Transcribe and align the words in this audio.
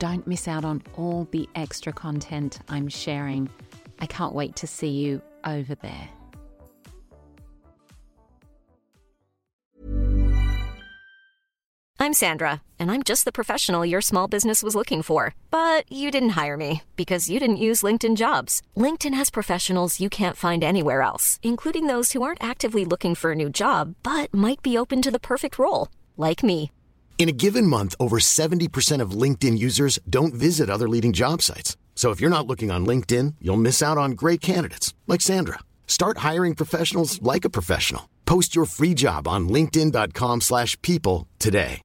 Don't 0.00 0.26
miss 0.26 0.48
out 0.48 0.64
on 0.64 0.82
all 0.96 1.28
the 1.30 1.46
extra 1.54 1.92
content 1.92 2.58
I'm 2.70 2.88
sharing. 2.88 3.50
I 3.98 4.06
can't 4.06 4.32
wait 4.32 4.56
to 4.56 4.66
see 4.66 4.88
you 4.88 5.20
over 5.44 5.74
there. 5.74 6.08
I'm 12.02 12.14
Sandra, 12.14 12.62
and 12.78 12.90
I'm 12.90 13.02
just 13.02 13.26
the 13.26 13.30
professional 13.30 13.84
your 13.84 14.00
small 14.00 14.26
business 14.26 14.62
was 14.62 14.74
looking 14.74 15.02
for. 15.02 15.34
But 15.50 15.84
you 15.92 16.10
didn't 16.10 16.30
hire 16.30 16.56
me 16.56 16.82
because 16.96 17.28
you 17.28 17.38
didn't 17.38 17.66
use 17.68 17.82
LinkedIn 17.82 18.16
jobs. 18.16 18.62
LinkedIn 18.74 19.12
has 19.12 19.28
professionals 19.28 20.00
you 20.00 20.08
can't 20.08 20.36
find 20.36 20.64
anywhere 20.64 21.02
else, 21.02 21.38
including 21.42 21.88
those 21.88 22.12
who 22.12 22.22
aren't 22.22 22.42
actively 22.42 22.86
looking 22.86 23.14
for 23.14 23.32
a 23.32 23.40
new 23.42 23.50
job 23.50 23.96
but 24.02 24.32
might 24.32 24.62
be 24.62 24.78
open 24.78 25.02
to 25.02 25.10
the 25.10 25.20
perfect 25.20 25.58
role, 25.58 25.88
like 26.16 26.42
me. 26.42 26.70
In 27.20 27.28
a 27.28 27.32
given 27.32 27.66
month, 27.66 27.94
over 28.00 28.18
70% 28.18 29.02
of 29.02 29.10
LinkedIn 29.10 29.58
users 29.58 29.98
don't 30.08 30.32
visit 30.32 30.70
other 30.70 30.88
leading 30.88 31.12
job 31.12 31.42
sites. 31.42 31.76
So 31.94 32.12
if 32.12 32.18
you're 32.18 32.36
not 32.36 32.46
looking 32.46 32.70
on 32.70 32.86
LinkedIn, 32.86 33.34
you'll 33.42 33.58
miss 33.58 33.82
out 33.82 33.98
on 33.98 34.12
great 34.12 34.40
candidates 34.40 34.94
like 35.06 35.20
Sandra. 35.20 35.58
Start 35.86 36.24
hiring 36.28 36.54
professionals 36.54 37.20
like 37.20 37.44
a 37.44 37.50
professional. 37.50 38.08
Post 38.24 38.56
your 38.56 38.64
free 38.64 38.94
job 38.94 39.28
on 39.28 39.50
linkedin.com/people 39.50 41.28
today. 41.38 41.82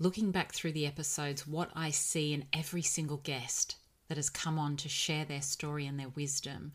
Looking 0.00 0.32
back 0.32 0.52
through 0.52 0.72
the 0.72 0.84
episodes, 0.84 1.46
what 1.46 1.70
I 1.76 1.92
see 1.92 2.32
in 2.32 2.46
every 2.52 2.82
single 2.82 3.18
guest 3.18 3.76
that 4.08 4.18
has 4.18 4.28
come 4.28 4.58
on 4.58 4.76
to 4.78 4.88
share 4.88 5.24
their 5.24 5.42
story 5.42 5.86
and 5.86 6.00
their 6.00 6.12
wisdom 6.16 6.72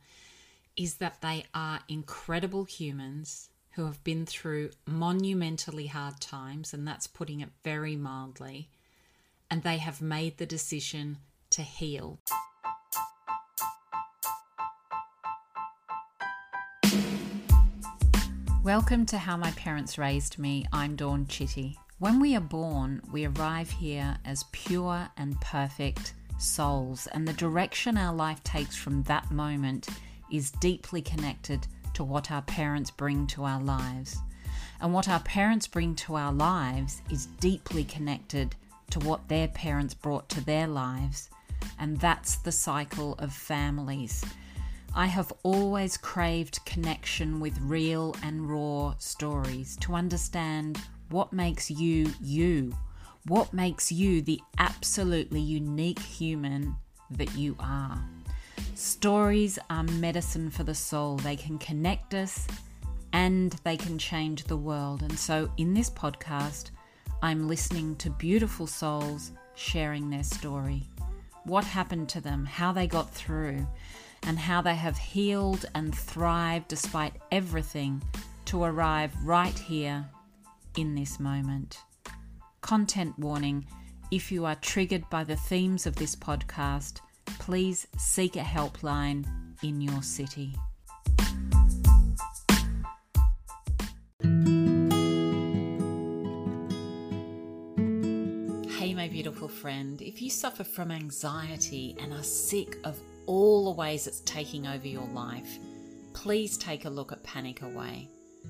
is 0.78 1.00
that 1.00 1.20
they 1.20 1.44
are 1.54 1.82
incredible 1.90 2.64
humans 2.64 3.50
who 3.78 3.86
have 3.86 4.04
been 4.04 4.26
through 4.26 4.72
monumentally 4.88 5.86
hard 5.86 6.20
times, 6.20 6.74
and 6.74 6.88
that's 6.88 7.06
putting 7.06 7.42
it 7.42 7.50
very 7.64 7.96
mildly, 7.96 8.68
and 9.52 9.62
they 9.62 9.78
have 9.78 10.02
made 10.02 10.36
the 10.40 10.48
decision 10.48 11.16
to 11.52 11.62
heal. 11.62 12.18
Welcome 18.64 19.06
to 19.06 19.20
How 19.20 19.38
My 19.38 19.52
Parents 19.52 20.00
Raised 20.00 20.40
Me. 20.40 20.66
I'm 20.74 20.96
Dawn 20.96 21.28
Chitty. 21.28 21.78
When 22.00 22.20
we 22.20 22.36
are 22.36 22.42
born, 22.42 23.04
we 23.12 23.26
arrive 23.26 23.70
here 23.70 24.18
as 24.26 24.46
pure 24.52 25.08
and 25.18 25.40
perfect 25.40 26.16
souls, 26.40 27.06
and 27.14 27.28
the 27.28 27.34
direction 27.34 27.96
our 27.96 28.16
life 28.16 28.44
takes 28.44 28.76
from 28.76 29.04
that 29.04 29.30
moment 29.30 29.88
is 30.32 30.50
deeply 30.50 31.04
connected 31.04 31.68
to 31.98 32.04
what 32.04 32.30
our 32.30 32.44
parents 32.44 32.92
bring 32.92 33.26
to 33.26 33.44
our 33.44 33.60
lives. 33.60 34.20
And 34.80 34.94
what 34.94 35.10
our 35.10 35.20
parents 35.22 35.66
bring 35.66 35.96
to 35.96 36.14
our 36.14 36.32
lives 36.32 37.02
is 37.10 37.26
deeply 37.40 37.84
connected 37.84 38.56
to 38.92 39.00
what 39.00 39.28
their 39.28 39.48
parents 39.48 39.96
brought 39.96 40.30
to 40.30 40.46
their 40.46 40.68
lives. 40.68 41.32
And 41.80 42.00
that's 42.00 42.36
the 42.36 42.52
cycle 42.52 43.16
of 43.16 43.34
families. 43.34 44.24
I 44.94 45.08
have 45.08 45.34
always 45.42 45.98
craved 45.98 46.64
connection 46.68 47.40
with 47.40 47.58
real 47.62 48.16
and 48.22 48.48
raw 48.48 48.94
stories 49.00 49.76
to 49.78 49.96
understand 49.96 50.80
what 51.10 51.34
makes 51.34 51.72
you 51.72 52.14
you, 52.22 52.78
what 53.26 53.54
makes 53.54 53.92
you 53.92 54.22
the 54.22 54.40
absolutely 54.60 55.42
unique 55.42 56.00
human 56.00 56.76
that 57.10 57.36
you 57.36 57.56
are. 57.60 58.04
Stories 58.76 59.58
are 59.70 59.84
medicine 59.84 60.50
for 60.50 60.64
the 60.64 60.76
soul. 60.76 61.18
They 61.18 61.36
can 61.36 61.58
connect 61.58 62.14
us 62.14 62.48
and 63.14 63.52
they 63.64 63.78
can 63.78 63.98
change 63.98 64.44
the 64.44 64.58
world. 64.58 65.02
And 65.02 65.18
so, 65.18 65.52
in 65.58 65.74
this 65.74 65.90
podcast, 65.90 66.72
I'm 67.22 67.48
listening 67.48 67.96
to 67.98 68.10
beautiful 68.10 68.68
souls 68.68 69.32
sharing 69.56 70.10
their 70.10 70.24
story. 70.24 70.84
What 71.44 71.64
happened 71.64 72.10
to 72.10 72.22
them, 72.22 72.46
how 72.46 72.72
they 72.72 72.88
got 72.88 73.10
through, 73.12 73.66
and 74.24 74.38
how 74.38 74.62
they 74.62 74.76
have 74.76 74.98
healed 74.98 75.66
and 75.74 75.96
thrived 75.96 76.68
despite 76.68 77.14
everything 77.32 78.04
to 78.46 78.64
arrive 78.64 79.12
right 79.24 79.58
here 79.58 80.06
in 80.76 80.96
this 80.96 81.20
moment. 81.20 81.80
Content 82.62 83.18
warning 83.18 83.66
if 84.12 84.32
you 84.32 84.46
are 84.46 84.56
triggered 84.56 85.10
by 85.10 85.24
the 85.24 85.36
themes 85.36 85.86
of 85.86 85.96
this 85.96 86.16
podcast, 86.16 87.02
please 87.40 87.88
seek 87.98 88.36
a 88.36 88.40
helpline 88.40 89.26
in 89.64 89.82
your 89.82 90.02
city. 90.02 90.54
Hey, 98.78 98.94
my 98.94 99.08
beautiful 99.08 99.48
friend, 99.48 100.02
if 100.02 100.22
you 100.22 100.30
suffer 100.30 100.64
from 100.64 100.92
anxiety 100.92 101.96
and 102.00 102.14
are 102.14 102.24
sick 102.24 102.78
of 102.84 103.00
all 103.26 103.66
the 103.66 103.72
ways 103.72 104.08
it's 104.08 104.22
taking 104.22 104.68
over 104.68 104.88
your 104.88 105.08
life, 105.08 105.58
please 106.14 106.58
take 106.58 106.86
a 106.86 106.90
look 106.90 107.12
at 107.12 107.24
Panic 107.24 107.62
Away. 107.62 108.10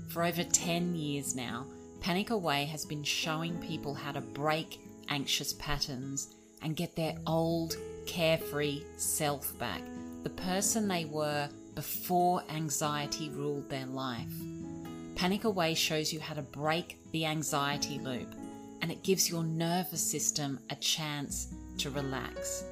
For 0.09 0.23
over 0.23 0.43
10 0.43 0.95
years 0.95 1.35
now, 1.35 1.65
Panic 2.01 2.29
Away 2.29 2.65
has 2.65 2.85
been 2.85 3.03
showing 3.03 3.57
people 3.59 3.93
how 3.93 4.11
to 4.11 4.21
break 4.21 4.79
anxious 5.09 5.53
patterns 5.53 6.35
and 6.61 6.75
get 6.75 6.95
their 6.95 7.15
old, 7.25 7.77
carefree 8.05 8.83
self 8.97 9.57
back, 9.59 9.81
the 10.23 10.29
person 10.29 10.87
they 10.87 11.05
were 11.05 11.49
before 11.75 12.43
anxiety 12.49 13.29
ruled 13.29 13.69
their 13.69 13.85
life. 13.85 14.33
Panic 15.15 15.43
Away 15.43 15.73
shows 15.73 16.11
you 16.13 16.19
how 16.19 16.33
to 16.33 16.41
break 16.41 16.97
the 17.11 17.25
anxiety 17.25 17.99
loop 17.99 18.33
and 18.81 18.91
it 18.91 19.03
gives 19.03 19.29
your 19.29 19.43
nervous 19.43 20.01
system 20.01 20.59
a 20.69 20.75
chance 20.75 21.53
to 21.77 21.89
relax. 21.89 22.63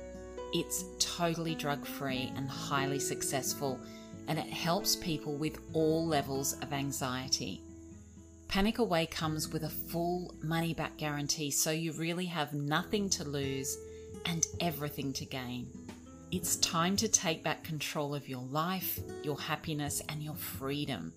It's 0.53 0.85
totally 0.99 1.55
drug 1.55 1.85
free 1.85 2.31
and 2.35 2.47
highly 2.49 2.99
successful, 2.99 3.79
and 4.27 4.39
it 4.39 4.47
helps 4.47 4.95
people 4.95 5.35
with 5.35 5.59
all 5.73 6.05
levels 6.05 6.53
of 6.61 6.73
anxiety. 6.73 7.61
Panic 8.47 8.77
Away 8.79 9.05
comes 9.05 9.51
with 9.51 9.63
a 9.63 9.69
full 9.69 10.33
money 10.41 10.73
back 10.73 10.97
guarantee, 10.97 11.51
so 11.51 11.71
you 11.71 11.91
really 11.93 12.25
have 12.25 12.53
nothing 12.53 13.09
to 13.09 13.23
lose 13.23 13.77
and 14.25 14.47
everything 14.61 15.11
to 15.13 15.25
gain. 15.25 15.67
It's 16.31 16.55
time 16.57 16.95
to 16.97 17.07
take 17.07 17.43
back 17.43 17.63
control 17.63 18.15
of 18.15 18.29
your 18.29 18.43
life, 18.43 18.99
your 19.23 19.39
happiness, 19.39 20.01
and 20.09 20.23
your 20.23 20.35
freedom. 20.35 21.13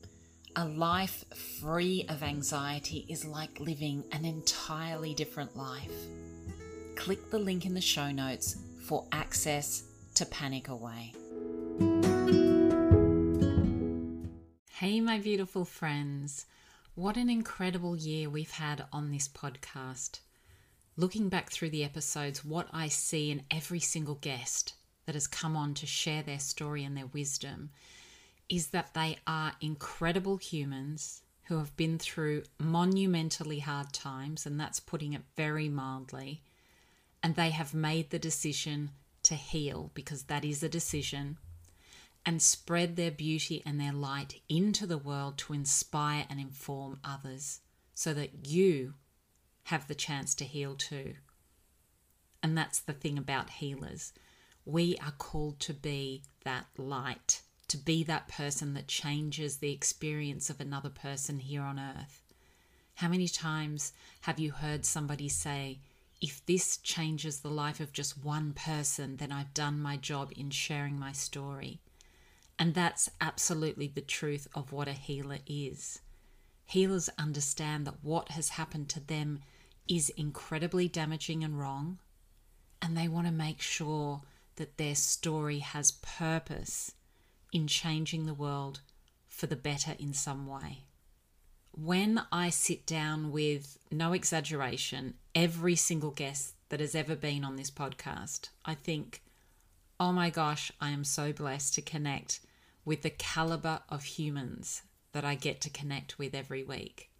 A 0.56 0.64
life 0.64 1.24
free 1.60 2.04
of 2.08 2.22
anxiety 2.22 3.06
is 3.08 3.24
like 3.24 3.60
living 3.60 4.02
an 4.12 4.24
entirely 4.24 5.14
different 5.14 5.56
life. 5.56 5.92
Click 6.96 7.30
the 7.30 7.38
link 7.38 7.64
in 7.64 7.74
the 7.74 7.80
show 7.80 8.10
notes 8.10 8.56
for 8.84 9.06
access 9.12 9.84
to 10.14 10.26
Panic 10.26 10.68
Away. 10.68 11.14
Hey, 14.70 15.00
my 15.00 15.18
beautiful 15.18 15.64
friends. 15.64 16.46
What 16.98 17.16
an 17.16 17.30
incredible 17.30 17.94
year 17.94 18.28
we've 18.28 18.50
had 18.50 18.86
on 18.92 19.12
this 19.12 19.28
podcast. 19.28 20.18
Looking 20.96 21.28
back 21.28 21.48
through 21.48 21.70
the 21.70 21.84
episodes, 21.84 22.44
what 22.44 22.66
I 22.72 22.88
see 22.88 23.30
in 23.30 23.44
every 23.52 23.78
single 23.78 24.16
guest 24.16 24.74
that 25.06 25.14
has 25.14 25.28
come 25.28 25.56
on 25.56 25.74
to 25.74 25.86
share 25.86 26.24
their 26.24 26.40
story 26.40 26.82
and 26.82 26.96
their 26.96 27.06
wisdom 27.06 27.70
is 28.48 28.70
that 28.70 28.94
they 28.94 29.18
are 29.28 29.52
incredible 29.60 30.38
humans 30.38 31.22
who 31.44 31.58
have 31.58 31.76
been 31.76 32.00
through 32.00 32.42
monumentally 32.58 33.60
hard 33.60 33.92
times, 33.92 34.44
and 34.44 34.58
that's 34.58 34.80
putting 34.80 35.12
it 35.12 35.22
very 35.36 35.68
mildly. 35.68 36.42
And 37.22 37.36
they 37.36 37.50
have 37.50 37.74
made 37.74 38.10
the 38.10 38.18
decision 38.18 38.90
to 39.22 39.36
heal 39.36 39.92
because 39.94 40.24
that 40.24 40.44
is 40.44 40.64
a 40.64 40.68
decision 40.68 41.38
and 42.24 42.42
spread 42.42 42.96
their 42.96 43.10
beauty 43.10 43.62
and 43.64 43.80
their 43.80 43.92
light 43.92 44.40
into 44.48 44.86
the 44.86 44.98
world 44.98 45.38
to 45.38 45.52
inspire 45.52 46.26
and 46.28 46.38
inform 46.38 46.98
others 47.02 47.60
so 47.94 48.12
that 48.14 48.46
you 48.46 48.94
have 49.64 49.88
the 49.88 49.94
chance 49.94 50.34
to 50.34 50.44
heal 50.44 50.74
too. 50.74 51.14
And 52.42 52.56
that's 52.56 52.80
the 52.80 52.92
thing 52.92 53.18
about 53.18 53.50
healers. 53.50 54.12
We 54.64 54.96
are 54.98 55.12
called 55.12 55.60
to 55.60 55.74
be 55.74 56.22
that 56.44 56.66
light, 56.76 57.42
to 57.68 57.76
be 57.76 58.04
that 58.04 58.28
person 58.28 58.74
that 58.74 58.86
changes 58.86 59.56
the 59.56 59.72
experience 59.72 60.50
of 60.50 60.60
another 60.60 60.90
person 60.90 61.38
here 61.38 61.62
on 61.62 61.78
earth. 61.78 62.22
How 62.94 63.08
many 63.08 63.28
times 63.28 63.92
have 64.22 64.38
you 64.38 64.52
heard 64.52 64.84
somebody 64.84 65.28
say, 65.28 65.80
if 66.20 66.44
this 66.46 66.78
changes 66.78 67.40
the 67.40 67.50
life 67.50 67.78
of 67.80 67.92
just 67.92 68.24
one 68.24 68.52
person, 68.52 69.16
then 69.18 69.30
I've 69.30 69.54
done 69.54 69.78
my 69.78 69.96
job 69.96 70.32
in 70.36 70.50
sharing 70.50 70.98
my 70.98 71.12
story. 71.12 71.80
And 72.58 72.74
that's 72.74 73.10
absolutely 73.20 73.86
the 73.86 74.00
truth 74.00 74.48
of 74.54 74.72
what 74.72 74.88
a 74.88 74.92
healer 74.92 75.38
is. 75.46 76.00
Healers 76.66 77.08
understand 77.18 77.86
that 77.86 78.02
what 78.02 78.30
has 78.30 78.50
happened 78.50 78.88
to 78.90 79.00
them 79.00 79.40
is 79.86 80.10
incredibly 80.10 80.88
damaging 80.88 81.44
and 81.44 81.58
wrong, 81.58 81.98
and 82.82 82.96
they 82.96 83.08
want 83.08 83.26
to 83.26 83.32
make 83.32 83.60
sure 83.60 84.22
that 84.56 84.76
their 84.76 84.94
story 84.94 85.60
has 85.60 85.92
purpose 85.92 86.92
in 87.52 87.66
changing 87.66 88.26
the 88.26 88.34
world 88.34 88.80
for 89.28 89.46
the 89.46 89.56
better 89.56 89.94
in 89.98 90.12
some 90.12 90.46
way 90.46 90.84
when 91.84 92.20
I 92.32 92.50
sit 92.50 92.86
down 92.86 93.30
with, 93.30 93.78
no 93.90 94.12
exaggeration, 94.12 95.14
every 95.34 95.76
single 95.76 96.10
guest 96.10 96.54
that 96.70 96.80
has 96.80 96.94
ever 96.94 97.14
been 97.14 97.44
on 97.44 97.56
this 97.56 97.70
podcast, 97.70 98.48
I 98.64 98.74
think, 98.74 99.22
oh 100.00 100.12
my 100.12 100.30
gosh, 100.30 100.72
I 100.80 100.90
am 100.90 101.04
so 101.04 101.32
blessed 101.32 101.74
to 101.74 101.82
connect 101.82 102.40
with 102.88 103.02
the 103.02 103.10
caliber 103.10 103.80
of 103.90 104.02
humans 104.02 104.80
that 105.12 105.22
I 105.22 105.34
get 105.34 105.60
to 105.60 105.70
connect 105.70 106.18
with 106.18 106.34
every 106.34 106.64
week. 106.64 107.10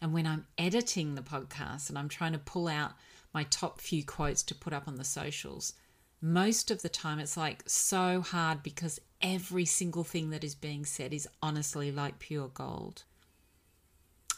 And 0.00 0.12
when 0.12 0.24
I'm 0.24 0.46
editing 0.56 1.16
the 1.16 1.20
podcast 1.20 1.88
and 1.88 1.98
I'm 1.98 2.08
trying 2.08 2.32
to 2.32 2.38
pull 2.38 2.68
out 2.68 2.92
my 3.34 3.42
top 3.42 3.80
few 3.80 4.04
quotes 4.04 4.44
to 4.44 4.54
put 4.54 4.72
up 4.72 4.86
on 4.86 4.94
the 4.94 5.04
socials, 5.04 5.72
most 6.20 6.70
of 6.70 6.82
the 6.82 6.88
time 6.88 7.18
it's 7.18 7.36
like 7.36 7.64
so 7.66 8.20
hard 8.20 8.62
because 8.62 9.00
every 9.20 9.64
single 9.64 10.04
thing 10.04 10.30
that 10.30 10.44
is 10.44 10.54
being 10.54 10.84
said 10.84 11.12
is 11.12 11.28
honestly 11.42 11.90
like 11.90 12.20
pure 12.20 12.46
gold. 12.46 13.02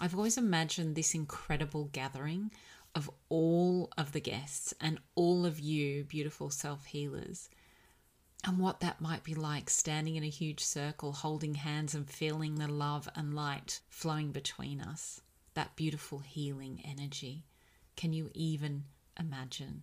I've 0.00 0.14
always 0.14 0.38
imagined 0.38 0.96
this 0.96 1.14
incredible 1.14 1.90
gathering 1.92 2.50
of 2.94 3.10
all 3.28 3.90
of 3.98 4.12
the 4.12 4.20
guests 4.22 4.72
and 4.80 5.00
all 5.14 5.44
of 5.44 5.60
you, 5.60 6.04
beautiful 6.04 6.48
self 6.48 6.86
healers, 6.86 7.50
and 8.46 8.58
what 8.58 8.80
that 8.80 9.00
might 9.00 9.22
be 9.22 9.34
like 9.34 9.68
standing 9.68 10.16
in 10.16 10.24
a 10.24 10.28
huge 10.28 10.64
circle, 10.64 11.12
holding 11.12 11.54
hands 11.54 11.94
and 11.94 12.08
feeling 12.08 12.54
the 12.54 12.68
love 12.68 13.08
and 13.14 13.34
light 13.34 13.80
flowing 13.88 14.32
between 14.32 14.80
us. 14.80 15.20
That 15.54 15.76
beautiful 15.76 16.20
healing 16.20 16.80
energy. 16.84 17.44
Can 17.96 18.12
you 18.12 18.30
even 18.32 18.84
imagine? 19.18 19.82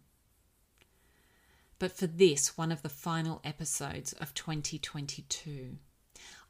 But 1.80 1.92
for 1.92 2.08
this, 2.08 2.58
one 2.58 2.72
of 2.72 2.82
the 2.82 2.90
final 2.90 3.42
episodes 3.44 4.14
of 4.14 4.34
2022, 4.34 5.78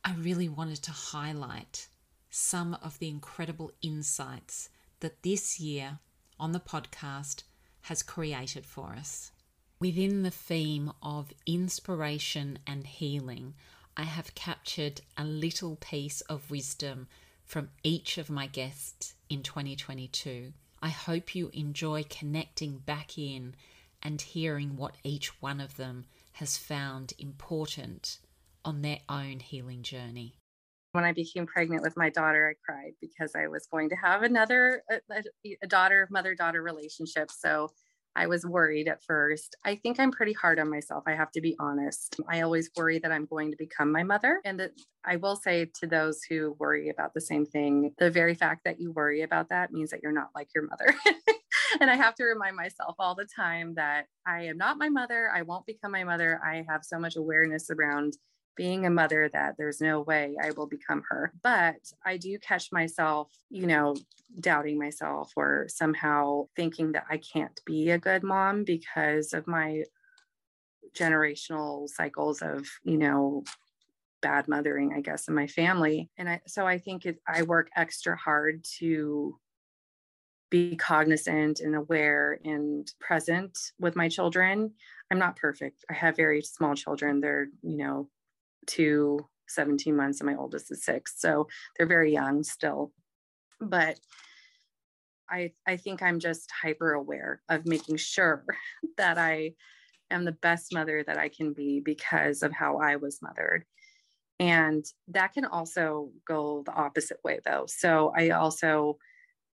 I 0.06 0.14
really 0.14 0.48
wanted 0.48 0.82
to 0.84 0.92
highlight 0.92 1.88
some 2.30 2.76
of 2.76 3.00
the 3.00 3.10
incredible 3.10 3.72
insights 3.82 4.70
that 5.02 5.24
this 5.24 5.60
year 5.60 6.00
on 6.40 6.54
the 6.54 6.60
podcast 6.60 7.44
has 7.82 8.04
created 8.04 8.66
for 8.66 8.94
us. 8.94 9.32
Within 9.80 10.24
the 10.24 10.32
theme 10.32 10.92
of 11.04 11.32
inspiration 11.46 12.58
and 12.66 12.88
healing, 12.88 13.54
I 13.96 14.04
have 14.04 14.34
captured 14.34 15.02
a 15.16 15.24
little 15.24 15.76
piece 15.76 16.22
of 16.22 16.50
wisdom 16.50 17.08
from 17.46 17.70
each 17.84 18.18
of 18.18 18.30
my 18.30 18.48
guests 18.48 19.14
in 19.30 19.44
2022. 19.44 20.54
I 20.82 20.90
hope 20.90 21.36
you 21.36 21.52
enjoy 21.54 22.06
connecting 22.10 22.80
back 22.80 23.20
in 23.20 23.54
and 24.02 24.20
hearing 24.20 24.78
what 24.78 24.96
each 25.04 25.42
one 25.42 25.62
of 25.62 25.78
them 25.78 26.06
has 26.34 26.58
found 26.58 27.14
important 27.20 28.18
on 28.66 28.82
their 28.82 29.00
own 29.08 29.40
healing 29.42 29.84
journey 29.84 30.38
when 30.98 31.04
I 31.04 31.14
became 31.14 31.46
pregnant 31.46 31.84
with 31.84 31.96
my 31.96 32.10
daughter, 32.10 32.50
I 32.50 32.56
cried 32.66 32.94
because 33.00 33.36
I 33.36 33.48
was 33.48 33.68
going 33.68 33.90
to 33.90 33.96
have 33.96 34.24
another 34.24 34.82
a, 34.90 35.24
a 35.62 35.68
daughter 35.68 36.08
mother 36.10 36.34
daughter 36.34 36.64
relationship. 36.64 37.30
So 37.30 37.70
I 38.18 38.26
was 38.26 38.46
worried 38.46 38.88
at 38.88 39.04
first. 39.04 39.56
I 39.64 39.76
think 39.76 40.00
I'm 40.00 40.12
pretty 40.12 40.34
hard 40.34 40.60
on 40.60 40.72
myself. 40.72 41.04
I 41.06 41.14
have 41.14 41.32
to 41.34 41.42
be 41.42 41.56
honest. 41.60 42.20
I 42.28 42.42
always 42.42 42.72
worry 42.76 42.98
that 43.00 43.12
I'm 43.12 43.28
going 43.28 43.52
to 43.52 43.58
become 43.58 43.92
my 43.92 44.02
mother. 44.02 44.42
And 44.44 44.60
that 44.60 44.72
I 45.06 45.18
will 45.18 45.36
say 45.36 45.70
to 45.82 45.88
those 45.88 46.22
who 46.28 46.56
worry 46.60 46.90
about 46.90 47.14
the 47.14 47.22
same 47.22 47.46
thing, 47.46 47.94
the 48.00 48.10
very 48.10 48.34
fact 48.34 48.64
that 48.66 48.80
you 48.82 48.92
worry 48.92 49.22
about 49.22 49.50
that 49.50 49.72
means 49.72 49.92
that 49.92 50.02
you're 50.02 50.12
not 50.12 50.30
like 50.34 50.50
your 50.56 50.66
mother. 50.68 50.96
and 51.80 51.92
I 51.92 51.96
have 51.96 52.16
to 52.16 52.24
remind 52.24 52.56
myself 52.56 52.96
all 52.98 53.14
the 53.14 53.28
time 53.36 53.76
that 53.76 54.08
I 54.26 54.46
am 54.46 54.58
not 54.58 54.80
my 54.80 54.90
mother. 54.90 55.30
I 55.34 55.44
won't 55.44 55.68
become 55.68 55.92
my 55.92 56.04
mother. 56.04 56.42
I 56.44 56.66
have 56.68 56.84
so 56.84 56.98
much 56.98 57.18
awareness 57.18 57.70
around 57.70 58.18
being 58.58 58.86
a 58.86 58.90
mother 58.90 59.30
that 59.32 59.56
there's 59.58 59.80
no 59.80 60.02
way 60.02 60.36
I 60.42 60.52
will 60.52 60.68
become 60.68 61.04
her. 61.10 61.32
But 61.42 61.76
I 62.06 62.18
do 62.18 62.38
catch 62.40 62.72
myself, 62.72 63.32
you 63.50 63.68
know, 63.68 63.96
doubting 64.40 64.78
myself 64.78 65.32
or 65.38 65.68
somehow 65.70 66.48
thinking 66.56 66.92
that 66.94 67.06
I 67.10 67.18
can't 67.18 67.60
be 67.66 67.92
a 67.92 68.00
good 68.00 68.24
mom 68.24 68.64
because 68.64 69.34
of 69.34 69.48
my 69.48 69.84
generational 70.94 71.88
cycles 71.88 72.42
of, 72.42 72.68
you 72.84 72.98
know, 72.98 73.44
bad 74.22 74.48
mothering, 74.48 74.94
I 74.96 75.02
guess, 75.02 75.28
in 75.28 75.36
my 75.36 75.48
family. 75.48 76.10
And 76.18 76.28
I, 76.28 76.42
so 76.48 76.66
I 76.66 76.80
think 76.80 77.06
it, 77.06 77.20
I 77.28 77.44
work 77.44 77.70
extra 77.76 78.18
hard 78.18 78.66
to 78.80 79.40
be 80.50 80.76
cognizant 80.76 81.60
and 81.60 81.76
aware 81.76 82.40
and 82.44 82.90
present 83.00 83.58
with 83.80 83.96
my 83.96 84.10
children. 84.10 84.72
I'm 85.12 85.20
not 85.20 85.36
perfect. 85.36 85.86
I 85.90 85.94
have 85.94 86.16
very 86.16 86.42
small 86.42 86.74
children. 86.74 87.20
They're, 87.20 87.48
you 87.62 87.78
know, 87.78 88.10
to 88.68 89.20
17 89.48 89.96
months 89.96 90.20
and 90.20 90.30
my 90.30 90.36
oldest 90.36 90.72
is 90.72 90.84
six. 90.84 91.16
So 91.18 91.48
they're 91.78 91.88
very 91.88 92.12
young 92.12 92.44
still. 92.44 92.92
But 93.60 94.00
I 95.30 95.52
I 95.66 95.78
think 95.78 96.02
I'm 96.02 96.20
just 96.20 96.50
hyper 96.62 96.94
aware 96.94 97.42
of 97.50 97.66
making 97.66 97.98
sure 97.98 98.46
that 98.98 99.18
I 99.18 99.54
am 100.10 100.26
the 100.26 100.32
best 100.32 100.74
mother 100.74 101.04
that 101.06 101.18
I 101.18 101.30
can 101.30 101.54
be 101.54 101.82
because 101.84 102.44
of 102.44 102.54
how 102.54 102.78
I 102.78 102.96
was 102.96 103.20
mothered. 103.22 103.66
And 104.40 104.86
that 105.10 105.34
can 105.34 105.46
also 105.46 106.12
go 106.28 106.64
the 106.66 106.74
opposite 106.74 107.18
way 107.24 107.40
though. 107.44 107.66
So 107.68 108.14
I 108.16 108.30
also 108.30 108.98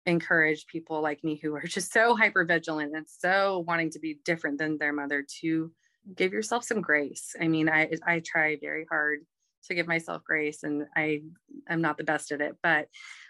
encourage 0.07 0.67
people 0.67 1.03
like 1.03 1.23
me 1.23 1.39
who 1.43 1.55
are 1.55 1.63
just 1.67 1.93
so 1.93 2.17
hyper 2.17 2.45
vigilant 2.45 2.97
and 2.97 3.07
so 3.09 3.65
wanting 3.67 3.91
to 3.91 3.99
be 3.99 4.21
different 4.25 4.59
than 4.59 4.79
their 4.79 4.93
mother 4.93 5.25
to 5.41 5.71
give 6.15 6.33
yourself 6.33 6.65
some 6.65 6.81
grace. 6.81 7.35
I 7.41 7.49
mean, 7.49 7.69
I 7.69 7.91
I 8.07 8.21
try 8.21 8.57
very 8.61 8.87
hard 8.91 9.21
to 9.65 9.75
give 9.75 9.87
myself 9.87 10.23
grace 10.25 10.63
and 10.63 10.87
I 10.97 11.23
am 11.69 11.81
not 11.81 11.99
the 11.99 12.05
best 12.05 12.33
at 12.33 12.41
it, 12.41 12.57
but 12.63 12.89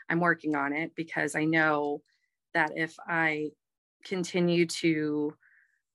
I'm 0.09 0.21
working 0.21 0.57
on 0.57 0.73
it 0.73 0.93
because 0.95 1.35
I 1.35 1.45
know 1.45 2.03
that 2.55 2.73
if 2.77 2.95
I 3.07 3.51
continue 4.05 4.67
to 4.67 5.35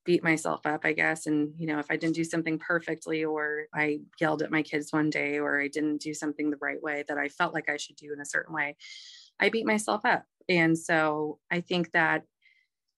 beat 0.05 0.23
myself 0.23 0.65
up, 0.65 0.81
I 0.83 0.91
guess, 0.93 1.27
and 1.27 1.53
you 1.57 1.67
know, 1.67 1.79
if 1.79 1.85
I 1.89 1.95
didn't 1.95 2.15
do 2.15 2.23
something 2.23 2.59
perfectly 2.59 3.23
or 3.23 3.67
I 3.73 4.01
yelled 4.19 4.41
at 4.41 4.51
my 4.51 4.61
kids 4.61 4.91
one 4.91 5.09
day 5.09 5.39
or 5.39 5.61
I 5.61 5.69
didn't 5.69 6.01
do 6.01 6.13
something 6.13 6.49
the 6.49 6.57
right 6.61 6.81
way 6.81 7.05
that 7.07 7.17
I 7.17 7.29
felt 7.29 7.53
like 7.53 7.69
I 7.69 7.77
should 7.77 7.95
do 7.95 8.11
in 8.11 8.19
a 8.19 8.25
certain 8.25 8.53
way, 8.53 8.75
I 9.39 9.49
beat 9.49 9.65
myself 9.65 10.01
up. 10.03 10.25
And 10.49 10.77
so 10.77 11.39
I 11.49 11.61
think 11.61 11.91
that 11.91 12.23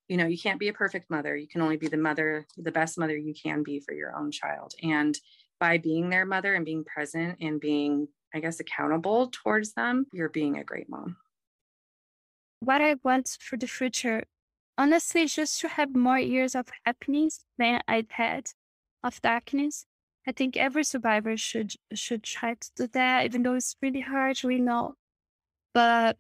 you 0.08 0.18
know 0.18 0.26
you 0.26 0.38
can't 0.38 0.60
be 0.60 0.68
a 0.68 0.74
perfect 0.74 1.10
mother 1.10 1.36
you 1.36 1.48
can 1.48 1.62
only 1.62 1.78
be 1.78 1.88
the 1.88 1.98
mother 1.98 2.46
the 2.58 2.72
best 2.72 2.98
mother 2.98 3.16
you 3.18 3.34
can 3.34 3.64
be 3.64 3.80
for 3.80 3.94
your 3.94 4.16
own 4.16 4.32
child. 4.32 4.74
And 4.84 5.18
by 5.60 5.78
being 5.78 6.10
their 6.10 6.26
mother 6.26 6.54
and 6.54 6.66
being 6.66 6.84
present 6.84 7.38
and 7.42 7.60
being 7.60 8.08
i 8.34 8.40
guess 8.40 8.60
accountable 8.60 9.30
towards 9.32 9.74
them 9.74 10.06
you're 10.12 10.30
being 10.30 10.58
a 10.58 10.64
great 10.64 10.90
mom. 10.90 11.18
What 12.60 12.82
i 12.82 12.96
want 13.04 13.38
for 13.40 13.58
the 13.58 13.68
future 13.68 14.24
honestly 14.78 15.26
just 15.26 15.62
to 15.62 15.68
have 15.70 15.96
more 15.96 16.20
years 16.20 16.56
of 16.56 16.68
happiness 16.86 17.46
than 17.58 17.82
i've 17.88 18.12
had 18.12 18.48
of 19.04 19.22
darkness. 19.22 19.86
I 20.28 20.32
think 20.32 20.58
every 20.58 20.84
survivor 20.84 21.38
should 21.38 21.74
should 21.94 22.24
try 22.24 22.56
to 22.56 22.72
do 22.76 22.88
that 22.88 23.26
even 23.26 23.44
though 23.44 23.54
it's 23.54 23.76
really 23.82 24.02
hard 24.02 24.40
we 24.44 24.60
know. 24.60 24.96
But 25.74 26.18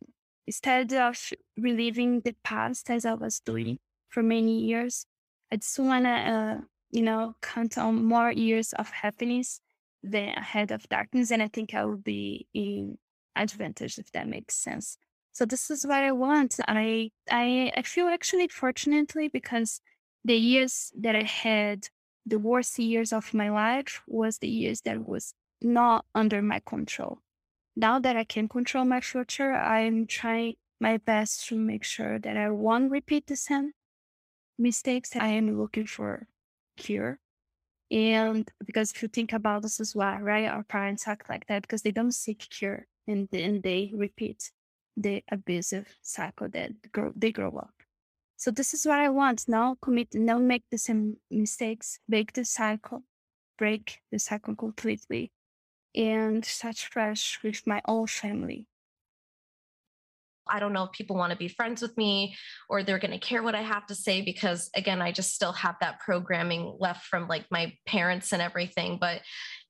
Instead 0.47 0.93
of 0.93 1.17
reliving 1.57 2.21
the 2.21 2.35
past 2.43 2.89
as 2.89 3.05
I 3.05 3.13
was 3.13 3.39
doing 3.39 3.79
for 4.09 4.21
many 4.21 4.59
years, 4.59 5.05
I 5.51 5.57
just 5.57 5.79
want 5.79 6.05
to, 6.05 6.11
uh, 6.11 6.57
you 6.91 7.01
know, 7.01 7.35
count 7.41 7.77
on 7.77 8.05
more 8.05 8.31
years 8.31 8.73
of 8.73 8.89
happiness 8.89 9.59
than 10.03 10.29
ahead 10.29 10.71
of 10.71 10.87
darkness. 10.89 11.31
And 11.31 11.41
I 11.41 11.47
think 11.47 11.73
I 11.73 11.85
will 11.85 11.97
be 11.97 12.47
in 12.53 12.97
advantage 13.35 13.97
if 13.97 14.11
that 14.11 14.27
makes 14.27 14.55
sense. 14.55 14.97
So 15.31 15.45
this 15.45 15.69
is 15.69 15.85
what 15.85 16.03
I 16.03 16.11
want. 16.11 16.59
I 16.67 17.11
I 17.29 17.71
I 17.75 17.81
feel 17.81 18.07
actually 18.07 18.47
fortunately 18.47 19.27
because 19.27 19.81
the 20.23 20.35
years 20.35 20.91
that 20.97 21.15
I 21.15 21.23
had, 21.23 21.89
the 22.25 22.39
worst 22.39 22.79
years 22.79 23.11
of 23.11 23.33
my 23.33 23.49
life 23.49 24.01
was 24.07 24.37
the 24.39 24.47
years 24.47 24.81
that 24.81 25.07
was 25.07 25.33
not 25.61 26.05
under 26.13 26.41
my 26.41 26.61
control 26.65 27.19
now 27.75 27.99
that 27.99 28.15
I 28.15 28.23
can 28.23 28.47
control 28.47 28.85
my 28.85 29.01
future, 29.01 29.53
I'm 29.53 30.07
trying 30.07 30.55
my 30.79 30.97
best 30.97 31.47
to 31.47 31.55
make 31.55 31.83
sure 31.83 32.19
that 32.19 32.37
I 32.37 32.49
won't 32.49 32.91
repeat 32.91 33.27
the 33.27 33.35
same 33.35 33.73
mistakes. 34.57 35.15
I 35.15 35.27
am 35.29 35.59
looking 35.59 35.85
for 35.85 36.27
cure. 36.77 37.19
And 37.91 38.49
because 38.65 38.91
if 38.91 39.01
you 39.01 39.07
think 39.07 39.31
about 39.33 39.61
this 39.61 39.79
as 39.79 39.95
well, 39.95 40.17
right, 40.19 40.45
our 40.45 40.63
parents 40.63 41.07
act 41.07 41.29
like 41.29 41.47
that 41.47 41.61
because 41.61 41.81
they 41.83 41.91
don't 41.91 42.13
seek 42.13 42.49
cure 42.49 42.87
and 43.07 43.29
then 43.31 43.61
they 43.61 43.91
repeat 43.93 44.51
the 44.97 45.23
abusive 45.31 45.97
cycle 46.01 46.49
that 46.49 46.91
grow, 46.91 47.11
they 47.15 47.31
grow 47.31 47.55
up. 47.57 47.73
So 48.37 48.51
this 48.51 48.73
is 48.73 48.85
what 48.85 48.99
I 48.99 49.09
want. 49.09 49.47
Now 49.47 49.77
commit, 49.81 50.13
now 50.13 50.39
make 50.39 50.63
the 50.71 50.77
same 50.77 51.17
mistakes, 51.29 51.99
break 52.09 52.33
the 52.33 52.45
cycle, 52.45 53.03
break 53.57 53.99
the 54.11 54.19
cycle 54.19 54.55
completely, 54.55 55.31
and 55.95 56.43
start 56.43 56.77
fresh 56.77 57.39
with 57.43 57.65
my 57.65 57.81
own 57.87 58.07
family. 58.07 58.67
I 60.47 60.59
don't 60.59 60.73
know 60.73 60.83
if 60.83 60.91
people 60.91 61.15
want 61.15 61.31
to 61.31 61.37
be 61.37 61.47
friends 61.47 61.81
with 61.81 61.97
me 61.97 62.35
or 62.69 62.83
they're 62.83 62.99
going 62.99 63.11
to 63.11 63.17
care 63.17 63.41
what 63.41 63.55
I 63.55 63.61
have 63.61 63.87
to 63.87 63.95
say 63.95 64.21
because 64.21 64.69
again 64.75 65.01
I 65.01 65.11
just 65.11 65.33
still 65.33 65.53
have 65.53 65.75
that 65.81 65.99
programming 65.99 66.75
left 66.79 67.05
from 67.05 67.27
like 67.27 67.45
my 67.49 67.73
parents 67.87 68.31
and 68.31 68.41
everything 68.41 68.97
but 68.99 69.21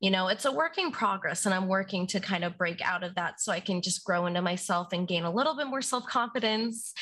you 0.01 0.11
know 0.11 0.27
it's 0.27 0.45
a 0.45 0.51
work 0.51 0.77
in 0.77 0.91
progress 0.91 1.45
and 1.45 1.55
I'm 1.55 1.67
working 1.67 2.07
to 2.07 2.19
kind 2.19 2.43
of 2.43 2.57
break 2.57 2.81
out 2.81 3.03
of 3.03 3.15
that 3.15 3.39
so 3.39 3.51
I 3.51 3.59
can 3.59 3.81
just 3.81 4.03
grow 4.03 4.25
into 4.25 4.41
myself 4.41 4.89
and 4.91 5.07
gain 5.07 5.23
a 5.23 5.31
little 5.31 5.55
bit 5.55 5.67
more 5.67 5.81
self-confidence 5.81 6.93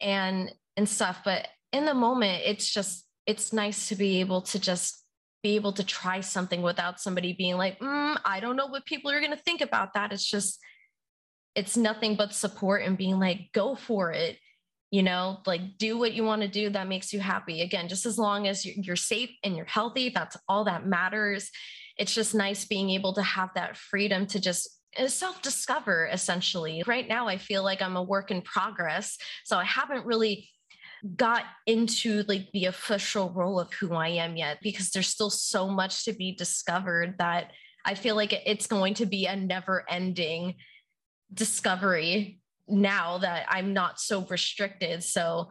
and 0.00 0.52
and 0.76 0.88
stuff 0.88 1.20
but 1.24 1.48
in 1.72 1.86
the 1.86 1.94
moment 1.94 2.42
it's 2.44 2.72
just 2.72 3.06
it's 3.26 3.52
nice 3.52 3.88
to 3.88 3.96
be 3.96 4.20
able 4.20 4.42
to 4.42 4.58
just 4.58 5.03
be 5.44 5.54
able 5.54 5.72
to 5.72 5.84
try 5.84 6.20
something 6.20 6.60
without 6.62 7.00
somebody 7.00 7.32
being 7.32 7.56
like 7.56 7.78
mm, 7.78 8.16
I 8.24 8.40
don't 8.40 8.56
know 8.56 8.66
what 8.66 8.84
people 8.84 9.12
are 9.12 9.20
going 9.20 9.30
to 9.30 9.36
think 9.36 9.60
about 9.60 9.94
that 9.94 10.12
it's 10.12 10.28
just 10.28 10.58
it's 11.54 11.76
nothing 11.76 12.16
but 12.16 12.34
support 12.34 12.82
and 12.82 12.98
being 12.98 13.18
like, 13.18 13.52
go 13.52 13.74
for 13.74 14.12
it. 14.12 14.38
You 14.90 15.02
know, 15.02 15.38
like 15.46 15.76
do 15.78 15.98
what 15.98 16.12
you 16.12 16.22
want 16.22 16.42
to 16.42 16.48
do 16.48 16.70
that 16.70 16.86
makes 16.86 17.12
you 17.12 17.18
happy. 17.18 17.62
Again, 17.62 17.88
just 17.88 18.06
as 18.06 18.16
long 18.16 18.46
as 18.46 18.64
you're 18.64 18.94
safe 18.94 19.30
and 19.42 19.56
you're 19.56 19.64
healthy, 19.64 20.10
that's 20.10 20.36
all 20.48 20.64
that 20.64 20.86
matters. 20.86 21.50
It's 21.96 22.14
just 22.14 22.34
nice 22.34 22.64
being 22.64 22.90
able 22.90 23.12
to 23.14 23.22
have 23.22 23.50
that 23.54 23.76
freedom 23.76 24.26
to 24.28 24.40
just 24.40 24.68
uh, 24.96 25.08
self 25.08 25.42
discover 25.42 26.08
essentially. 26.12 26.84
Right 26.86 27.08
now, 27.08 27.26
I 27.26 27.38
feel 27.38 27.64
like 27.64 27.82
I'm 27.82 27.96
a 27.96 28.02
work 28.02 28.30
in 28.30 28.42
progress. 28.42 29.18
So 29.44 29.56
I 29.56 29.64
haven't 29.64 30.06
really 30.06 30.48
got 31.16 31.44
into 31.66 32.22
like 32.28 32.48
the 32.52 32.64
official 32.66 33.30
role 33.30 33.60
of 33.60 33.72
who 33.74 33.94
I 33.94 34.08
am 34.08 34.36
yet 34.36 34.58
because 34.62 34.90
there's 34.90 35.08
still 35.08 35.30
so 35.30 35.68
much 35.68 36.04
to 36.06 36.12
be 36.12 36.34
discovered 36.34 37.16
that 37.18 37.52
I 37.84 37.94
feel 37.94 38.16
like 38.16 38.32
it's 38.32 38.66
going 38.66 38.94
to 38.94 39.06
be 39.06 39.26
a 39.26 39.36
never 39.36 39.84
ending 39.90 40.54
discovery 41.32 42.40
now 42.66 43.18
that 43.18 43.46
I'm 43.48 43.74
not 43.74 44.00
so 44.00 44.24
restricted. 44.24 45.04
So 45.04 45.50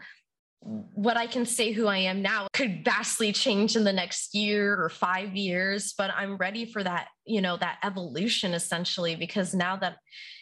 what 0.62 1.18
I 1.18 1.28
can 1.28 1.46
say 1.46 1.72
who 1.72 1.88
I 1.88 1.98
am 1.98 2.22
now 2.22 2.48
could 2.54 2.84
vastly 2.84 3.32
change 3.34 3.76
in 3.76 3.84
the 3.84 3.94
next 3.94 4.34
year 4.34 4.82
or 4.82 4.90
five 4.90 5.36
years, 5.36 5.94
but 5.96 6.10
I'm 6.16 6.38
ready 6.38 6.66
for 6.66 6.82
that, 6.84 7.10
you 7.26 7.42
know, 7.42 7.58
that 7.58 7.80
evolution 7.84 8.54
essentially, 8.54 9.16
because 9.16 9.54
now 9.54 9.76
that, 9.78 9.98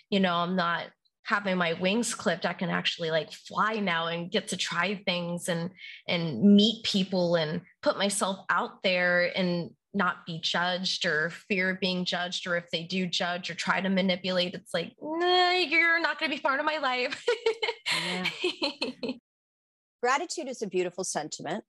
you 0.10 0.20
know, 0.20 0.36
I'm 0.36 0.56
not 0.56 0.86
having 1.24 1.58
my 1.58 1.74
wings 1.74 2.14
clipped, 2.16 2.46
I 2.46 2.54
can 2.54 2.70
actually 2.70 3.12
like 3.12 3.32
fly 3.32 3.76
now 3.76 4.08
and 4.08 4.32
get 4.32 4.50
to 4.50 4.58
try 4.58 5.02
things 5.06 5.50
and 5.50 5.72
and 6.08 6.42
meet 6.42 6.84
people 6.84 7.36
and 7.36 7.62
put 7.82 7.98
myself 7.98 8.40
out 8.50 8.84
there 8.84 9.32
and 9.38 9.72
not 9.94 10.26
be 10.26 10.40
judged 10.42 11.06
or 11.06 11.30
fear 11.30 11.72
of 11.72 11.80
being 11.80 12.06
judged 12.06 12.48
or 12.48 12.56
if 12.56 12.70
they 12.72 12.84
do 12.84 13.06
judge 13.06 13.50
or 13.50 13.56
try 13.56 13.82
to 13.82 13.90
manipulate 13.90 14.54
it's 14.54 14.74
like 14.74 14.94
nah, 15.02 15.52
you're 15.52 16.00
not 16.00 16.18
going 16.18 16.32
to 16.32 16.38
be 16.38 16.42
part 16.42 16.60
of 16.60 16.66
my 16.66 16.78
life. 16.78 17.26
Gratitude 20.02 20.48
is 20.48 20.62
a 20.62 20.68
beautiful 20.68 21.04
sentiment. 21.04 21.64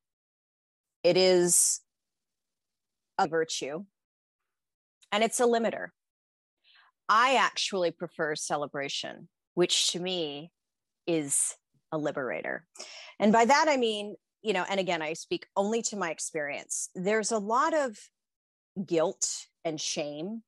It 1.02 1.16
is 1.16 1.80
a 3.18 3.28
virtue. 3.28 3.84
And 5.10 5.22
it's 5.22 5.40
a 5.40 5.44
limiter. 5.44 5.88
I 7.08 7.34
actually 7.34 7.90
prefer 7.90 8.34
celebration 8.34 9.28
which 9.54 9.92
to 9.92 10.00
me 10.00 10.50
is 11.06 11.54
a 11.90 11.98
liberator 11.98 12.66
and 13.18 13.32
by 13.32 13.44
that 13.44 13.66
i 13.68 13.76
mean 13.76 14.14
you 14.42 14.52
know, 14.52 14.64
and 14.68 14.80
again, 14.80 15.02
I 15.02 15.12
speak 15.12 15.46
only 15.56 15.82
to 15.82 15.96
my 15.96 16.10
experience. 16.10 16.90
There's 16.94 17.30
a 17.30 17.38
lot 17.38 17.74
of 17.74 17.96
guilt 18.84 19.28
and 19.64 19.80
shame 19.80 20.42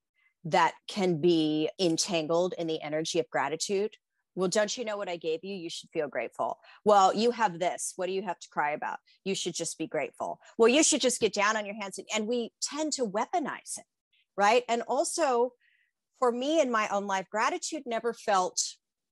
that 0.45 0.75
can 0.89 1.21
be 1.21 1.71
entangled 1.81 2.55
in 2.59 2.67
the 2.67 2.83
energy 2.83 3.19
of 3.21 3.31
gratitude. 3.31 3.93
Well, 4.35 4.49
don't 4.49 4.77
you 4.77 4.85
know 4.85 4.97
what 4.97 5.09
I 5.09 5.17
gave 5.17 5.45
you? 5.45 5.55
You 5.55 5.71
should 5.71 5.91
feel 5.91 6.09
grateful. 6.09 6.59
Well, 6.85 7.15
you 7.15 7.31
have 7.31 7.61
this. 7.61 7.93
What 7.95 8.07
do 8.07 8.13
you 8.13 8.23
have 8.23 8.39
to 8.41 8.49
cry 8.49 8.73
about? 8.73 8.99
You 9.25 9.37
should 9.37 9.55
just 9.55 9.79
be 9.79 9.87
grateful. 9.87 10.41
Well, 10.59 10.69
you 10.69 10.83
should 10.83 11.01
just 11.01 11.21
get 11.21 11.33
down 11.33 11.57
on 11.57 11.65
your 11.65 11.77
hands. 11.77 11.99
And, 11.99 12.09
and 12.15 12.27
we 12.27 12.51
tend 12.61 12.93
to 12.95 13.07
weaponize 13.07 13.79
it, 13.79 13.85
right? 14.37 14.65
And 14.69 14.83
also, 14.83 15.53
for 16.19 16.33
me 16.33 16.61
in 16.61 16.73
my 16.73 16.89
own 16.89 17.07
life, 17.07 17.27
gratitude 17.31 17.85
never 17.87 18.13
felt 18.13 18.61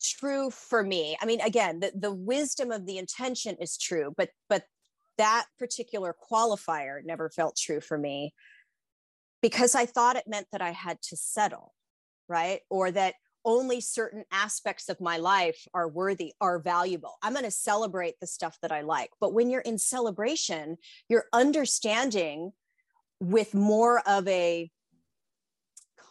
true 0.02 0.50
for 0.50 0.82
me. 0.82 1.16
I 1.20 1.26
mean, 1.26 1.40
again, 1.40 1.80
the, 1.80 1.92
the 1.94 2.12
wisdom 2.12 2.70
of 2.70 2.86
the 2.86 2.98
intention 2.98 3.56
is 3.60 3.76
true, 3.76 4.12
but 4.16 4.30
but 4.48 4.64
that 5.18 5.46
particular 5.58 6.14
qualifier 6.30 7.04
never 7.04 7.30
felt 7.30 7.56
true 7.56 7.80
for 7.80 7.98
me 7.98 8.32
because 9.42 9.74
I 9.74 9.86
thought 9.86 10.16
it 10.16 10.24
meant 10.26 10.46
that 10.52 10.62
I 10.62 10.70
had 10.70 11.02
to 11.02 11.16
settle, 11.16 11.74
right? 12.28 12.60
Or 12.70 12.90
that 12.90 13.14
only 13.44 13.80
certain 13.80 14.24
aspects 14.30 14.88
of 14.88 15.00
my 15.00 15.16
life 15.18 15.66
are 15.74 15.88
worthy, 15.88 16.32
are 16.40 16.60
valuable. 16.60 17.16
I'm 17.22 17.32
going 17.32 17.44
to 17.44 17.50
celebrate 17.50 18.14
the 18.20 18.26
stuff 18.26 18.56
that 18.62 18.72
I 18.72 18.82
like. 18.82 19.10
But 19.20 19.34
when 19.34 19.50
you're 19.50 19.60
in 19.60 19.78
celebration, 19.78 20.76
you're 21.08 21.26
understanding 21.32 22.52
with 23.20 23.52
more 23.52 24.00
of 24.06 24.26
a 24.28 24.70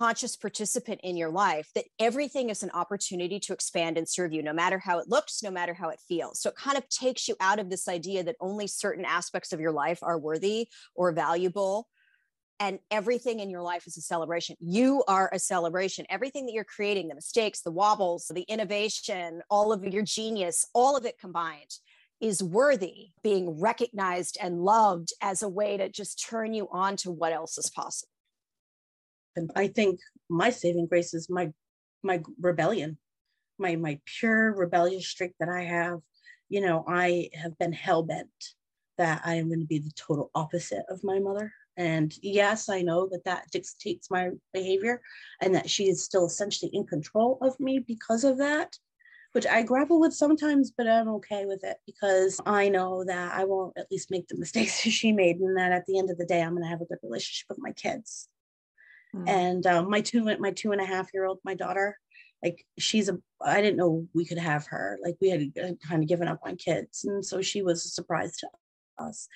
conscious 0.01 0.35
participant 0.35 0.99
in 1.03 1.15
your 1.15 1.29
life 1.29 1.69
that 1.75 1.85
everything 1.99 2.49
is 2.49 2.63
an 2.63 2.71
opportunity 2.73 3.39
to 3.39 3.53
expand 3.53 3.99
and 3.99 4.09
serve 4.09 4.33
you 4.33 4.41
no 4.41 4.51
matter 4.51 4.79
how 4.79 4.97
it 4.97 5.07
looks 5.07 5.43
no 5.43 5.51
matter 5.51 5.75
how 5.75 5.89
it 5.89 5.99
feels 6.07 6.41
so 6.41 6.49
it 6.49 6.55
kind 6.55 6.75
of 6.75 6.89
takes 6.89 7.27
you 7.27 7.35
out 7.39 7.59
of 7.59 7.69
this 7.69 7.87
idea 7.87 8.23
that 8.23 8.35
only 8.39 8.65
certain 8.65 9.05
aspects 9.05 9.53
of 9.53 9.59
your 9.59 9.71
life 9.71 9.99
are 10.01 10.17
worthy 10.17 10.67
or 10.95 11.11
valuable 11.11 11.87
and 12.59 12.79
everything 12.89 13.41
in 13.41 13.49
your 13.49 13.63
life 13.63 13.87
is 13.87 13.97
a 13.97 14.01
celebration. 14.01 14.55
You 14.59 15.03
are 15.07 15.31
a 15.33 15.39
celebration. 15.39 16.05
Everything 16.11 16.45
that 16.45 16.53
you're 16.53 16.63
creating, 16.63 17.07
the 17.07 17.15
mistakes, 17.15 17.61
the 17.61 17.71
wobbles, 17.71 18.29
the 18.31 18.43
innovation, 18.43 19.41
all 19.49 19.73
of 19.73 19.83
your 19.83 20.03
genius, 20.03 20.67
all 20.75 20.95
of 20.95 21.03
it 21.03 21.17
combined 21.19 21.71
is 22.19 22.43
worthy 22.43 23.09
being 23.23 23.59
recognized 23.59 24.37
and 24.39 24.63
loved 24.63 25.11
as 25.21 25.41
a 25.41 25.49
way 25.49 25.75
to 25.75 25.89
just 25.89 26.23
turn 26.23 26.53
you 26.53 26.67
on 26.71 26.97
to 26.97 27.09
what 27.09 27.33
else 27.33 27.57
is 27.57 27.71
possible. 27.71 28.10
And 29.35 29.51
I 29.55 29.67
think 29.67 29.99
my 30.29 30.49
saving 30.49 30.87
grace 30.87 31.13
is 31.13 31.29
my 31.29 31.51
my 32.03 32.21
rebellion, 32.39 32.97
my 33.57 33.75
my 33.75 33.99
pure 34.05 34.53
rebellious 34.53 35.07
streak 35.07 35.33
that 35.39 35.49
I 35.49 35.63
have. 35.63 35.99
You 36.49 36.61
know, 36.61 36.83
I 36.87 37.29
have 37.33 37.57
been 37.57 37.73
hell 37.73 38.03
bent 38.03 38.29
that 38.97 39.21
I 39.25 39.35
am 39.35 39.47
going 39.47 39.61
to 39.61 39.65
be 39.65 39.79
the 39.79 39.91
total 39.95 40.29
opposite 40.35 40.83
of 40.89 41.03
my 41.03 41.19
mother. 41.19 41.51
And 41.77 42.13
yes, 42.21 42.69
I 42.69 42.81
know 42.81 43.07
that 43.11 43.23
that 43.25 43.49
dictates 43.51 44.11
my 44.11 44.29
behavior 44.53 45.01
and 45.41 45.55
that 45.55 45.69
she 45.69 45.85
is 45.85 46.03
still 46.03 46.25
essentially 46.25 46.69
in 46.73 46.85
control 46.85 47.37
of 47.41 47.59
me 47.59 47.79
because 47.79 48.23
of 48.23 48.37
that, 48.37 48.77
which 49.31 49.47
I 49.47 49.63
grapple 49.63 49.99
with 49.99 50.13
sometimes, 50.13 50.71
but 50.71 50.87
I'm 50.87 51.07
okay 51.15 51.45
with 51.45 51.63
it 51.63 51.77
because 51.85 52.39
I 52.45 52.69
know 52.69 53.03
that 53.05 53.33
I 53.33 53.45
won't 53.45 53.77
at 53.77 53.89
least 53.89 54.11
make 54.11 54.27
the 54.27 54.37
mistakes 54.37 54.79
she 54.81 55.11
made 55.11 55.37
and 55.37 55.57
that 55.57 55.71
at 55.71 55.85
the 55.85 55.97
end 55.97 56.11
of 56.11 56.17
the 56.17 56.25
day, 56.25 56.41
I'm 56.41 56.51
going 56.51 56.63
to 56.63 56.69
have 56.69 56.81
a 56.81 56.85
good 56.85 56.99
relationship 57.01 57.47
with 57.49 57.59
my 57.59 57.71
kids. 57.71 58.27
Mm. 59.15 59.29
And 59.29 59.65
um, 59.67 59.89
my 59.89 60.01
two 60.01 60.23
my 60.39 60.51
two 60.51 60.71
and 60.71 60.81
a 60.81 60.85
half 60.85 61.09
year 61.13 61.25
old, 61.25 61.39
my 61.43 61.53
daughter, 61.53 61.97
like 62.43 62.65
she's 62.79 63.09
a 63.09 63.17
I 63.41 63.61
didn't 63.61 63.77
know 63.77 64.07
we 64.13 64.25
could 64.25 64.37
have 64.37 64.65
her. 64.67 64.99
Like 65.03 65.15
we 65.21 65.29
had 65.29 65.51
kind 65.87 66.03
of 66.03 66.09
given 66.09 66.27
up 66.27 66.39
on 66.45 66.55
kids, 66.55 67.05
and 67.05 67.25
so 67.25 67.41
she 67.41 67.61
was 67.61 67.85
a 67.85 67.89
surprise 67.89 68.37
to 68.37 68.47
us. 68.99 69.27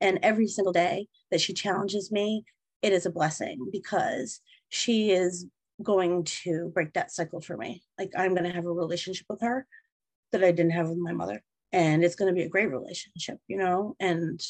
And 0.00 0.18
every 0.22 0.46
single 0.46 0.72
day 0.72 1.08
that 1.30 1.40
she 1.40 1.52
challenges 1.52 2.10
me, 2.10 2.44
it 2.82 2.92
is 2.92 3.06
a 3.06 3.10
blessing 3.10 3.68
because 3.72 4.40
she 4.68 5.10
is 5.10 5.46
going 5.82 6.24
to 6.24 6.70
break 6.74 6.92
that 6.92 7.10
cycle 7.10 7.40
for 7.40 7.56
me. 7.56 7.82
Like 7.98 8.12
I'm 8.16 8.34
going 8.34 8.44
to 8.44 8.54
have 8.54 8.66
a 8.66 8.72
relationship 8.72 9.26
with 9.28 9.40
her 9.40 9.66
that 10.32 10.44
I 10.44 10.52
didn't 10.52 10.72
have 10.72 10.88
with 10.88 10.98
my 10.98 11.12
mother. 11.12 11.42
And 11.72 12.02
it's 12.02 12.16
going 12.16 12.28
to 12.28 12.34
be 12.34 12.42
a 12.42 12.48
great 12.48 12.70
relationship, 12.70 13.38
you 13.46 13.56
know, 13.56 13.94
and 14.00 14.40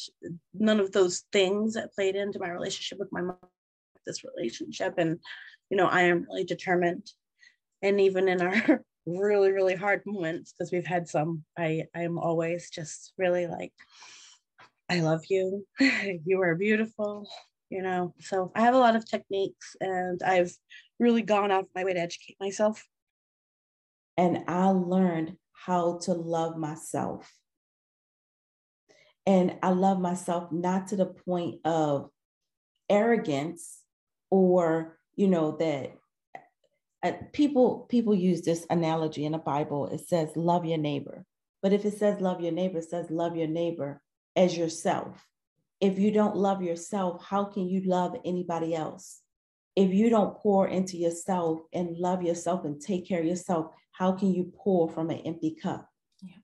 none 0.54 0.80
of 0.80 0.92
those 0.92 1.24
things 1.32 1.74
that 1.74 1.92
played 1.94 2.16
into 2.16 2.38
my 2.38 2.48
relationship 2.48 2.98
with 2.98 3.12
my 3.12 3.20
this 4.06 4.24
relationship. 4.24 4.94
And 4.98 5.18
you 5.70 5.76
know 5.76 5.86
i 5.86 6.02
am 6.02 6.26
really 6.28 6.44
determined. 6.44 7.10
And 7.82 8.00
even 8.00 8.28
in 8.28 8.42
our 8.42 8.84
really 9.06 9.50
really 9.50 9.74
hard 9.74 10.02
moments 10.04 10.52
because 10.52 10.70
we've 10.70 10.86
had 10.86 11.08
some 11.08 11.42
i 11.58 11.84
i 11.96 12.02
am 12.02 12.18
always 12.18 12.68
just 12.70 13.12
really 13.16 13.46
like 13.46 13.72
i 14.90 15.00
love 15.00 15.22
you. 15.30 15.66
You 16.26 16.42
are 16.42 16.54
beautiful 16.54 17.28
you 17.70 17.82
know? 17.82 18.14
So 18.20 18.52
i 18.54 18.60
have 18.60 18.74
a 18.74 18.78
lot 18.78 18.96
of 18.96 19.08
techniques 19.08 19.76
and 19.80 20.20
i've 20.22 20.52
really 20.98 21.22
gone 21.22 21.50
out 21.50 21.64
of 21.64 21.68
my 21.74 21.84
way 21.84 21.94
to 21.94 22.00
educate 22.00 22.36
myself. 22.40 22.84
And 24.16 24.44
i 24.48 24.66
learned 24.68 25.36
how 25.52 25.98
to 26.02 26.12
love 26.12 26.56
myself. 26.56 27.32
And 29.26 29.56
i 29.62 29.70
love 29.70 30.00
myself 30.00 30.52
not 30.52 30.88
to 30.88 30.96
the 30.96 31.06
point 31.06 31.60
of 31.64 32.10
arrogance 32.90 33.79
or 34.30 34.98
you 35.16 35.28
know 35.28 35.56
that 35.58 35.92
uh, 37.02 37.12
people 37.32 37.86
people 37.88 38.14
use 38.14 38.42
this 38.42 38.66
analogy 38.70 39.24
in 39.24 39.32
the 39.32 39.38
bible 39.38 39.86
it 39.88 40.00
says 40.00 40.30
love 40.36 40.64
your 40.64 40.78
neighbor 40.78 41.24
But 41.62 41.72
if 41.72 41.84
it 41.84 41.98
says 41.98 42.20
love 42.20 42.40
your 42.40 42.52
neighbor, 42.52 42.78
it 42.78 42.88
says 42.88 43.10
love 43.10 43.36
your 43.36 43.48
neighbor 43.48 44.00
as 44.36 44.56
yourself. 44.56 45.26
If 45.80 45.98
you 45.98 46.10
don't 46.10 46.36
love 46.36 46.62
yourself, 46.62 47.24
how 47.24 47.44
can 47.44 47.68
you 47.68 47.82
love 47.82 48.16
anybody 48.24 48.74
else? 48.74 49.20
If 49.76 49.92
you 49.92 50.10
don't 50.10 50.36
pour 50.36 50.68
into 50.68 50.96
yourself 50.96 51.60
and 51.72 51.96
love 51.96 52.22
yourself 52.22 52.64
and 52.64 52.80
take 52.80 53.06
care 53.06 53.20
of 53.20 53.26
yourself, 53.26 53.72
how 53.92 54.12
can 54.12 54.32
you 54.32 54.52
pour 54.56 54.88
from 54.88 55.10
an 55.10 55.18
empty 55.18 55.56
cup? 55.62 55.88
Yeah. 56.20 56.40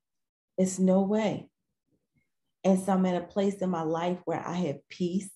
It's 0.59 0.78
no 0.78 1.02
way. 1.02 1.49
And 2.64 2.78
so 2.78 2.93
I'm 2.93 3.07
at 3.07 3.23
a 3.23 3.26
place 3.26 3.57
in 3.57 3.71
my 3.71 3.83
life 3.83 4.19
where 4.25 4.47
I 4.47 4.55
have 4.55 4.88
peace. 4.88 5.31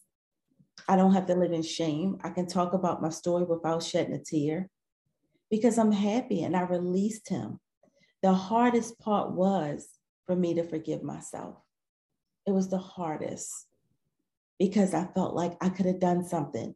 I 0.90 0.96
don't 0.96 1.12
have 1.12 1.26
to 1.26 1.36
live 1.36 1.52
in 1.52 1.62
shame. 1.62 2.18
I 2.24 2.30
can 2.30 2.48
talk 2.48 2.72
about 2.72 3.00
my 3.00 3.10
story 3.10 3.44
without 3.44 3.80
shedding 3.84 4.12
a 4.12 4.18
tear 4.18 4.68
because 5.48 5.78
I'm 5.78 5.92
happy 5.92 6.42
and 6.42 6.56
I 6.56 6.62
released 6.62 7.28
him. 7.28 7.60
The 8.22 8.32
hardest 8.32 8.98
part 8.98 9.30
was 9.30 9.88
for 10.26 10.34
me 10.34 10.54
to 10.54 10.64
forgive 10.64 11.04
myself. 11.04 11.58
It 12.44 12.50
was 12.50 12.70
the 12.70 12.78
hardest 12.78 13.68
because 14.58 14.92
I 14.92 15.06
felt 15.14 15.32
like 15.32 15.56
I 15.60 15.68
could 15.68 15.86
have 15.86 16.00
done 16.00 16.24
something. 16.24 16.74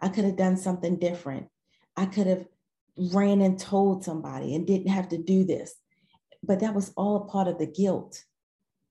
I 0.00 0.08
could 0.08 0.24
have 0.24 0.36
done 0.36 0.56
something 0.56 1.00
different. 1.00 1.48
I 1.96 2.06
could 2.06 2.28
have 2.28 2.46
ran 2.96 3.40
and 3.40 3.58
told 3.58 4.04
somebody 4.04 4.54
and 4.54 4.68
didn't 4.68 4.92
have 4.92 5.08
to 5.08 5.18
do 5.18 5.42
this. 5.42 5.74
But 6.44 6.60
that 6.60 6.76
was 6.76 6.92
all 6.96 7.16
a 7.16 7.24
part 7.24 7.48
of 7.48 7.58
the 7.58 7.66
guilt. 7.66 8.22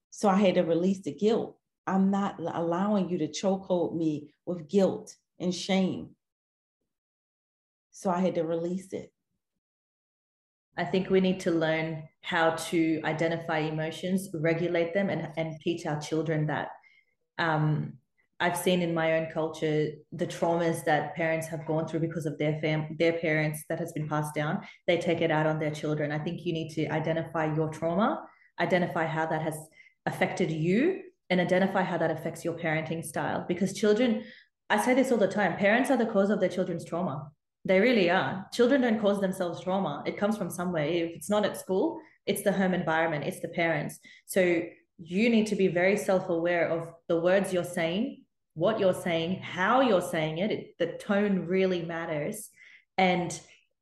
So 0.10 0.28
I 0.28 0.36
had 0.36 0.56
to 0.56 0.64
release 0.64 1.04
the 1.04 1.14
guilt. 1.14 1.58
I'm 1.92 2.10
not 2.10 2.40
allowing 2.40 3.10
you 3.10 3.18
to 3.18 3.28
chokehold 3.28 3.96
me 3.98 4.34
with 4.46 4.70
guilt 4.70 5.14
and 5.40 5.54
shame. 5.54 6.12
So 7.92 8.10
I 8.10 8.22
had 8.22 8.36
to 8.36 8.44
release 8.44 8.94
it. 8.94 9.12
I 10.78 10.86
think 10.86 11.10
we 11.10 11.20
need 11.20 11.42
to 11.42 11.52
learn 11.52 12.04
how 12.22 12.52
to 12.52 13.02
identify 13.04 13.60
emotions, 13.60 14.30
regulate 14.34 14.94
them, 14.94 15.10
and, 15.10 15.28
and 15.36 15.60
teach 15.60 15.86
our 15.86 16.00
children 16.00 16.48
that. 16.48 16.70
Um, 17.38 17.98
I've 18.40 18.58
seen 18.58 18.82
in 18.82 18.96
my 18.96 19.18
own 19.18 19.28
culture 19.32 19.90
the 20.12 20.26
traumas 20.26 20.84
that 20.86 21.16
parents 21.16 21.48
have 21.48 21.68
gone 21.68 21.88
through 21.88 22.00
because 22.00 22.26
of 22.26 22.40
their 22.40 22.60
fam 22.60 22.96
their 22.98 23.14
parents 23.14 23.64
that 23.70 23.78
has 23.78 23.92
been 23.92 24.10
passed 24.10 24.34
down. 24.34 24.62
They 24.88 24.98
take 24.98 25.22
it 25.22 25.30
out 25.30 25.46
on 25.46 25.60
their 25.60 25.70
children. 25.70 26.12
I 26.12 26.18
think 26.18 26.44
you 26.44 26.54
need 26.54 26.70
to 26.74 26.88
identify 26.88 27.54
your 27.54 27.70
trauma, 27.70 28.24
identify 28.60 29.06
how 29.06 29.28
that 29.28 29.44
has 29.44 29.58
affected 30.08 30.50
you, 30.50 31.02
and 31.32 31.40
identify 31.40 31.82
how 31.82 31.98
that 31.98 32.12
affects 32.12 32.44
your 32.46 32.54
parenting 32.54 33.04
style. 33.04 33.46
Because 33.48 33.74
children, 33.74 34.24
I 34.70 34.80
say 34.80 34.94
this 34.94 35.12
all 35.12 35.18
the 35.18 35.28
time, 35.28 35.56
parents 35.56 35.90
are 35.90 35.98
the 35.98 36.06
cause 36.06 36.30
of 36.30 36.42
their 36.42 36.50
children's 36.50 36.86
trauma. 36.86 37.32
They 37.64 37.80
really 37.80 38.12
are. 38.12 38.46
Children 38.52 38.82
don't 38.82 39.00
cause 39.00 39.22
themselves 39.22 39.62
trauma. 39.62 40.04
It 40.06 40.18
comes 40.18 40.38
from 40.38 40.50
somewhere. 40.50 40.86
If 40.86 41.16
it's 41.16 41.30
not 41.30 41.46
at 41.46 41.58
school, 41.58 42.02
it's 42.26 42.44
the 42.44 42.52
home 42.52 42.74
environment, 42.74 43.24
it's 43.24 43.40
the 43.40 43.48
parents. 43.48 43.98
So 44.26 44.62
you 44.98 45.30
need 45.30 45.48
to 45.48 45.56
be 45.56 45.70
very 45.70 45.96
self 45.96 46.30
aware 46.30 46.68
of 46.68 46.90
the 47.08 47.20
words 47.20 47.54
you're 47.54 47.64
saying, 47.64 48.24
what 48.54 48.80
you're 48.80 48.94
saying, 48.94 49.40
how 49.40 49.80
you're 49.80 50.02
saying 50.02 50.40
it. 50.40 50.52
it. 50.52 50.78
The 50.80 50.98
tone 50.98 51.48
really 51.48 51.82
matters. 51.82 52.50
And 52.98 53.40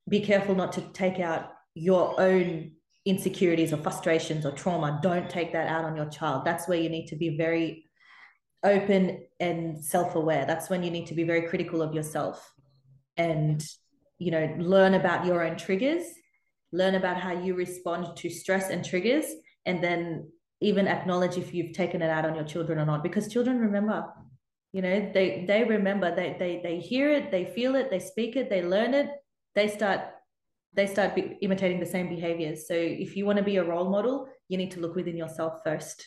be 0.08 0.22
careful 0.22 0.54
not 0.54 0.74
to 0.74 0.82
take 0.82 1.20
out 1.20 1.50
your 1.74 2.20
own 2.22 2.74
insecurities 3.10 3.74
or 3.74 3.78
frustrations 3.78 4.46
or 4.46 4.52
trauma. 4.52 5.00
Don't 5.02 5.30
take 5.30 5.52
that 5.54 5.68
out 5.68 5.86
on 5.86 5.96
your 5.96 6.10
child. 6.10 6.46
That's 6.46 6.68
where 6.68 6.80
you 6.80 6.90
need 6.90 7.08
to 7.08 7.16
be 7.16 7.38
very 7.38 7.86
open 8.64 9.26
and 9.40 9.84
self 9.84 10.16
aware. 10.16 10.46
That's 10.46 10.70
when 10.70 10.84
you 10.84 10.92
need 10.92 11.08
to 11.08 11.14
be 11.14 11.24
very 11.24 11.48
critical 11.48 11.82
of 11.82 11.94
yourself 11.94 12.54
and 13.20 13.64
you 14.18 14.32
know 14.32 14.56
learn 14.58 14.94
about 14.96 15.26
your 15.26 15.44
own 15.46 15.58
triggers 15.58 16.04
learn 16.72 16.96
about 16.96 17.18
how 17.18 17.32
you 17.32 17.54
respond 17.54 18.16
to 18.16 18.30
stress 18.30 18.70
and 18.70 18.84
triggers 18.84 19.26
and 19.66 19.84
then 19.84 20.32
even 20.62 20.88
acknowledge 20.88 21.38
if 21.38 21.54
you've 21.54 21.74
taken 21.74 22.02
it 22.02 22.10
out 22.10 22.26
on 22.26 22.36
your 22.36 22.44
children 22.44 22.80
or 22.80 22.86
not 22.86 23.04
because 23.04 23.28
children 23.28 23.60
remember 23.60 24.06
you 24.72 24.82
know 24.82 25.12
they 25.14 25.46
they 25.48 25.64
remember 25.64 26.16
they 26.16 26.36
they 26.40 26.62
they 26.64 26.80
hear 26.80 27.12
it 27.12 27.30
they 27.32 27.46
feel 27.46 27.76
it 27.76 27.90
they 27.90 28.00
speak 28.00 28.36
it 28.36 28.50
they 28.50 28.64
learn 28.64 28.94
it 28.94 29.10
they 29.56 29.68
start 29.68 30.02
they 30.74 30.88
start 30.88 31.16
be, 31.16 31.38
imitating 31.42 31.80
the 31.80 31.86
same 31.86 32.10
behaviors. 32.10 32.68
So 32.68 32.76
if 32.76 33.16
you 33.16 33.26
want 33.26 33.38
to 33.38 33.44
be 33.44 33.58
a 33.58 33.64
role 33.64 33.90
model 33.90 34.28
you 34.50 34.58
need 34.58 34.72
to 34.72 34.82
look 34.82 34.96
within 34.96 35.16
yourself 35.16 35.62
first. 35.64 36.06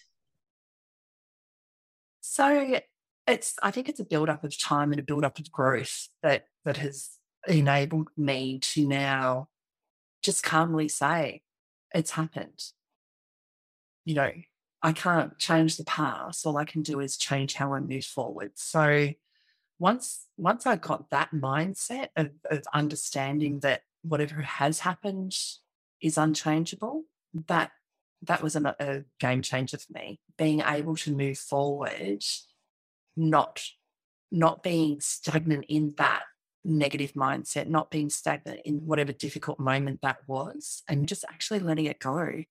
So 2.21 2.81
it's 3.29 3.55
i 3.63 3.71
think 3.71 3.89
it's 3.89 4.01
a 4.01 4.05
build 4.05 4.29
up 4.29 4.43
of 4.43 4.59
time 4.59 4.91
and 4.91 4.99
a 4.99 5.03
build 5.03 5.25
up 5.25 5.39
of 5.39 5.51
growth 5.53 6.09
that 6.25 6.47
that 6.65 6.77
has 6.77 7.11
enabled 7.47 8.09
me 8.17 8.59
to 8.59 8.87
now 8.87 9.47
just 10.23 10.43
calmly 10.43 10.89
say 10.89 11.41
it's 11.95 12.11
happened. 12.11 12.63
You 14.05 14.17
know 14.17 14.33
i 14.83 14.93
can't 14.93 15.39
change 15.39 15.77
the 15.77 15.85
past. 15.85 16.45
All 16.45 16.57
i 16.57 16.65
can 16.65 16.83
do 16.83 17.01
is 17.01 17.17
change 17.17 17.55
how 17.55 17.73
i 17.75 17.81
move 17.81 18.05
forward. 18.05 18.53
So 18.57 19.11
once 19.79 20.27
once 20.37 20.67
i 20.67 20.77
got 20.77 21.11
that 21.11 21.31
mindset 21.33 22.09
of, 22.17 22.31
of 22.51 22.63
understanding 22.75 23.61
that 23.61 23.83
whatever 24.03 24.43
has 24.43 24.81
happened 24.81 25.37
is 26.01 26.19
unchangeable 26.19 27.05
that 27.49 27.71
that 28.23 28.43
was 28.43 28.55
a, 28.57 28.77
a 28.79 29.03
game 29.19 29.43
changer 29.43 29.79
for 29.79 29.93
me 29.93 30.21
being 30.37 30.61
able 30.61 30.97
to 30.97 31.13
move 31.15 31.39
forward 31.39 32.23
not 33.17 33.63
not 34.31 34.63
being 34.63 34.99
stagnant 35.01 35.67
in 35.69 35.95
that 35.99 36.23
negative 36.65 37.13
mindset, 37.13 37.69
not 37.69 37.91
being 37.91 38.09
stagnant 38.09 38.61
in 38.65 38.87
whatever 38.87 39.13
difficult 39.13 39.59
moment 39.59 40.01
that 40.03 40.19
was, 40.27 40.83
and 40.89 41.07
just 41.07 41.25
actually 41.29 41.61
letting 41.61 41.87
it 41.87 42.01
go. 42.01 42.45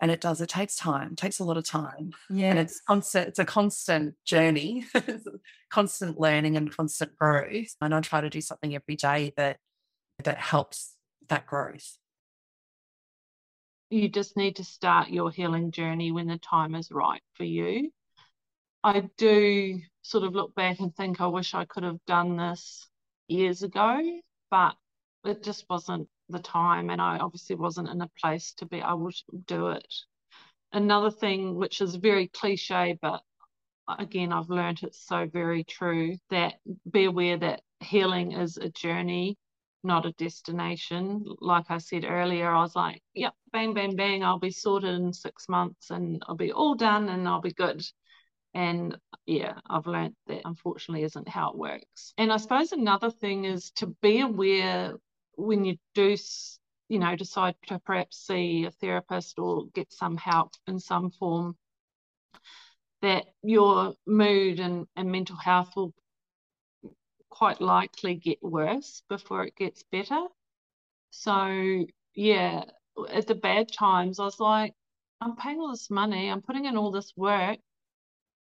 And 0.00 0.10
it 0.10 0.20
does, 0.20 0.40
it 0.40 0.48
takes 0.48 0.74
time, 0.74 1.12
it 1.12 1.18
takes 1.18 1.38
a 1.38 1.44
lot 1.44 1.56
of 1.56 1.64
time. 1.64 2.12
Yeah. 2.28 2.50
And 2.50 2.58
it's 2.58 2.80
constant, 2.80 3.28
it's 3.28 3.38
a 3.38 3.44
constant 3.44 4.14
journey, 4.24 4.84
constant 5.70 6.18
learning 6.18 6.56
and 6.56 6.74
constant 6.74 7.14
growth. 7.16 7.76
And 7.80 7.94
I 7.94 8.00
try 8.00 8.20
to 8.20 8.30
do 8.30 8.40
something 8.40 8.74
every 8.74 8.96
day 8.96 9.32
that 9.36 9.58
that 10.24 10.38
helps 10.38 10.96
that 11.28 11.46
growth. 11.46 11.96
You 13.90 14.08
just 14.08 14.36
need 14.36 14.56
to 14.56 14.64
start 14.64 15.10
your 15.10 15.30
healing 15.30 15.70
journey 15.70 16.12
when 16.12 16.26
the 16.26 16.38
time 16.38 16.74
is 16.74 16.90
right 16.90 17.22
for 17.34 17.44
you. 17.44 17.90
I 18.82 19.08
do 19.16 19.80
sort 20.02 20.24
of 20.24 20.34
look 20.34 20.54
back 20.54 20.80
and 20.80 20.94
think 20.96 21.20
I 21.20 21.26
wish 21.26 21.54
I 21.54 21.66
could 21.66 21.84
have 21.84 22.04
done 22.06 22.36
this 22.36 22.88
years 23.28 23.62
ago, 23.62 24.00
but 24.50 24.74
it 25.24 25.42
just 25.42 25.66
wasn't 25.70 26.08
the 26.28 26.40
time, 26.40 26.90
and 26.90 27.00
I 27.00 27.18
obviously 27.18 27.56
wasn't 27.56 27.88
in 27.90 28.00
a 28.00 28.10
place 28.20 28.54
to 28.54 28.66
be 28.66 28.78
able 28.78 29.10
to 29.10 29.38
do 29.46 29.68
it. 29.68 29.94
Another 30.72 31.10
thing, 31.10 31.54
which 31.54 31.80
is 31.80 31.94
very 31.94 32.28
cliche, 32.28 32.98
but 33.00 33.20
again, 33.98 34.32
I've 34.32 34.48
learned 34.48 34.80
it's 34.82 35.06
so 35.06 35.28
very 35.30 35.64
true 35.64 36.16
that 36.30 36.54
be 36.90 37.04
aware 37.04 37.36
that 37.36 37.60
healing 37.80 38.32
is 38.32 38.56
a 38.56 38.70
journey, 38.70 39.36
not 39.84 40.06
a 40.06 40.12
destination. 40.12 41.24
Like 41.40 41.66
I 41.70 41.78
said 41.78 42.04
earlier, 42.04 42.50
I 42.50 42.60
was 42.60 42.76
like, 42.76 43.02
yep, 43.14 43.34
bang, 43.52 43.74
bang, 43.74 43.96
bang, 43.96 44.22
I'll 44.24 44.38
be 44.38 44.50
sorted 44.50 44.94
in 44.94 45.12
six 45.12 45.48
months 45.48 45.90
and 45.90 46.22
I'll 46.26 46.36
be 46.36 46.52
all 46.52 46.74
done 46.74 47.08
and 47.08 47.26
I'll 47.26 47.40
be 47.40 47.52
good. 47.52 47.84
And 48.54 48.96
yeah, 49.26 49.54
I've 49.68 49.86
learned 49.86 50.14
that 50.26 50.42
unfortunately 50.44 51.04
isn't 51.04 51.28
how 51.28 51.50
it 51.50 51.56
works. 51.56 52.12
And 52.18 52.32
I 52.32 52.36
suppose 52.36 52.72
another 52.72 53.10
thing 53.10 53.44
is 53.44 53.70
to 53.76 53.86
be 54.02 54.20
aware 54.20 54.94
when 55.36 55.64
you 55.64 55.76
do, 55.94 56.16
you 56.88 56.98
know, 56.98 57.16
decide 57.16 57.54
to 57.68 57.78
perhaps 57.78 58.26
see 58.26 58.64
a 58.64 58.70
therapist 58.70 59.38
or 59.38 59.64
get 59.74 59.92
some 59.92 60.16
help 60.16 60.52
in 60.66 60.78
some 60.78 61.10
form, 61.10 61.56
that 63.00 63.24
your 63.42 63.94
mood 64.06 64.60
and, 64.60 64.86
and 64.96 65.10
mental 65.10 65.36
health 65.36 65.70
will 65.74 65.92
quite 67.32 67.62
likely 67.62 68.14
get 68.14 68.42
worse 68.42 69.02
before 69.08 69.44
it 69.44 69.56
gets 69.56 69.82
better. 69.90 70.26
So, 71.10 71.86
yeah, 72.14 72.64
at 73.08 73.26
the 73.26 73.34
bad 73.34 73.72
times, 73.72 74.20
I 74.20 74.24
was 74.24 74.38
like, 74.38 74.74
I'm 75.20 75.34
paying 75.36 75.58
all 75.58 75.70
this 75.70 75.90
money, 75.90 76.28
I'm 76.28 76.42
putting 76.42 76.66
in 76.66 76.76
all 76.76 76.90
this 76.90 77.12
work, 77.16 77.58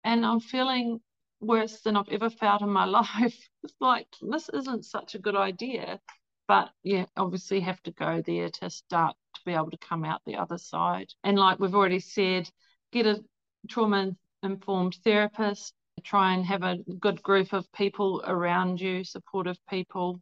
and 0.04 0.26
I'm 0.26 0.40
feeling 0.40 1.02
worse 1.40 1.82
than 1.82 1.96
I've 1.96 2.10
ever 2.10 2.32
felt 2.32 2.64
in 2.64 2.70
my 2.70 2.86
life. 3.02 3.38
It's 3.64 3.76
like 3.80 4.08
this 4.22 4.50
isn't 4.50 4.86
such 4.86 5.14
a 5.14 5.20
good 5.20 5.36
idea. 5.36 6.00
But 6.48 6.72
yeah, 6.84 7.06
obviously 7.16 7.60
have 7.60 7.82
to 7.84 7.92
go 7.92 8.24
there 8.26 8.50
to 8.50 8.72
start 8.72 9.16
to 9.36 9.42
be 9.46 9.54
able 9.54 9.70
to 9.70 9.78
come 9.78 10.04
out 10.04 10.22
the 10.26 10.38
other 10.38 10.58
side. 10.58 11.14
And 11.24 11.38
like 11.38 11.60
we've 11.60 11.76
already 11.76 12.00
said, 12.00 12.50
get 12.92 13.06
a 13.06 13.24
trauma 13.70 14.16
informed 14.42 14.98
therapist, 15.04 15.76
try 16.00 16.34
and 16.34 16.46
have 16.46 16.64
a 16.64 16.78
good 17.00 17.22
group 17.22 17.54
of 17.54 17.72
people 17.72 18.24
around 18.26 18.82
you, 18.82 19.04
supportive 19.04 19.58
people. 19.70 20.22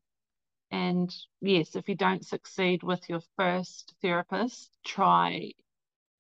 And 0.72 1.14
yes, 1.42 1.76
if 1.76 1.88
you 1.88 1.96
don't 1.96 2.26
succeed 2.26 2.84
with 2.84 3.08
your 3.10 3.22
first 3.38 3.94
therapist, 4.02 4.72
try 4.86 5.52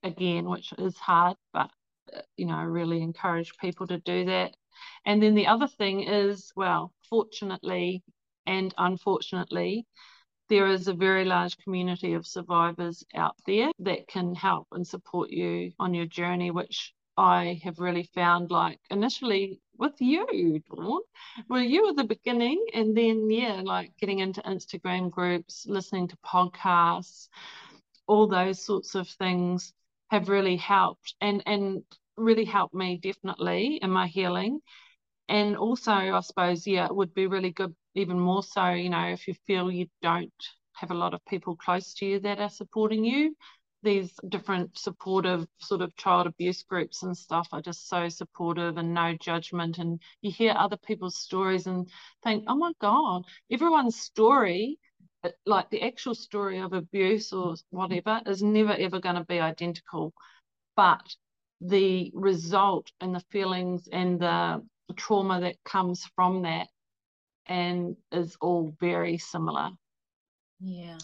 again, 0.03 0.49
which 0.49 0.73
is 0.77 0.97
hard, 0.97 1.37
but 1.53 1.69
uh, 2.13 2.21
you 2.37 2.45
know, 2.45 2.55
I 2.55 2.63
really 2.63 3.01
encourage 3.01 3.57
people 3.57 3.87
to 3.87 3.99
do 3.99 4.25
that. 4.25 4.55
And 5.05 5.21
then 5.21 5.35
the 5.35 5.47
other 5.47 5.67
thing 5.67 6.03
is, 6.03 6.51
well, 6.55 6.93
fortunately 7.09 8.03
and 8.45 8.73
unfortunately, 8.77 9.85
there 10.49 10.67
is 10.67 10.87
a 10.87 10.93
very 10.93 11.25
large 11.25 11.57
community 11.57 12.13
of 12.13 12.25
survivors 12.25 13.03
out 13.13 13.35
there 13.45 13.71
that 13.79 14.07
can 14.07 14.33
help 14.33 14.67
and 14.71 14.87
support 14.87 15.29
you 15.29 15.73
on 15.79 15.93
your 15.93 16.05
journey, 16.05 16.51
which 16.51 16.93
I 17.17 17.59
have 17.63 17.79
really 17.79 18.03
found 18.03 18.51
like 18.51 18.79
initially 18.91 19.59
with 19.77 19.99
you, 19.99 20.61
Dawn. 20.69 21.01
Well, 21.49 21.61
you 21.61 21.85
were 21.85 21.93
the 21.93 22.03
beginning, 22.03 22.63
and 22.73 22.95
then, 22.95 23.29
yeah, 23.29 23.61
like 23.63 23.91
getting 23.97 24.19
into 24.19 24.41
Instagram 24.41 25.09
groups, 25.09 25.65
listening 25.67 26.07
to 26.09 26.17
podcasts, 26.17 27.27
all 28.07 28.27
those 28.27 28.63
sorts 28.63 28.95
of 28.95 29.07
things 29.09 29.73
have 30.09 30.29
really 30.29 30.57
helped 30.57 31.15
and, 31.21 31.43
and 31.45 31.83
really 32.17 32.45
helped 32.45 32.73
me 32.73 32.97
definitely 32.97 33.77
in 33.81 33.89
my 33.91 34.07
healing. 34.07 34.59
And 35.29 35.57
also, 35.57 35.91
I 35.91 36.19
suppose, 36.21 36.65
yeah, 36.65 36.85
it 36.85 36.95
would 36.95 37.13
be 37.13 37.27
really 37.27 37.51
good, 37.51 37.75
even 37.95 38.19
more 38.19 38.43
so, 38.43 38.69
you 38.69 38.89
know, 38.89 39.07
if 39.07 39.27
you 39.27 39.33
feel 39.45 39.71
you 39.71 39.87
don't 40.01 40.31
have 40.73 40.91
a 40.91 40.95
lot 40.95 41.13
of 41.13 41.25
people 41.25 41.55
close 41.55 41.93
to 41.95 42.05
you 42.05 42.19
that 42.21 42.39
are 42.39 42.49
supporting 42.49 43.03
you 43.03 43.35
these 43.87 44.11
different 44.27 44.77
supportive 44.77 45.47
sort 45.59 45.81
of 45.81 45.95
child 45.95 46.27
abuse 46.27 46.61
groups 46.63 47.03
and 47.03 47.15
stuff 47.15 47.47
are 47.53 47.61
just 47.61 47.87
so 47.87 48.09
supportive 48.09 48.75
and 48.77 48.93
no 48.93 49.15
judgment 49.15 49.77
and 49.77 50.01
you 50.21 50.29
hear 50.29 50.53
other 50.57 50.75
people's 50.75 51.17
stories 51.17 51.67
and 51.67 51.89
think 52.21 52.43
oh 52.47 52.55
my 52.55 52.73
god 52.81 53.23
everyone's 53.49 53.97
story 53.97 54.77
uh, 55.23 55.29
like 55.45 55.69
the 55.69 55.81
actual 55.81 56.13
story 56.13 56.59
of 56.59 56.73
abuse 56.73 57.31
or 57.31 57.55
whatever 57.69 58.21
is 58.25 58.43
never 58.43 58.73
ever 58.73 58.99
going 58.99 59.15
to 59.15 59.23
be 59.23 59.39
identical. 59.39 60.13
But 60.75 61.01
the 61.61 62.11
result 62.13 62.91
and 63.01 63.15
the 63.15 63.23
feelings 63.31 63.87
and 63.91 64.19
the 64.19 64.63
trauma 64.95 65.41
that 65.41 65.55
comes 65.63 66.05
from 66.15 66.43
that 66.43 66.67
and 67.47 67.95
is 68.11 68.37
all 68.41 68.73
very 68.79 69.17
similar. 69.17 69.71
Yeah 70.59 70.97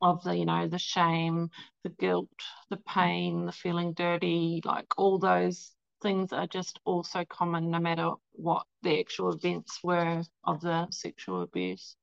of 0.00 0.22
the 0.24 0.36
you 0.36 0.44
know 0.44 0.66
the 0.66 0.78
shame 0.78 1.50
the 1.84 1.90
guilt 1.90 2.28
the 2.70 2.76
pain 2.78 3.46
the 3.46 3.52
feeling 3.52 3.92
dirty 3.92 4.60
like 4.64 4.86
all 4.96 5.18
those 5.18 5.72
things 6.02 6.32
are 6.32 6.46
just 6.46 6.80
all 6.84 7.02
so 7.04 7.24
common 7.26 7.70
no 7.70 7.78
matter 7.78 8.10
what 8.32 8.64
the 8.82 8.98
actual 8.98 9.32
events 9.32 9.80
were 9.82 10.22
of 10.44 10.60
the 10.62 10.86
sexual 10.90 11.42
abuse. 11.42 11.96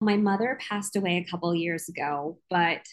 My 0.00 0.16
mother 0.16 0.58
passed 0.68 0.96
away 0.96 1.18
a 1.18 1.30
couple 1.30 1.54
years 1.54 1.88
ago 1.88 2.38
but 2.48 2.84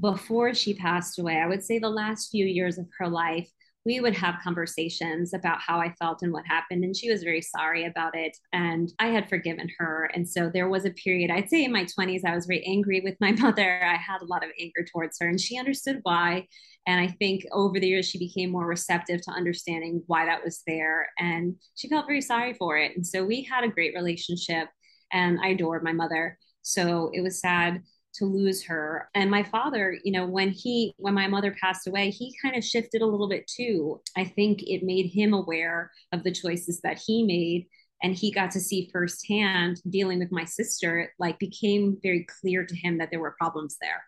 before 0.00 0.54
she 0.54 0.74
passed 0.74 1.18
away 1.18 1.36
i 1.36 1.46
would 1.46 1.62
say 1.62 1.78
the 1.78 1.88
last 1.88 2.30
few 2.30 2.46
years 2.46 2.78
of 2.78 2.86
her 2.98 3.08
life 3.08 3.50
we 3.88 4.00
would 4.00 4.14
have 4.14 4.34
conversations 4.44 5.32
about 5.32 5.62
how 5.66 5.80
I 5.80 5.94
felt 5.98 6.20
and 6.20 6.30
what 6.30 6.44
happened. 6.46 6.84
And 6.84 6.94
she 6.94 7.10
was 7.10 7.22
very 7.22 7.40
sorry 7.40 7.86
about 7.86 8.14
it. 8.14 8.36
And 8.52 8.92
I 8.98 9.06
had 9.06 9.30
forgiven 9.30 9.66
her. 9.78 10.10
And 10.12 10.28
so 10.28 10.50
there 10.52 10.68
was 10.68 10.84
a 10.84 10.90
period, 10.90 11.30
I'd 11.30 11.48
say 11.48 11.64
in 11.64 11.72
my 11.72 11.86
20s, 11.86 12.20
I 12.22 12.34
was 12.34 12.44
very 12.44 12.62
angry 12.66 13.00
with 13.00 13.16
my 13.18 13.32
mother. 13.40 13.82
I 13.82 13.96
had 13.96 14.20
a 14.20 14.26
lot 14.26 14.44
of 14.44 14.50
anger 14.60 14.86
towards 14.92 15.16
her, 15.20 15.26
and 15.26 15.40
she 15.40 15.58
understood 15.58 16.00
why. 16.02 16.46
And 16.86 17.00
I 17.00 17.06
think 17.18 17.46
over 17.50 17.80
the 17.80 17.88
years, 17.88 18.06
she 18.06 18.18
became 18.18 18.50
more 18.50 18.66
receptive 18.66 19.22
to 19.22 19.30
understanding 19.30 20.02
why 20.06 20.26
that 20.26 20.44
was 20.44 20.60
there. 20.66 21.08
And 21.18 21.56
she 21.74 21.88
felt 21.88 22.06
very 22.06 22.20
sorry 22.20 22.52
for 22.52 22.76
it. 22.76 22.94
And 22.94 23.06
so 23.06 23.24
we 23.24 23.42
had 23.42 23.64
a 23.64 23.68
great 23.68 23.94
relationship, 23.94 24.68
and 25.14 25.38
I 25.42 25.48
adored 25.48 25.82
my 25.82 25.94
mother. 25.94 26.36
So 26.60 27.10
it 27.14 27.22
was 27.22 27.40
sad 27.40 27.80
to 28.14 28.24
lose 28.24 28.64
her. 28.64 29.08
And 29.14 29.30
my 29.30 29.42
father 29.42 29.96
you 30.04 30.12
know 30.12 30.26
when 30.26 30.50
he 30.50 30.94
when 30.96 31.14
my 31.14 31.26
mother 31.26 31.54
passed 31.60 31.86
away 31.86 32.10
he 32.10 32.34
kind 32.42 32.56
of 32.56 32.64
shifted 32.64 33.02
a 33.02 33.06
little 33.06 33.28
bit 33.28 33.46
too. 33.46 34.00
I 34.16 34.24
think 34.24 34.62
it 34.62 34.82
made 34.82 35.06
him 35.06 35.32
aware 35.32 35.90
of 36.12 36.24
the 36.24 36.32
choices 36.32 36.80
that 36.82 37.00
he 37.04 37.24
made 37.24 37.66
and 38.02 38.14
he 38.14 38.30
got 38.30 38.50
to 38.52 38.60
see 38.60 38.90
firsthand 38.92 39.80
dealing 39.88 40.18
with 40.20 40.32
my 40.32 40.44
sister 40.44 41.12
like 41.18 41.38
became 41.38 41.98
very 42.02 42.26
clear 42.40 42.64
to 42.64 42.76
him 42.76 42.98
that 42.98 43.10
there 43.10 43.20
were 43.20 43.34
problems 43.38 43.76
there. 43.80 44.02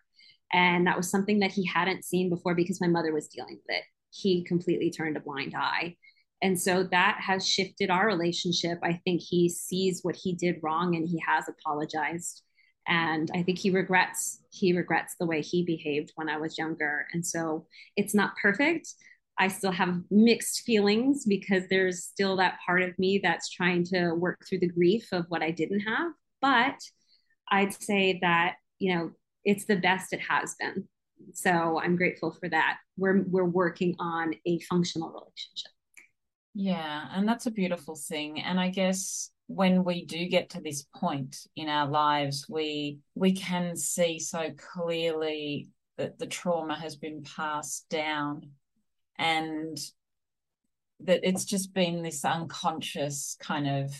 And 0.53 0.87
that 0.87 0.97
was 0.97 1.09
something 1.09 1.39
that 1.39 1.51
he 1.51 1.65
hadn't 1.65 2.05
seen 2.05 2.29
before 2.29 2.55
because 2.55 2.81
my 2.81 2.87
mother 2.87 3.13
was 3.13 3.27
dealing 3.27 3.55
with 3.55 3.77
it. 3.77 3.83
He 4.11 4.43
completely 4.43 4.91
turned 4.91 5.17
a 5.17 5.21
blind 5.21 5.53
eye. 5.55 5.95
And 6.41 6.59
so 6.59 6.83
that 6.83 7.19
has 7.21 7.47
shifted 7.47 7.89
our 7.89 8.07
relationship. 8.07 8.79
I 8.83 8.99
think 9.05 9.21
he 9.21 9.47
sees 9.47 9.99
what 10.01 10.15
he 10.15 10.33
did 10.33 10.59
wrong 10.63 10.95
and 10.95 11.07
he 11.07 11.21
has 11.25 11.45
apologized 11.47 12.43
and 12.87 13.29
i 13.33 13.43
think 13.43 13.57
he 13.57 13.69
regrets 13.69 14.39
he 14.51 14.73
regrets 14.75 15.15
the 15.19 15.25
way 15.25 15.41
he 15.41 15.63
behaved 15.63 16.11
when 16.15 16.29
i 16.29 16.37
was 16.37 16.57
younger. 16.57 17.07
And 17.13 17.25
so 17.25 17.65
it's 17.95 18.13
not 18.13 18.35
perfect. 18.41 18.93
I 19.39 19.47
still 19.47 19.71
have 19.71 20.01
mixed 20.11 20.61
feelings 20.61 21.25
because 21.25 21.63
there's 21.69 22.03
still 22.03 22.35
that 22.37 22.59
part 22.65 22.83
of 22.83 22.97
me 22.99 23.19
that's 23.23 23.49
trying 23.49 23.85
to 23.85 24.13
work 24.13 24.45
through 24.47 24.59
the 24.59 24.67
grief 24.67 25.07
of 25.11 25.25
what 25.29 25.41
i 25.41 25.51
didn't 25.51 25.81
have. 25.81 26.11
But 26.41 26.79
i'd 27.51 27.73
say 27.73 28.19
that 28.21 28.55
you 28.79 28.93
know 28.95 29.11
it's 29.43 29.65
the 29.65 29.77
best 29.77 30.13
it 30.13 30.21
has 30.21 30.55
been. 30.59 30.87
So 31.33 31.79
i'm 31.81 31.95
grateful 31.95 32.31
for 32.31 32.49
that. 32.49 32.77
We're 32.97 33.23
we're 33.23 33.45
working 33.45 33.95
on 33.99 34.33
a 34.45 34.59
functional 34.59 35.09
relationship. 35.09 35.71
Yeah 36.53 37.07
and 37.13 37.27
that's 37.27 37.45
a 37.45 37.51
beautiful 37.51 37.95
thing. 37.95 38.41
And 38.41 38.59
i 38.59 38.69
guess 38.69 39.31
when 39.55 39.83
we 39.83 40.05
do 40.05 40.27
get 40.27 40.49
to 40.49 40.61
this 40.61 40.85
point 40.95 41.35
in 41.55 41.67
our 41.67 41.87
lives 41.87 42.45
we 42.49 42.99
we 43.15 43.33
can 43.33 43.75
see 43.75 44.19
so 44.19 44.49
clearly 44.57 45.67
that 45.97 46.17
the 46.17 46.25
trauma 46.25 46.75
has 46.75 46.95
been 46.95 47.23
passed 47.23 47.87
down 47.89 48.41
and 49.17 49.77
that 50.99 51.19
it's 51.23 51.45
just 51.45 51.73
been 51.73 52.01
this 52.01 52.23
unconscious 52.23 53.35
kind 53.39 53.67
of 53.67 53.93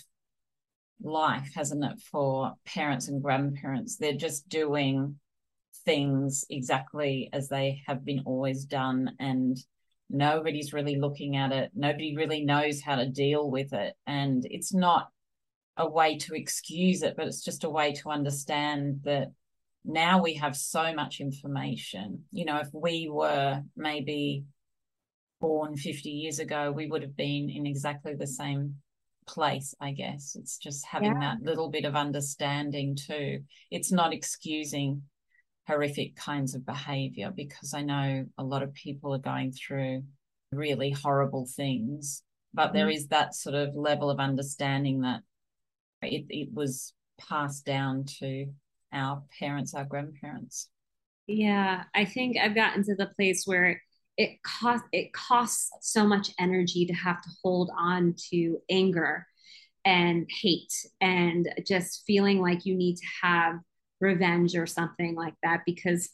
life 1.04 1.52
hasn't 1.56 1.84
it 1.84 2.00
for 2.00 2.54
parents 2.66 3.08
and 3.08 3.22
grandparents? 3.22 3.98
They're 3.98 4.14
just 4.14 4.48
doing 4.50 5.20
things 5.86 6.46
exactly 6.50 7.30
as 7.34 7.50
they 7.50 7.82
have 7.88 8.06
been 8.06 8.24
always 8.26 8.66
done 8.66 9.12
and 9.20 9.58
nobody's 10.10 10.74
really 10.74 10.98
looking 10.98 11.38
at 11.38 11.52
it. 11.52 11.72
Nobody 11.74 12.16
really 12.16 12.44
knows 12.44 12.82
how 12.82 12.98
to 12.98 13.08
deal 13.10 13.50
with 13.50 13.74
it. 13.74 13.96
And 14.06 14.46
it's 14.50 14.74
not 14.74 15.10
a 15.78 15.90
way 15.90 16.18
to 16.18 16.36
excuse 16.36 17.02
it, 17.02 17.16
but 17.16 17.28
it's 17.28 17.44
just 17.44 17.64
a 17.64 17.70
way 17.70 17.94
to 17.94 18.10
understand 18.10 19.02
that 19.04 19.32
now 19.84 20.22
we 20.22 20.36
have 20.36 20.56
so 20.56 20.94
much 20.94 21.20
information. 21.20 22.24
You 22.32 22.46
know, 22.46 22.58
if 22.58 22.70
we 22.74 23.10
were 23.10 23.64
maybe 23.76 24.44
born 25.40 25.76
50 25.76 26.10
years 26.10 26.40
ago, 26.40 26.72
we 26.72 26.88
would 26.88 27.02
have 27.02 27.16
been 27.16 27.50
in 27.50 27.66
exactly 27.66 28.14
the 28.14 28.28
same 28.28 28.76
place, 29.28 29.74
I 29.80 29.92
guess. 29.92 30.36
It's 30.40 30.58
just 30.58 30.86
having 30.86 31.14
yeah. 31.14 31.36
that 31.36 31.44
little 31.44 31.70
bit 31.70 31.86
of 31.86 31.96
understanding 31.96 32.96
too. 32.96 33.40
It's 33.72 33.92
not 33.92 34.14
excusing 34.14 35.04
horrific 35.68 36.16
kinds 36.16 36.56
of 36.56 36.66
behavior 36.66 37.32
because 37.36 37.74
I 37.74 37.82
know 37.82 38.26
a 38.38 38.44
lot 38.44 38.64
of 38.64 38.74
people 38.74 39.14
are 39.14 39.20
going 39.20 39.52
through 39.52 40.04
really 40.52 40.92
horrible 40.92 41.48
things, 41.56 42.24
but 42.54 42.68
mm-hmm. 42.68 42.78
there 42.78 42.90
is 42.90 43.08
that 43.08 43.36
sort 43.36 43.56
of 43.56 43.76
level 43.76 44.10
of 44.10 44.20
understanding 44.20 45.02
that 45.02 45.22
it, 46.02 46.26
it 46.30 46.54
was 46.54 46.94
passed 47.20 47.66
down 47.66 48.06
to 48.20 48.48
our 48.94 49.24
parents, 49.40 49.74
our 49.74 49.86
grandparents. 49.86 50.70
Yeah, 51.28 51.84
I 51.96 52.06
think 52.06 52.38
I've 52.38 52.56
gotten 52.56 52.84
to 52.86 52.96
the 52.96 53.12
place 53.16 53.44
where 53.46 53.82
it 54.18 54.44
cost 54.44 54.84
it 54.92 55.14
costs 55.14 55.72
so 55.82 56.06
much 56.06 56.32
energy 56.40 56.86
to 56.86 56.94
have 56.94 57.22
to 57.22 57.30
hold 57.44 57.72
on 57.78 58.16
to 58.32 58.58
anger 58.70 59.26
and 59.86 60.28
hate 60.42 60.74
and 61.00 61.48
just 61.66 62.04
feeling 62.06 62.40
like 62.40 62.66
you 62.66 62.76
need 62.76 62.98
to 62.98 63.08
have 63.24 63.56
revenge 64.00 64.56
or 64.56 64.68
something 64.68 65.16
like 65.16 65.36
that 65.44 65.62
because 65.66 66.10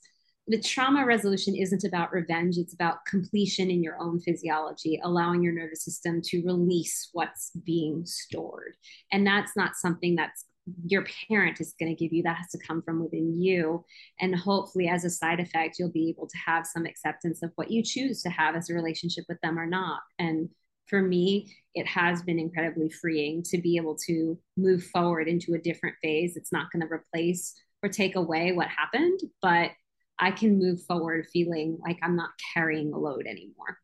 the 0.49 0.61
trauma 0.61 1.05
resolution 1.05 1.55
isn't 1.55 1.83
about 1.83 2.13
revenge 2.13 2.57
it's 2.57 2.73
about 2.73 3.05
completion 3.05 3.69
in 3.69 3.83
your 3.83 3.99
own 3.99 4.19
physiology 4.19 4.99
allowing 5.03 5.43
your 5.43 5.53
nervous 5.53 5.83
system 5.83 6.21
to 6.21 6.43
release 6.45 7.09
what's 7.13 7.51
being 7.65 8.05
stored. 8.05 8.75
And 9.11 9.25
that's 9.25 9.55
not 9.55 9.75
something 9.75 10.15
that's 10.15 10.45
your 10.85 11.05
parent 11.29 11.61
is 11.61 11.73
going 11.79 11.95
to 11.95 12.03
give 12.03 12.11
you 12.11 12.23
that 12.23 12.37
has 12.37 12.49
to 12.49 12.59
come 12.59 12.81
from 12.81 13.01
within 13.01 13.41
you. 13.41 13.85
And 14.19 14.35
hopefully 14.35 14.89
as 14.89 15.05
a 15.05 15.09
side 15.09 15.39
effect 15.39 15.77
you'll 15.79 15.91
be 15.91 16.09
able 16.09 16.27
to 16.27 16.37
have 16.45 16.65
some 16.65 16.85
acceptance 16.85 17.41
of 17.41 17.51
what 17.55 17.71
you 17.71 17.83
choose 17.83 18.21
to 18.23 18.29
have 18.29 18.55
as 18.55 18.69
a 18.69 18.73
relationship 18.73 19.25
with 19.29 19.39
them 19.41 19.57
or 19.57 19.65
not. 19.65 20.01
And 20.19 20.49
for 20.87 21.01
me 21.01 21.53
it 21.73 21.87
has 21.87 22.21
been 22.21 22.39
incredibly 22.39 22.89
freeing 22.89 23.43
to 23.43 23.57
be 23.59 23.77
able 23.77 23.95
to 24.07 24.37
move 24.57 24.83
forward 24.85 25.27
into 25.27 25.53
a 25.53 25.59
different 25.59 25.95
phase. 26.01 26.35
It's 26.35 26.51
not 26.51 26.71
going 26.71 26.85
to 26.85 26.93
replace 26.93 27.53
or 27.83 27.89
take 27.89 28.15
away 28.15 28.51
what 28.53 28.67
happened 28.67 29.19
but 29.41 29.71
I 30.19 30.31
can 30.31 30.57
move 30.57 30.81
forward 30.83 31.27
feeling 31.31 31.77
like 31.85 31.99
I'm 32.01 32.15
not 32.15 32.31
carrying 32.53 32.93
a 32.93 32.97
load 32.97 33.25
anymore. 33.27 33.77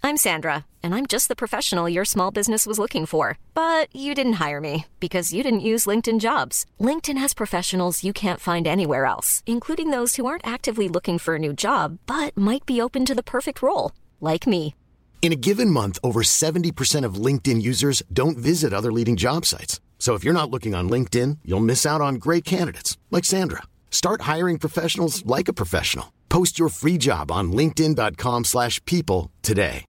I'm 0.00 0.16
Sandra, 0.16 0.64
and 0.82 0.94
I'm 0.94 1.06
just 1.06 1.28
the 1.28 1.36
professional 1.36 1.88
your 1.88 2.04
small 2.04 2.30
business 2.30 2.66
was 2.66 2.78
looking 2.78 3.04
for. 3.04 3.38
But 3.52 3.94
you 3.94 4.14
didn't 4.14 4.34
hire 4.44 4.60
me 4.60 4.86
because 5.00 5.34
you 5.34 5.42
didn't 5.42 5.68
use 5.72 5.86
LinkedIn 5.86 6.18
jobs. 6.18 6.64
LinkedIn 6.80 7.18
has 7.18 7.34
professionals 7.34 8.02
you 8.02 8.12
can't 8.12 8.40
find 8.40 8.66
anywhere 8.66 9.04
else, 9.04 9.42
including 9.44 9.90
those 9.90 10.16
who 10.16 10.24
aren't 10.24 10.46
actively 10.46 10.88
looking 10.88 11.18
for 11.18 11.34
a 11.34 11.38
new 11.38 11.52
job 11.52 11.98
but 12.06 12.34
might 12.36 12.64
be 12.64 12.80
open 12.80 13.04
to 13.04 13.14
the 13.14 13.22
perfect 13.22 13.60
role, 13.60 13.92
like 14.20 14.46
me. 14.46 14.74
In 15.20 15.32
a 15.32 15.42
given 15.48 15.70
month, 15.70 15.98
over 16.02 16.22
70% 16.22 17.04
of 17.04 17.22
LinkedIn 17.26 17.60
users 17.60 18.02
don't 18.10 18.38
visit 18.38 18.72
other 18.72 18.92
leading 18.92 19.16
job 19.16 19.44
sites. 19.44 19.80
So 19.98 20.14
if 20.14 20.24
you're 20.24 20.40
not 20.40 20.50
looking 20.50 20.74
on 20.74 20.88
LinkedIn, 20.88 21.40
you'll 21.44 21.68
miss 21.72 21.84
out 21.84 22.00
on 22.00 22.14
great 22.14 22.46
candidates 22.46 22.96
like 23.10 23.26
Sandra. 23.26 23.64
Start 23.90 24.22
hiring 24.22 24.58
professionals 24.58 25.26
like 25.26 25.48
a 25.48 25.52
professional. 25.52 26.14
Post 26.30 26.58
your 26.58 26.70
free 26.70 26.96
job 26.96 27.30
on 27.30 27.52
linkedin.com/people 27.52 29.30
today. 29.42 29.84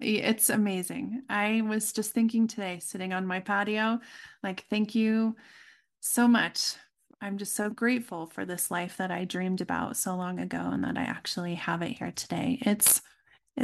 It's 0.00 0.48
amazing. 0.48 1.22
I 1.28 1.60
was 1.60 1.92
just 1.92 2.12
thinking 2.12 2.48
today, 2.48 2.78
sitting 2.80 3.12
on 3.12 3.26
my 3.26 3.40
patio, 3.40 4.00
like, 4.42 4.64
thank 4.70 4.94
you 4.94 5.36
so 6.00 6.26
much. 6.26 6.76
I'm 7.20 7.36
just 7.36 7.54
so 7.54 7.68
grateful 7.68 8.26
for 8.26 8.46
this 8.46 8.70
life 8.70 8.96
that 8.96 9.10
I 9.10 9.26
dreamed 9.26 9.60
about 9.60 9.98
so 9.98 10.16
long 10.16 10.40
ago 10.40 10.56
and 10.58 10.82
that 10.84 10.96
I 10.96 11.02
actually 11.02 11.56
have 11.56 11.82
it 11.82 11.98
here 11.98 12.12
today. 12.12 12.58
It's 12.62 12.96
it, 12.96 13.02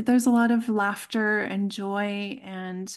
there's 0.05 0.27
a 0.27 0.31
lot 0.31 0.51
of 0.51 0.69
laughter 0.69 1.41
and 1.41 1.71
joy 1.71 2.41
and 2.45 2.97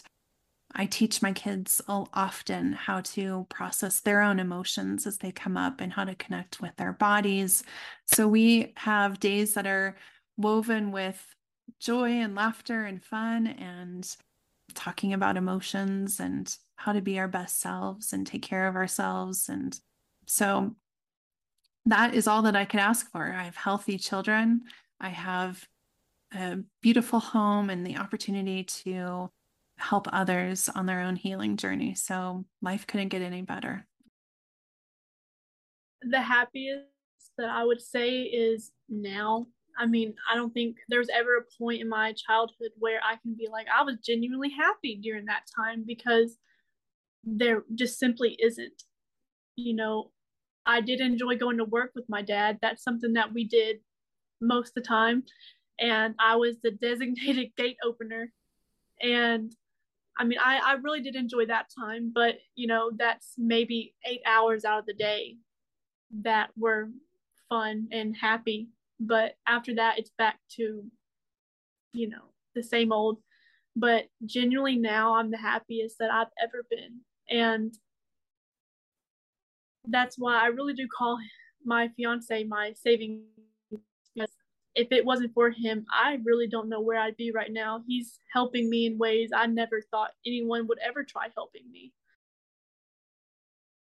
I 0.72 0.86
teach 0.86 1.20
my 1.20 1.32
kids 1.32 1.80
often 1.88 2.72
how 2.72 3.00
to 3.00 3.46
process 3.48 4.00
their 4.00 4.22
own 4.22 4.38
emotions 4.38 5.06
as 5.06 5.18
they 5.18 5.32
come 5.32 5.56
up 5.56 5.80
and 5.80 5.92
how 5.92 6.04
to 6.04 6.14
connect 6.14 6.60
with 6.60 6.76
their 6.76 6.92
bodies. 6.92 7.64
So 8.06 8.28
we 8.28 8.72
have 8.76 9.18
days 9.18 9.54
that 9.54 9.66
are 9.66 9.96
woven 10.36 10.92
with 10.92 11.34
joy 11.80 12.10
and 12.10 12.36
laughter 12.36 12.84
and 12.84 13.02
fun 13.02 13.48
and 13.48 14.08
talking 14.74 15.12
about 15.12 15.36
emotions 15.36 16.20
and 16.20 16.56
how 16.76 16.92
to 16.92 17.00
be 17.00 17.18
our 17.18 17.28
best 17.28 17.60
selves 17.60 18.12
and 18.12 18.24
take 18.24 18.42
care 18.42 18.68
of 18.68 18.76
ourselves. 18.76 19.48
And 19.48 19.78
so 20.26 20.76
that 21.86 22.14
is 22.14 22.28
all 22.28 22.42
that 22.42 22.54
I 22.54 22.64
could 22.64 22.80
ask 22.80 23.10
for. 23.10 23.32
I 23.32 23.42
have 23.42 23.56
healthy 23.56 23.98
children. 23.98 24.62
I 25.00 25.08
have 25.08 25.66
a 26.32 26.58
beautiful 26.80 27.20
home 27.20 27.70
and 27.70 27.86
the 27.86 27.96
opportunity 27.96 28.64
to 28.64 29.30
help 29.78 30.06
others 30.12 30.68
on 30.68 30.86
their 30.86 31.00
own 31.00 31.16
healing 31.16 31.56
journey. 31.56 31.94
So 31.94 32.44
life 32.62 32.86
couldn't 32.86 33.08
get 33.08 33.22
any 33.22 33.42
better. 33.42 33.86
The 36.02 36.20
happiest 36.20 36.84
that 37.38 37.48
I 37.48 37.64
would 37.64 37.80
say 37.80 38.22
is 38.22 38.72
now 38.88 39.46
I 39.78 39.86
mean, 39.86 40.14
I 40.30 40.34
don't 40.34 40.52
think 40.52 40.76
there's 40.88 41.08
ever 41.08 41.38
a 41.38 41.58
point 41.58 41.80
in 41.80 41.88
my 41.88 42.12
childhood 42.12 42.72
where 42.78 43.00
I 43.02 43.16
can 43.16 43.34
be 43.34 43.48
like, 43.50 43.66
I 43.74 43.82
was 43.82 43.96
genuinely 44.04 44.50
happy 44.50 44.96
during 44.96 45.24
that 45.26 45.44
time 45.56 45.84
because 45.86 46.36
there 47.24 47.64
just 47.74 47.98
simply 47.98 48.36
isn't. 48.42 48.82
You 49.56 49.74
know, 49.74 50.10
I 50.66 50.82
did 50.82 51.00
enjoy 51.00 51.36
going 51.36 51.56
to 51.58 51.64
work 51.64 51.92
with 51.94 52.04
my 52.08 52.20
dad. 52.20 52.58
That's 52.60 52.82
something 52.82 53.14
that 53.14 53.32
we 53.32 53.44
did 53.44 53.78
most 54.40 54.70
of 54.70 54.74
the 54.74 54.88
time. 54.88 55.24
And 55.80 56.14
I 56.18 56.36
was 56.36 56.56
the 56.62 56.70
designated 56.70 57.52
gate 57.56 57.78
opener. 57.84 58.32
And 59.02 59.54
I 60.18 60.24
mean, 60.24 60.38
I, 60.38 60.58
I 60.58 60.72
really 60.74 61.00
did 61.00 61.16
enjoy 61.16 61.46
that 61.46 61.66
time, 61.78 62.12
but 62.14 62.36
you 62.54 62.66
know, 62.66 62.90
that's 62.96 63.34
maybe 63.38 63.94
eight 64.04 64.20
hours 64.26 64.64
out 64.64 64.80
of 64.80 64.86
the 64.86 64.94
day 64.94 65.36
that 66.22 66.50
were 66.56 66.90
fun 67.48 67.88
and 67.92 68.16
happy. 68.16 68.68
But 68.98 69.34
after 69.46 69.74
that 69.76 69.98
it's 69.98 70.10
back 70.18 70.38
to 70.56 70.84
you 71.92 72.08
know 72.08 72.32
the 72.54 72.62
same 72.62 72.92
old. 72.92 73.18
But 73.76 74.06
genuinely 74.26 74.76
now 74.76 75.14
i'm 75.14 75.30
the 75.30 75.38
happiest 75.38 75.98
that 75.98 76.10
i've 76.10 76.32
ever 76.42 76.64
been. 76.68 77.00
And 77.28 77.74
that's 79.88 80.18
why 80.18 80.38
i 80.42 80.46
really 80.46 80.74
do 80.74 80.86
call 80.86 81.18
my 81.64 81.88
fiance 81.96 82.44
my 82.44 82.72
saving 82.74 83.22
if 84.74 84.88
it 84.92 85.04
wasn't 85.04 85.32
for 85.34 85.50
him 85.50 85.84
i 85.92 86.18
really 86.24 86.48
don't 86.48 86.68
know 86.68 86.80
where 86.80 86.98
i'd 86.98 87.16
be 87.16 87.32
right 87.32 87.52
now 87.52 87.82
he's 87.86 88.20
helping 88.32 88.70
me 88.70 88.86
in 88.86 88.98
ways 88.98 89.30
i 89.34 89.46
never 89.46 89.80
thought 89.90 90.12
anyone 90.26 90.66
would 90.66 90.78
ever 90.78 91.04
try 91.04 91.28
helping 91.34 91.70
me 91.70 91.92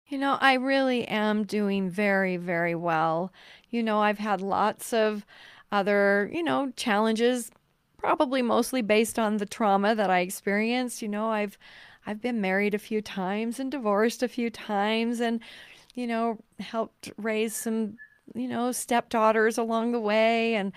you 0.06 0.16
know, 0.18 0.38
I 0.40 0.54
really 0.54 1.06
am 1.06 1.44
doing 1.44 1.90
very, 1.90 2.36
very 2.38 2.74
well. 2.74 3.32
You 3.70 3.82
know, 3.82 4.00
I've 4.00 4.18
had 4.18 4.40
lots 4.40 4.92
of 4.92 5.26
other, 5.70 6.30
you 6.32 6.42
know, 6.42 6.72
challenges, 6.76 7.50
probably 7.98 8.40
mostly 8.40 8.80
based 8.80 9.18
on 9.18 9.36
the 9.36 9.44
trauma 9.46 9.94
that 9.94 10.08
I 10.10 10.20
experienced. 10.20 11.02
You 11.02 11.08
know, 11.08 11.28
I've 11.30 11.58
I've 12.06 12.22
been 12.22 12.40
married 12.40 12.72
a 12.74 12.78
few 12.78 13.02
times 13.02 13.60
and 13.60 13.70
divorced 13.70 14.22
a 14.22 14.28
few 14.28 14.48
times 14.50 15.20
and 15.20 15.42
you 15.94 16.06
know, 16.06 16.38
helped 16.60 17.12
raise 17.18 17.54
some, 17.56 17.98
you 18.34 18.48
know, 18.48 18.72
stepdaughters 18.72 19.58
along 19.58 19.92
the 19.92 20.00
way. 20.00 20.54
And 20.54 20.72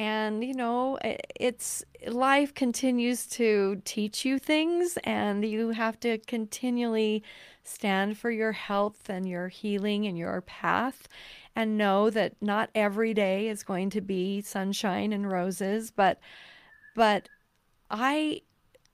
and 0.00 0.42
you 0.42 0.54
know 0.54 0.98
it's 1.38 1.84
life 2.06 2.54
continues 2.54 3.26
to 3.26 3.82
teach 3.84 4.24
you 4.24 4.38
things 4.38 4.98
and 5.04 5.44
you 5.44 5.70
have 5.70 6.00
to 6.00 6.16
continually 6.18 7.22
stand 7.64 8.16
for 8.16 8.30
your 8.30 8.52
health 8.52 9.10
and 9.10 9.28
your 9.28 9.48
healing 9.48 10.06
and 10.06 10.16
your 10.16 10.40
path 10.40 11.06
and 11.54 11.76
know 11.76 12.08
that 12.08 12.34
not 12.40 12.70
every 12.74 13.12
day 13.12 13.48
is 13.48 13.62
going 13.62 13.90
to 13.90 14.00
be 14.00 14.40
sunshine 14.40 15.12
and 15.12 15.30
roses 15.30 15.90
but 15.90 16.18
but 16.94 17.28
i 17.90 18.40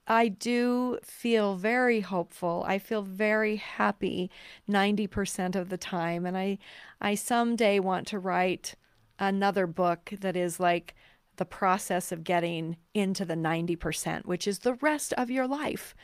i 0.07 0.27
do 0.27 0.97
feel 1.03 1.55
very 1.55 1.99
hopeful. 2.01 2.63
I 2.67 2.79
feel 2.79 3.01
very 3.01 3.57
happy 3.57 4.31
90% 4.69 5.55
of 5.55 5.69
the 5.69 5.77
time 5.77 6.25
and 6.25 6.37
i 6.37 6.57
i 7.01 7.15
someday 7.15 7.79
want 7.79 8.07
to 8.07 8.19
write 8.19 8.75
another 9.19 9.67
book 9.67 10.13
that 10.21 10.35
is 10.35 10.59
like 10.59 10.95
the 11.37 11.45
process 11.45 12.11
of 12.11 12.23
getting 12.23 12.77
into 12.93 13.23
the 13.23 13.35
90% 13.35 14.25
which 14.25 14.47
is 14.47 14.59
the 14.59 14.73
rest 14.75 15.13
of 15.13 15.29
your 15.29 15.47
life. 15.47 15.95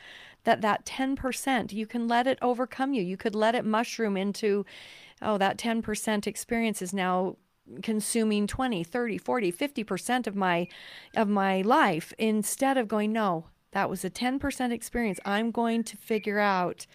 That 0.44 0.60
that 0.62 0.84
10% 0.84 1.72
you 1.72 1.86
can 1.86 2.08
let 2.08 2.26
it 2.26 2.38
overcome 2.40 2.94
you. 2.94 3.02
You 3.02 3.16
could 3.16 3.34
let 3.34 3.54
it 3.54 3.64
mushroom 3.64 4.16
into 4.16 4.64
oh 5.22 5.38
that 5.38 5.58
10% 5.58 6.26
experience 6.26 6.82
is 6.82 6.92
now 6.92 7.36
consuming 7.82 8.46
20 8.46 8.84
30 8.84 9.18
40 9.18 9.52
50% 9.52 10.26
of 10.26 10.36
my 10.36 10.68
of 11.16 11.28
my 11.28 11.62
life 11.62 12.12
instead 12.18 12.76
of 12.76 12.88
going 12.88 13.10
no 13.10 13.46
that 13.74 13.90
was 13.90 14.04
a 14.04 14.10
10% 14.10 14.72
experience 14.72 15.20
i'm 15.24 15.50
going 15.50 15.84
to 15.84 15.96
figure 15.96 16.38
out 16.38 16.86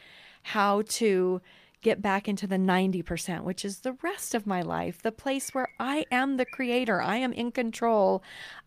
how 0.41 0.81
to 0.87 1.41
get 1.81 2.01
back 2.01 2.27
into 2.27 2.45
the 2.45 2.57
90%, 2.57 3.43
which 3.43 3.63
is 3.63 3.79
the 3.79 3.93
rest 4.01 4.35
of 4.35 4.45
my 4.45 4.61
life, 4.61 5.01
the 5.01 5.11
place 5.11 5.53
where 5.53 5.69
I 5.79 6.05
am 6.11 6.37
the 6.37 6.45
creator. 6.45 7.01
I 7.01 7.17
am 7.17 7.31
in 7.31 7.51
control 7.51 8.21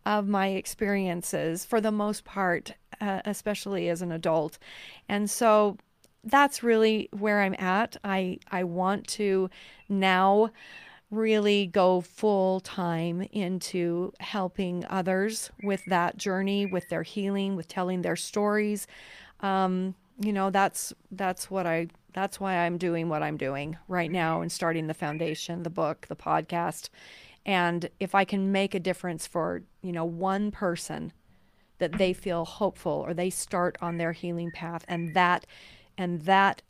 of 0.07 0.27
my 0.27 0.49
experiences 0.49 1.65
for 1.65 1.81
the 1.81 1.93
most 1.93 2.25
part, 2.25 2.73
uh, 3.01 3.21
especially 3.25 3.89
as 3.89 4.01
an 4.01 4.13
adult. 4.13 4.59
And 5.09 5.29
so 5.29 5.77
that's 6.25 6.63
really 6.63 7.09
where 7.13 7.43
I'm 7.43 7.57
at. 7.59 7.97
I, 8.03 8.39
I 8.51 8.65
want 8.65 9.07
to 9.09 9.51
now 9.89 10.51
really 11.13 11.67
go 11.67 12.01
full 12.01 12.59
time 12.61 13.21
into 13.33 14.13
helping 14.19 14.85
others 14.89 15.51
with 15.63 15.85
that 15.85 16.17
journey, 16.17 16.67
with 16.67 16.89
their 16.89 17.03
healing, 17.03 17.55
with 17.55 17.69
telling 17.69 18.03
their 18.03 18.17
stories. 18.17 18.87
Um, 19.41 19.95
you 20.19 20.33
know, 20.33 20.51
that's 20.51 20.93
that's 21.11 21.51
what 21.51 21.67
I 21.67 21.89
that's 22.15 22.41
why 22.41 22.57
I'm 22.57 22.79
doing 22.79 23.09
what 23.09 23.23
I'm 23.23 23.37
doing 23.37 23.77
right 23.89 24.11
now 24.11 24.41
and 24.41 24.51
starting 24.51 24.87
the 24.87 24.95
foundation, 24.95 25.63
the 25.63 25.71
book, 25.71 26.07
the 26.09 26.17
podcast. 26.17 26.89
And 27.45 27.89
if 28.01 28.15
I 28.15 28.25
can 28.25 28.53
make 28.53 28.75
a 28.75 28.81
difference 28.81 29.27
for, 29.27 29.63
you 29.83 29.93
know, 29.93 30.05
one 30.05 30.51
person 30.51 31.13
that 31.79 31.99
they 31.99 32.13
feel 32.13 32.45
hopeful 32.45 32.93
or 32.93 33.13
they 33.13 33.31
start 33.31 33.77
on 33.83 33.99
their 33.99 34.13
healing 34.13 34.51
path 34.51 34.85
and 34.89 35.15
that 35.15 35.47
and 35.99 36.23
that 36.23 36.63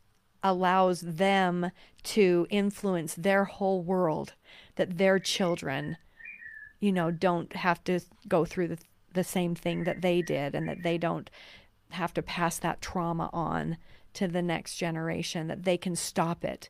allows 0.43 1.01
them 1.01 1.71
to 2.03 2.45
influence 2.49 3.15
their 3.15 3.45
whole 3.45 3.81
world 3.81 4.33
that 4.75 4.97
their 4.97 5.17
children 5.17 5.97
you 6.79 6.91
know 6.91 7.09
don't 7.09 7.55
have 7.55 7.83
to 7.83 7.99
go 8.27 8.43
through 8.43 8.67
the, 8.67 8.77
the 9.13 9.23
same 9.23 9.55
thing 9.55 9.85
that 9.85 10.01
they 10.01 10.21
did 10.21 10.53
and 10.53 10.67
that 10.67 10.83
they 10.83 10.97
don't 10.97 11.29
have 11.91 12.13
to 12.13 12.21
pass 12.21 12.57
that 12.57 12.81
trauma 12.81 13.29
on 13.31 13.77
to 14.13 14.27
the 14.27 14.41
next 14.41 14.75
generation, 14.75 15.47
that 15.47 15.63
they 15.63 15.77
can 15.77 15.95
stop 15.95 16.43
it. 16.43 16.69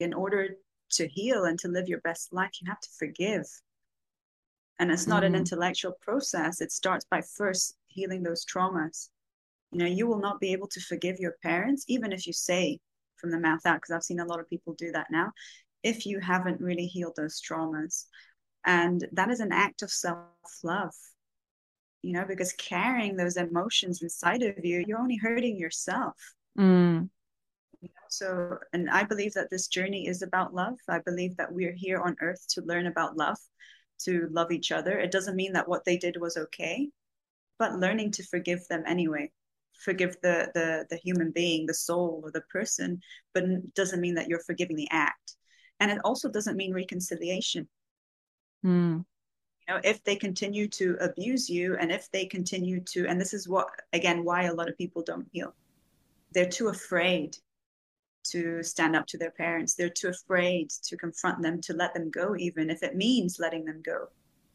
In 0.00 0.12
order 0.12 0.56
to 0.92 1.08
heal 1.08 1.44
and 1.44 1.58
to 1.60 1.68
live 1.68 1.88
your 1.88 2.00
best 2.00 2.32
life, 2.32 2.50
you 2.60 2.68
have 2.68 2.80
to 2.80 2.88
forgive. 2.98 3.46
And 4.78 4.90
it's 4.90 5.06
not 5.06 5.22
mm. 5.22 5.26
an 5.26 5.32
mm-hmm. 5.32 5.40
intellectual 5.40 5.94
process. 6.00 6.60
It 6.60 6.72
starts 6.72 7.04
by 7.10 7.20
first 7.20 7.76
healing 7.88 8.22
those 8.22 8.44
traumas. 8.44 9.08
You 9.72 9.78
know, 9.78 9.86
you 9.86 10.06
will 10.06 10.20
not 10.20 10.40
be 10.40 10.52
able 10.52 10.68
to 10.68 10.80
forgive 10.80 11.18
your 11.18 11.36
parents, 11.42 11.84
even 11.88 12.12
if 12.12 12.26
you 12.26 12.32
say 12.32 12.80
from 13.16 13.30
the 13.30 13.40
mouth 13.40 13.66
out, 13.66 13.76
because 13.76 13.92
I've 13.94 14.04
seen 14.04 14.20
a 14.20 14.24
lot 14.26 14.40
of 14.40 14.48
people 14.48 14.74
do 14.74 14.92
that 14.92 15.08
now, 15.10 15.32
if 15.82 16.06
you 16.06 16.20
haven't 16.20 16.60
really 16.60 16.86
healed 16.86 17.14
those 17.16 17.40
traumas. 17.40 18.06
And 18.66 19.06
that 19.12 19.30
is 19.30 19.40
an 19.40 19.52
act 19.52 19.82
of 19.82 19.90
self 19.90 20.26
love 20.62 20.94
you 22.02 22.12
know, 22.12 22.24
because 22.26 22.52
carrying 22.52 23.16
those 23.16 23.36
emotions 23.36 24.02
inside 24.02 24.42
of 24.42 24.64
you, 24.64 24.84
you're 24.86 25.00
only 25.00 25.16
hurting 25.16 25.58
yourself. 25.58 26.14
Mm. 26.58 27.08
You 27.80 27.88
know? 27.88 28.06
So, 28.08 28.58
and 28.72 28.88
I 28.90 29.04
believe 29.04 29.34
that 29.34 29.50
this 29.50 29.68
journey 29.68 30.06
is 30.06 30.22
about 30.22 30.54
love. 30.54 30.78
I 30.88 31.00
believe 31.00 31.36
that 31.36 31.52
we're 31.52 31.74
here 31.74 32.00
on 32.00 32.16
earth 32.20 32.44
to 32.50 32.62
learn 32.62 32.86
about 32.86 33.16
love, 33.16 33.38
to 34.04 34.28
love 34.30 34.52
each 34.52 34.70
other. 34.72 34.98
It 34.98 35.10
doesn't 35.10 35.36
mean 35.36 35.52
that 35.54 35.68
what 35.68 35.84
they 35.84 35.96
did 35.98 36.16
was 36.20 36.36
okay. 36.36 36.88
but 37.58 37.74
learning 37.78 38.12
to 38.12 38.22
forgive 38.24 38.66
them 38.68 38.84
anyway 38.86 39.30
forgive 39.78 40.16
the 40.22 40.50
the 40.54 40.86
the 40.90 40.96
human 40.96 41.30
being 41.30 41.66
the 41.66 41.74
soul 41.74 42.20
or 42.24 42.30
the 42.30 42.42
person 42.42 43.00
but 43.34 43.44
doesn't 43.74 44.00
mean 44.00 44.14
that 44.14 44.28
you're 44.28 44.40
forgiving 44.40 44.76
the 44.76 44.88
act. 44.90 45.36
And 45.80 45.90
it 45.90 45.98
also 46.04 46.28
doesn't 46.28 46.56
mean 46.56 46.74
reconciliation. 46.74 47.68
Mm. 48.64 49.04
you 49.68 49.74
know 49.74 49.80
if 49.84 50.02
they 50.02 50.16
continue 50.16 50.66
to 50.66 50.96
abuse 51.00 51.48
you 51.48 51.76
and 51.76 51.92
if 51.92 52.10
they 52.10 52.26
continue 52.26 52.80
to 52.92 53.06
and 53.06 53.20
this 53.20 53.32
is 53.32 53.48
what 53.48 53.68
again 53.92 54.24
why 54.24 54.44
a 54.44 54.54
lot 54.54 54.68
of 54.68 54.76
people 54.76 55.02
don't 55.02 55.28
heal. 55.32 55.54
They're 56.32 56.48
too 56.48 56.68
afraid 56.68 57.36
to 58.32 58.62
stand 58.62 58.96
up 58.96 59.06
to 59.06 59.18
their 59.18 59.30
parents. 59.30 59.74
They're 59.74 59.88
too 59.88 60.08
afraid 60.08 60.70
to 60.88 60.96
confront 60.96 61.40
them 61.40 61.60
to 61.62 61.72
let 61.72 61.94
them 61.94 62.10
go 62.10 62.36
even 62.36 62.68
if 62.68 62.82
it 62.82 62.96
means 62.96 63.38
letting 63.38 63.64
them 63.64 63.80
go 63.82 64.08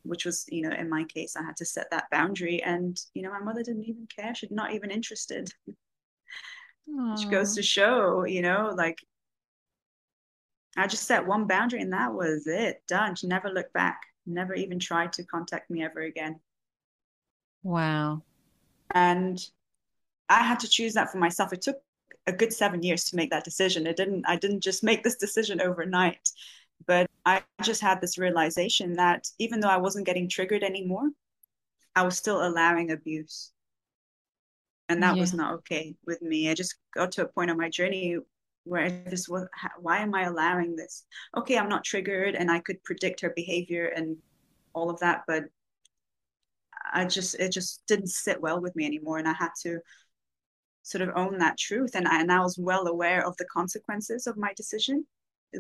which 0.04 0.26
was 0.26 0.46
you 0.50 0.62
know 0.62 0.76
in 0.76 0.90
my 0.90 1.04
case 1.06 1.36
i 1.36 1.44
had 1.44 1.56
to 1.56 1.66
set 1.66 1.90
that 1.92 2.10
boundary 2.12 2.62
and 2.64 3.00
you 3.14 3.22
know 3.22 3.32
my 3.32 3.40
mother 3.40 3.64
didn't 3.64 3.86
even 3.86 4.08
care. 4.14 4.36
She's 4.36 4.52
not 4.52 4.74
even 4.74 4.92
interested. 4.92 5.50
Aww. 6.90 7.18
which 7.18 7.32
goes 7.32 7.56
to 7.56 7.64
show 7.64 8.26
you 8.26 8.42
know 8.42 8.74
like 8.76 8.98
i 10.76 10.86
just 10.86 11.08
set 11.08 11.26
one 11.26 11.48
boundary 11.48 11.82
and 11.82 11.94
that 11.94 12.14
was 12.14 12.46
it 12.46 12.84
done. 12.88 13.16
She 13.16 13.28
never 13.28 13.50
looked 13.50 13.74
back 13.74 14.02
never 14.26 14.54
even 14.54 14.80
tried 14.80 15.12
to 15.14 15.24
contact 15.26 15.70
me 15.70 15.84
ever 15.84 16.02
again. 16.02 16.40
Wow. 17.64 18.24
And 18.94 19.40
i 20.30 20.44
had 20.44 20.60
to 20.62 20.68
choose 20.68 20.94
that 20.94 21.12
for 21.12 21.18
myself. 21.18 21.54
It 21.54 21.62
took 21.62 21.78
a 22.26 22.32
good 22.32 22.54
seven 22.54 22.82
years 22.84 23.06
to 23.06 23.16
make 23.16 23.30
that 23.32 23.44
decision. 23.44 23.88
It 23.88 23.96
didn't 23.96 24.26
i 24.28 24.36
didn't 24.36 24.62
just 24.62 24.84
make 24.84 25.04
this 25.04 25.16
decision 25.16 25.62
overnight 25.62 26.30
but 26.86 27.08
I 27.26 27.42
just 27.62 27.82
had 27.82 28.02
this 28.02 28.18
realization 28.18 28.94
that 28.94 29.26
even 29.40 29.60
though 29.60 29.70
I 29.70 29.78
wasn't 29.78 30.06
getting 30.06 30.28
triggered 30.28 30.64
anymore, 30.64 31.10
I 31.96 32.04
was 32.04 32.18
still 32.18 32.46
allowing 32.46 32.92
abuse. 32.92 33.52
And 34.90 35.02
that 35.02 35.16
yeah. 35.16 35.22
was 35.22 35.34
not 35.34 35.54
okay 35.56 35.96
with 36.06 36.22
me. 36.22 36.50
I 36.50 36.54
just 36.54 36.76
got 36.94 37.14
to 37.14 37.24
a 37.24 37.28
point 37.28 37.50
on 37.50 37.58
my 37.58 37.70
journey 37.70 38.18
where 38.66 38.84
I 38.84 39.10
just 39.10 39.30
was, 39.30 39.48
why 39.80 40.00
am 40.00 40.14
I 40.14 40.24
allowing 40.24 40.76
this? 40.76 41.06
Okay, 41.38 41.58
I'm 41.58 41.70
not 41.70 41.84
triggered 41.84 42.36
and 42.36 42.52
I 42.52 42.60
could 42.60 42.84
predict 42.84 43.22
her 43.22 43.32
behavior 43.36 43.88
and 43.88 44.18
all 44.74 44.90
of 44.90 45.00
that, 45.00 45.24
but 45.28 45.46
I 46.94 47.06
just, 47.06 47.36
it 47.36 47.52
just 47.52 47.84
didn't 47.88 48.08
sit 48.08 48.42
well 48.42 48.62
with 48.62 48.76
me 48.76 48.86
anymore. 48.86 49.18
And 49.18 49.28
I 49.28 49.34
had 49.34 49.52
to 49.62 49.80
sort 50.84 51.02
of 51.02 51.16
own 51.16 51.38
that 51.38 51.58
truth. 51.58 51.92
And 51.96 52.08
I, 52.08 52.22
and 52.22 52.32
I 52.32 52.42
was 52.42 52.58
well 52.58 52.88
aware 52.88 53.26
of 53.26 53.38
the 53.38 53.46
consequences 53.46 54.28
of 54.28 54.38
my 54.38 54.54
decision 54.56 55.06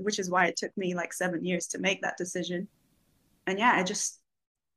which 0.02 0.20
is 0.20 0.30
why 0.30 0.48
it 0.48 0.56
took 0.56 0.76
me 0.78 0.96
like 0.96 1.14
seven 1.14 1.44
years 1.46 1.68
to 1.68 1.80
make 1.80 2.02
that 2.02 2.18
decision. 2.18 2.68
And 3.48 3.60
yeah, 3.60 3.74
I 3.76 3.84
just, 3.84 4.20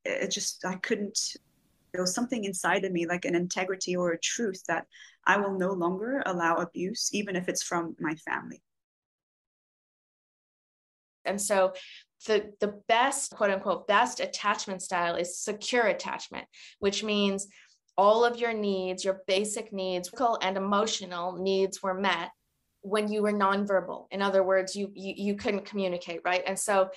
it 0.05 0.31
just, 0.31 0.65
I 0.65 0.75
couldn't, 0.77 1.19
there 1.93 2.03
was 2.03 2.15
something 2.15 2.45
inside 2.45 2.85
of 2.85 2.93
me, 2.93 3.07
like 3.07 3.25
an 3.25 3.35
integrity 3.35 3.97
or 3.97 4.13
a 4.13 4.21
truth 4.21 4.63
that 4.69 4.87
I 5.27 5.39
will 5.39 5.59
no 5.59 5.73
longer 5.73 6.23
allow 6.27 6.57
abuse, 6.57 7.11
even 7.13 7.37
if 7.37 7.49
it's 7.49 7.63
from 7.63 7.97
my 7.99 8.15
family. 8.15 8.63
And 11.25 11.41
so 11.41 11.73
the 12.27 12.53
the 12.61 12.81
best 12.89 13.33
quote 13.33 13.51
unquote 13.51 13.87
best 13.87 14.21
attachment 14.21 14.81
style 14.83 15.17
is 15.17 15.39
secure 15.39 15.87
attachment, 15.87 16.47
which 16.79 17.03
means 17.03 17.49
all 17.99 18.25
of 18.25 18.39
your 18.39 18.53
needs, 18.53 19.05
your 19.05 19.21
basic 19.27 19.73
needs, 19.73 20.09
physical 20.09 20.39
and 20.43 20.57
emotional 20.57 21.37
needs 21.43 21.83
were 21.83 21.95
met 21.95 22.31
when 22.87 23.11
you 23.11 23.23
were 23.23 23.33
nonverbal. 23.33 24.07
In 24.13 24.23
other 24.23 24.45
words, 24.45 24.77
you, 24.77 24.93
you 24.95 25.15
you 25.17 25.35
couldn't 25.35 25.65
communicate, 25.65 26.21
right? 26.25 26.43
And 26.47 26.59
so 26.59 26.91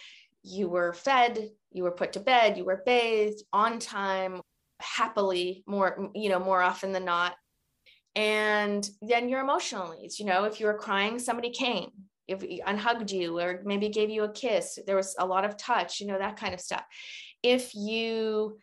you 0.43 0.69
were 0.69 0.93
fed, 0.93 1.49
you 1.71 1.84
were 1.84 1.91
put 1.91 2.13
to 2.13 2.19
bed, 2.19 2.58
you 2.58 2.63
were 2.63 2.84
bathed 2.86 3.43
on 3.52 3.80
time, 3.80 4.41
happily, 4.80 5.63
more 5.65 6.10
you 6.13 6.30
know, 6.30 6.39
more 6.39 6.62
often 6.62 6.91
than 6.91 7.06
not. 7.06 7.36
And 8.15 8.88
then 9.02 9.30
your 9.30 9.41
emotional 9.41 9.95
needs, 9.97 10.19
you 10.19 10.25
know, 10.25 10.43
if 10.43 10.60
you 10.60 10.67
were 10.67 10.78
crying, 10.78 11.17
somebody 11.17 11.49
came, 11.49 11.89
if 12.28 12.43
and 12.65 12.80
hugged 12.80 13.12
you 13.12 13.39
or 13.39 13.62
maybe 13.65 13.89
gave 13.89 14.12
you 14.12 14.23
a 14.23 14.32
kiss. 14.32 14.78
There 14.86 14.95
was 14.95 15.15
a 15.17 15.25
lot 15.25 15.43
of 15.43 15.58
touch, 15.58 15.99
you 15.99 16.06
know, 16.08 16.19
that 16.19 16.38
kind 16.38 16.54
of 16.54 16.62
stuff. 16.62 16.84
If 17.41 17.73
you 17.73 18.60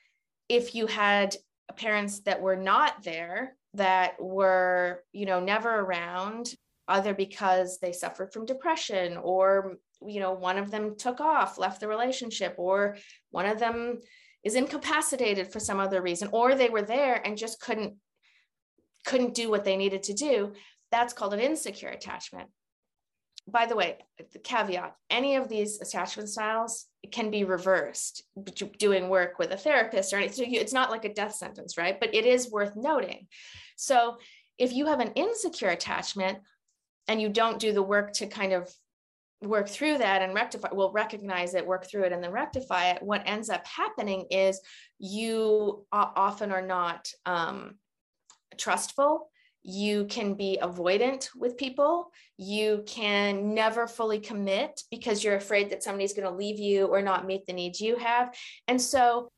if 0.49 0.77
you 0.77 0.87
had 0.87 1.35
parents 1.77 2.21
that 2.21 2.41
were 2.41 2.57
not 2.57 3.03
there 3.03 3.57
that 3.75 4.15
were 4.21 5.03
you 5.13 5.27
know 5.27 5.41
never 5.41 5.81
around 5.81 6.55
either 6.89 7.15
because 7.15 7.79
they 7.79 7.93
suffered 7.93 8.33
from 8.33 8.47
depression 8.47 9.17
or 9.17 9.79
you 10.07 10.21
know 10.21 10.33
one 10.33 10.59
of 10.59 10.71
them 10.71 10.97
took 10.97 11.21
off 11.21 11.59
left 11.59 11.81
the 11.81 11.89
relationship 11.89 12.55
or 12.59 12.97
one 13.31 13.47
of 13.47 13.59
them 13.59 13.99
is 14.45 14.55
incapacitated 14.55 15.49
for 15.49 15.59
some 15.59 15.81
other 15.81 16.01
reason 16.01 16.29
or 16.33 16.55
they 16.55 16.69
were 16.69 16.83
there 16.83 17.21
and 17.27 17.37
just 17.37 17.61
couldn't 17.61 17.95
couldn't 19.05 19.35
do 19.35 19.51
what 19.51 19.65
they 19.65 19.77
needed 19.77 20.03
to 20.05 20.15
do. 20.15 20.53
That's 20.91 21.13
called 21.13 21.33
an 21.33 21.41
insecure 21.41 21.89
attachment. 21.89 22.49
By 23.49 23.67
the 23.67 23.77
way 23.77 23.99
the 24.33 24.39
caveat 24.41 24.95
any 25.09 25.37
of 25.37 25.49
these 25.49 25.81
attachment 25.81 26.29
styles 26.29 26.87
can 27.13 27.31
be 27.31 27.45
reversed 27.45 28.25
doing 28.79 29.09
work 29.09 29.39
with 29.39 29.53
a 29.53 29.57
therapist 29.57 30.13
or 30.13 30.17
anything 30.17 30.55
it's 30.55 30.73
not 30.73 30.91
like 30.91 31.05
a 31.05 31.15
death 31.15 31.35
sentence 31.35 31.79
right? 31.79 31.99
But 31.99 32.15
it 32.15 32.27
is 32.27 32.51
worth 32.51 32.77
noting. 32.77 33.29
So 33.77 34.19
if 34.59 34.73
you 34.73 34.87
have 34.87 35.01
an 35.01 35.13
insecure 35.13 35.69
attachment 35.69 36.39
and 37.09 37.21
you 37.21 37.29
don't 37.29 37.59
do 37.59 37.73
the 37.73 37.83
work 37.83 38.13
to 38.15 38.27
kind 38.27 38.53
of 38.53 38.73
work 39.43 39.69
through 39.69 39.99
that 39.99 40.23
and 40.23 40.35
rectify 40.35 40.69
will 40.73 40.93
recognize 40.93 41.55
it 41.55 41.67
work 41.67 41.87
through 41.89 42.05
it 42.05 42.13
and 42.13 42.25
then 42.25 42.33
rectify 42.33 42.91
it 42.91 43.03
what 43.03 43.23
ends 43.27 43.51
up 43.51 43.67
happening 43.67 44.25
is 44.31 44.61
you 44.99 45.85
often 45.93 46.51
are 46.51 46.67
not 46.67 47.07
um, 47.27 47.75
trustful. 48.57 49.31
You 49.63 50.07
can 50.07 50.35
be 50.35 50.59
avoidant 50.63 51.29
with 51.35 51.57
people. 51.57 52.11
You 52.39 52.85
can 52.87 53.53
never 53.53 53.89
fully 53.89 54.21
commit 54.21 54.81
because 54.91 55.25
you're 55.25 55.37
afraid 55.37 55.71
that 55.71 55.83
somebody's 55.83 56.15
going 56.15 56.29
to 56.29 56.35
leave 56.35 56.61
you 56.61 56.87
or 56.87 57.03
not 57.03 57.27
meet 57.27 57.47
the 57.47 57.53
needs 57.53 57.81
you 57.81 57.97
have. 57.97 58.33
And 58.69 58.81
so 58.81 59.33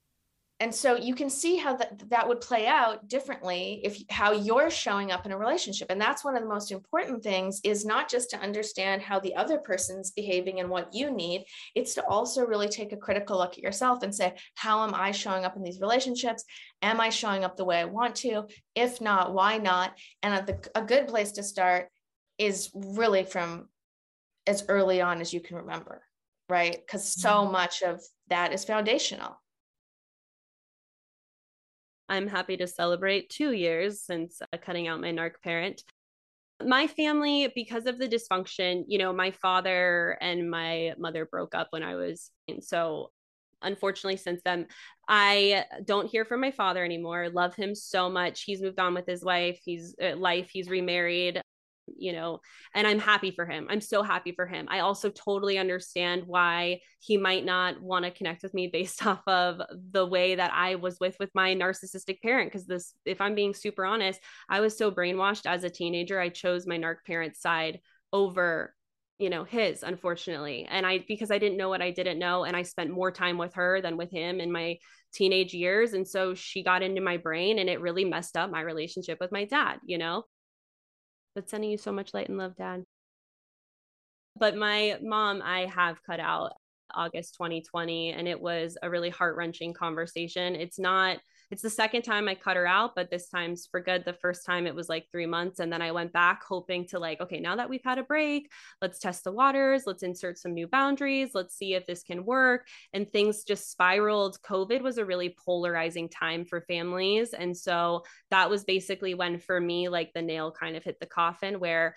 and 0.61 0.75
so 0.75 0.97
you 0.97 1.15
can 1.15 1.31
see 1.31 1.57
how 1.57 1.77
that, 1.77 2.03
that 2.11 2.27
would 2.27 2.41
play 2.41 2.67
out 2.67 3.09
differently 3.09 3.81
if 3.85 4.03
how 4.11 4.33
you're 4.33 4.71
showing 4.71 5.13
up 5.13 5.25
in 5.25 5.31
a 5.31 5.39
relationship. 5.39 5.87
And 5.89 6.01
that's 6.01 6.25
one 6.25 6.35
of 6.35 6.43
the 6.43 6.49
most 6.49 6.73
important 6.73 7.23
things 7.23 7.61
is 7.63 7.85
not 7.85 8.11
just 8.11 8.31
to 8.31 8.41
understand 8.41 9.01
how 9.01 9.21
the 9.21 9.37
other 9.37 9.59
person's 9.59 10.11
behaving 10.11 10.59
and 10.59 10.69
what 10.69 10.93
you 10.93 11.13
need. 11.13 11.45
It's 11.77 11.95
to 11.95 12.05
also 12.07 12.45
really 12.45 12.69
take 12.69 12.93
a 12.93 12.97
critical 12.97 13.39
look 13.39 13.53
at 13.53 13.63
yourself 13.63 14.03
and 14.03 14.13
say 14.13 14.35
how 14.57 14.83
am 14.83 14.95
i 14.95 15.13
showing 15.13 15.45
up 15.45 15.55
in 15.55 15.63
these 15.63 15.81
relationships? 15.81 16.45
Am 16.83 17.01
i 17.01 17.09
showing 17.09 17.45
up 17.45 17.57
the 17.57 17.65
way 17.65 17.79
i 17.79 17.85
want 17.85 18.17
to? 18.17 18.47
If 18.75 19.01
not 19.01 19.33
why 19.33 19.59
not? 19.59 19.93
And 20.25 20.45
the, 20.45 20.59
a 20.75 20.83
good 20.83 21.07
place 21.07 21.33
to 21.33 21.45
start 21.45 21.89
is 22.37 22.71
really 22.75 23.23
from 23.23 23.69
as 24.45 24.65
early 24.69 25.01
on 25.01 25.21
as 25.21 25.33
you 25.33 25.41
can 25.41 25.59
remember 25.59 26.03
right? 26.51 26.79
Because 26.81 27.07
so 27.07 27.29
mm-hmm. 27.29 27.53
much 27.53 27.83
of 27.83 28.01
that 28.29 28.55
is 28.55 28.65
foundational 28.65 29.39
I'm 32.09 32.27
happy 32.27 32.57
to 32.57 32.67
celebrate 32.67 33.31
two 33.31 33.53
years 33.53 34.03
since 34.03 34.41
uh, 34.41 34.57
cutting 34.59 34.89
out 34.89 35.01
my 35.01 35.13
narc 35.13 35.43
parent. 35.43 35.83
My 36.65 36.87
family, 36.87 37.53
because 37.55 37.87
of 37.87 37.99
the 37.99 38.09
dysfunction, 38.09 38.85
you 38.89 38.99
know, 38.99 39.13
my 39.13 39.31
father 39.31 40.19
and 40.21 40.51
my 40.51 40.95
mother 40.99 41.27
broke 41.27 41.55
up 41.55 41.69
when 41.71 41.83
I 41.83 41.95
was, 41.95 42.31
so 42.61 43.11
unfortunately 43.63 44.17
since 44.17 44.41
then 44.45 44.67
i 45.09 45.65
don't 45.85 46.09
hear 46.09 46.25
from 46.25 46.41
my 46.41 46.53
father 46.53 46.85
anymore. 46.85 47.29
Love 47.29 47.57
him 47.57 47.75
so 47.75 48.09
much. 48.09 48.43
He's 48.43 48.63
moved 48.63 48.79
on 48.79 48.95
with 48.95 49.07
his 49.07 49.25
wife 49.25 49.59
he's 49.65 49.97
uh, 50.01 50.15
life 50.17 50.49
he's 50.53 50.69
remarried 50.69 51.43
you 51.97 52.13
know, 52.13 52.41
and 52.75 52.87
I'm 52.87 52.99
happy 52.99 53.31
for 53.31 53.47
him. 53.47 53.67
I'm 53.71 53.81
so 53.81 54.03
happy 54.03 54.33
for 54.33 54.47
him. 54.47 54.67
I 54.69 54.81
also 54.81 55.11
totally 55.11 55.59
understand 55.59 56.25
why 56.27 56.81
he 57.01 57.17
might 57.17 57.45
not 57.45 57.81
want 57.81 58.05
to 58.05 58.11
connect 58.11 58.43
with 58.43 58.55
me 58.55 58.67
based 58.67 59.07
off 59.07 59.23
of 59.27 59.61
the 59.93 60.07
way 60.07 60.35
that 60.35 60.53
I 60.53 60.75
was 60.77 60.99
with 61.01 61.17
with 61.19 61.31
my 61.35 61.55
narcissistic 61.55 62.21
parent 62.21 62.51
because 62.51 62.67
this 62.67 62.95
if 63.05 63.21
I'm 63.21 63.35
being 63.35 63.55
super 63.55 63.87
honest, 63.87 64.21
I 64.49 64.61
was 64.61 64.77
so 64.77 64.91
brainwashed 64.91 65.47
as 65.47 65.65
a 65.65 65.71
teenager. 65.71 66.21
I 66.21 66.29
chose 66.29 66.67
my 66.67 66.79
narc 66.79 66.99
parent's 67.07 67.41
side 67.41 67.81
over 68.13 68.75
you 69.19 69.31
know 69.31 69.45
his 69.45 69.83
unfortunately 69.83 70.67
and 70.71 70.87
i 70.87 71.05
because 71.09 71.31
i 71.31 71.39
didn't 71.39 71.59
know 71.59 71.69
what 71.69 71.83
i 71.83 71.91
didn't 71.91 72.19
know 72.19 72.45
and 72.45 72.57
i 72.57 72.63
spent 72.63 72.91
more 72.91 73.11
time 73.11 73.37
with 73.37 73.53
her 73.55 73.81
than 73.81 73.97
with 73.97 74.11
him 74.11 74.41
in 74.41 74.51
my 74.51 74.79
teenage 75.13 75.53
years 75.53 75.93
and 75.93 76.07
so 76.07 76.35
she 76.35 76.63
got 76.63 76.83
into 76.83 77.01
my 77.01 77.17
brain 77.17 77.59
and 77.59 77.69
it 77.69 77.81
really 77.81 78.05
messed 78.05 78.37
up 78.37 78.51
my 78.51 78.61
relationship 78.61 79.19
with 79.21 79.33
my 79.33 79.45
dad 79.45 79.79
you 79.85 79.99
know 79.99 80.23
but 81.39 81.49
sending 81.49 81.71
you 81.71 81.79
so 81.79 81.93
much 81.93 82.13
light 82.15 82.29
and 82.29 82.37
love, 82.37 82.57
Dad. 82.57 82.83
But 84.35 84.57
my 84.57 84.99
mom, 85.01 85.41
I 85.41 85.67
have 85.67 86.03
cut 86.03 86.19
out. 86.19 86.53
August 86.95 87.35
2020, 87.35 88.13
and 88.13 88.27
it 88.27 88.41
was 88.41 88.79
a 88.83 88.91
really 88.91 89.11
heart 89.11 89.37
wrenching 89.37 89.75
conversation. 89.75 90.55
It's 90.55 90.79
not 90.79 91.19
it's 91.51 91.63
the 91.63 91.71
second 91.71 92.03
time 92.03 92.29
I 92.29 92.35
cut 92.35 92.57
her 92.57 92.67
out, 92.67 92.95
but 92.95 93.11
this 93.11 93.29
time's 93.29 93.67
for 93.71 93.81
good. 93.81 94.05
The 94.05 94.13
first 94.13 94.45
time 94.45 94.67
it 94.67 94.75
was 94.75 94.89
like 94.89 95.07
three 95.11 95.25
months. 95.25 95.61
And 95.61 95.73
then 95.73 95.81
I 95.81 95.93
went 95.93 96.13
back 96.13 96.43
hoping 96.47 96.87
to, 96.89 96.99
like, 96.99 97.21
okay, 97.23 97.41
now 97.41 97.57
that 97.57 97.71
we've 97.71 97.85
had 97.85 97.99
a 97.99 98.03
break, 98.03 98.51
let's 98.83 98.99
test 98.99 99.25
the 99.25 99.33
waters, 99.33 99.85
let's 99.87 100.03
insert 100.03 100.37
some 100.39 100.53
new 100.53 100.67
boundaries, 100.67 101.31
let's 101.33 101.57
see 101.57 101.73
if 101.73 101.87
this 101.87 102.03
can 102.03 102.27
work. 102.27 102.67
And 102.93 103.09
things 103.09 103.45
just 103.45 103.71
spiraled. 103.71 104.39
COVID 104.43 104.83
was 104.83 104.99
a 104.99 105.07
really 105.07 105.35
polarizing 105.45 106.11
time 106.11 106.45
for 106.45 106.61
families. 106.61 107.33
And 107.33 107.57
so 107.57 108.05
that 108.31 108.51
was 108.51 108.65
basically 108.65 109.15
when, 109.15 109.39
for 109.39 109.59
me, 109.59 109.89
like 109.89 110.13
the 110.15 110.23
nail 110.23 110.53
kind 110.53 110.77
of 110.77 110.85
hit 110.85 111.01
the 111.01 111.07
coffin 111.07 111.61
where 111.61 111.95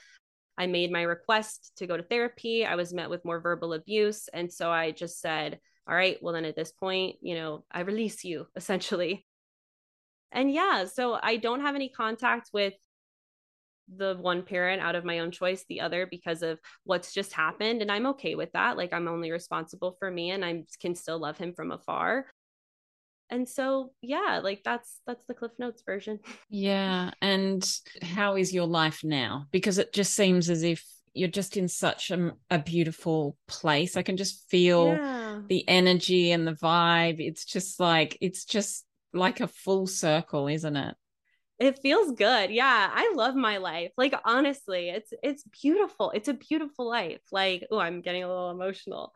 I 0.58 0.68
made 0.68 0.92
my 0.92 1.02
request 1.02 1.74
to 1.78 1.88
go 1.88 1.98
to 1.98 2.04
therapy. 2.04 2.66
I 2.66 2.76
was 2.76 2.94
met 2.94 3.10
with 3.10 3.26
more 3.26 3.42
verbal 3.42 3.74
abuse. 3.74 4.30
And 4.32 4.52
so 4.52 4.72
I 4.72 4.92
just 4.92 5.20
said, 5.20 5.60
all 5.88 5.96
right, 5.96 6.18
well, 6.22 6.34
then 6.34 6.46
at 6.46 6.56
this 6.56 6.72
point, 6.72 7.18
you 7.22 7.36
know, 7.36 7.66
I 7.70 7.82
release 7.82 8.24
you 8.24 8.48
essentially 8.56 9.26
and 10.32 10.52
yeah, 10.52 10.86
so 10.86 11.20
I 11.22 11.38
don't 11.38 11.62
have 11.62 11.76
any 11.76 11.90
contact 11.90 12.50
with 12.54 12.74
the 13.96 14.18
one 14.20 14.44
parent 14.44 14.82
out 14.82 14.96
of 14.96 15.04
my 15.04 15.20
own 15.20 15.32
choice, 15.32 15.66
the 15.68 15.82
other 15.82 16.06
because 16.06 16.44
of 16.44 16.60
what's 16.84 17.14
just 17.14 17.34
happened. 17.34 17.82
And 17.82 17.92
I'm 17.92 18.08
okay 18.08 18.36
with 18.36 18.52
that. 18.54 18.78
Like 18.78 18.94
I'm 18.94 19.08
only 19.08 19.32
responsible 19.32 19.96
for 20.00 20.10
me 20.10 20.32
and 20.32 20.46
I 20.46 20.64
can 20.80 20.96
still 20.96 21.20
love 21.20 21.38
him 21.38 21.54
from 21.54 21.72
afar. 21.72 22.26
And 23.30 23.48
so 23.48 23.92
yeah, 24.02 24.42
like 24.44 24.62
that's 24.64 25.00
that's 25.08 25.26
the 25.26 25.34
Cliff 25.34 25.54
Notes 25.58 25.84
version. 25.86 26.20
Yeah. 26.50 27.12
And 27.22 27.68
how 28.02 28.36
is 28.36 28.54
your 28.54 28.68
life 28.68 29.02
now? 29.04 29.48
Because 29.52 29.78
it 29.78 29.94
just 29.94 30.14
seems 30.14 30.50
as 30.50 30.64
if 30.64 30.86
you're 31.14 31.30
just 31.30 31.58
in 31.58 31.68
such 31.68 32.12
a, 32.12 32.34
a 32.50 32.60
beautiful 32.60 33.38
place. 33.48 33.98
I 33.98 34.02
can 34.02 34.18
just 34.18 34.50
feel 34.50 34.88
yeah. 34.88 35.40
the 35.48 35.68
energy 35.68 36.32
and 36.32 36.48
the 36.48 36.54
vibe. 36.54 37.20
It's 37.20 37.46
just 37.46 37.80
like 37.80 38.18
it's 38.22 38.46
just 38.46 38.86
like 39.14 39.40
a 39.40 39.48
full 39.48 39.88
circle, 39.88 40.48
isn't 40.48 40.76
it? 40.76 40.96
It 41.60 41.80
feels 41.80 42.14
good. 42.14 42.50
Yeah, 42.50 42.90
I 42.92 43.14
love 43.16 43.36
my 43.36 43.58
life. 43.58 43.92
Like 43.98 44.16
honestly, 44.26 44.90
it's 44.90 45.14
it's 45.22 45.44
beautiful. 45.62 46.12
It's 46.12 46.28
a 46.28 46.34
beautiful 46.34 46.90
life. 46.90 47.22
Like, 47.32 47.68
oh, 47.70 47.78
I'm 47.80 48.02
getting 48.02 48.24
a 48.24 48.28
little 48.28 48.50
emotional. 48.50 49.14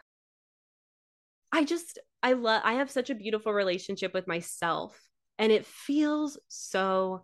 I 1.52 1.64
just 1.64 2.00
I 2.22 2.34
love 2.34 2.62
I 2.64 2.74
have 2.74 2.91
such 2.91 3.10
a 3.10 3.16
beautiful 3.16 3.54
relationship 3.54 4.14
with 4.14 4.28
myself 4.28 5.00
and 5.39 5.52
it 5.52 5.66
feels 5.66 6.38
so 6.48 7.24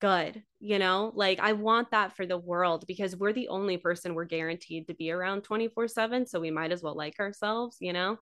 good, 0.00 0.42
you 0.60 0.78
know? 0.78 1.12
Like 1.14 1.40
I 1.40 1.52
want 1.54 1.90
that 1.90 2.16
for 2.16 2.26
the 2.26 2.38
world 2.38 2.84
because 2.86 3.16
we're 3.16 3.32
the 3.32 3.48
only 3.48 3.76
person 3.76 4.14
we're 4.14 4.24
guaranteed 4.24 4.86
to 4.88 4.94
be 4.94 5.10
around 5.10 5.42
24/7, 5.42 6.26
so 6.26 6.40
we 6.40 6.50
might 6.50 6.72
as 6.72 6.82
well 6.82 6.96
like 6.96 7.18
ourselves, 7.18 7.76
you 7.80 7.92
know? 7.92 8.18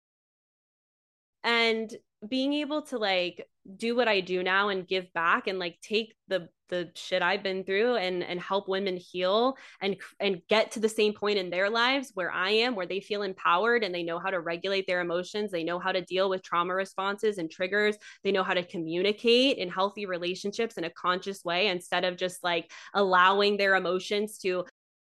And 1.45 1.93
being 2.29 2.53
able 2.55 2.83
to 2.83 2.99
like 2.99 3.47
do 3.77 3.95
what 3.95 4.09
I 4.09 4.21
do 4.21 4.43
now 4.43 4.71
and 4.71 4.87
give 4.87 5.13
back 5.13 5.47
and 5.47 5.59
like 5.59 5.79
take 5.83 6.15
the 6.27 6.49
the 6.69 6.91
shit 6.95 7.23
I've 7.23 7.43
been 7.43 7.65
through 7.65 7.97
and 7.97 8.23
and 8.23 8.41
help 8.41 8.69
women 8.69 8.97
heal 8.97 9.57
and 9.81 9.97
and 10.21 10.43
get 10.49 10.73
to 10.73 10.81
the 10.81 10.89
same 10.89 11.15
point 11.15 11.39
in 11.39 11.49
their 11.49 11.71
lives 11.71 12.11
where 12.15 12.31
I 12.31 12.51
am 12.51 12.75
where 12.75 12.87
they 12.87 13.01
feel 13.01 13.23
empowered 13.23 13.85
and 13.85 13.95
they 13.95 14.03
know 14.03 14.19
how 14.19 14.31
to 14.31 14.41
regulate 14.41 14.87
their 14.87 15.01
emotions 15.01 15.51
they 15.51 15.65
know 15.65 15.79
how 15.79 15.93
to 15.93 16.03
deal 16.03 16.29
with 16.29 16.43
trauma 16.43 16.75
responses 16.75 17.39
and 17.39 17.51
triggers 17.51 17.97
they 18.25 18.33
know 18.33 18.43
how 18.43 18.55
to 18.55 18.65
communicate 18.65 19.59
in 19.59 19.71
healthy 19.71 20.05
relationships 20.05 20.77
in 20.77 20.85
a 20.85 20.91
conscious 20.91 21.45
way 21.45 21.69
instead 21.69 22.05
of 22.05 22.17
just 22.17 22.43
like 22.45 22.71
allowing 22.95 23.57
their 23.57 23.77
emotions 23.77 24.39
to 24.39 24.65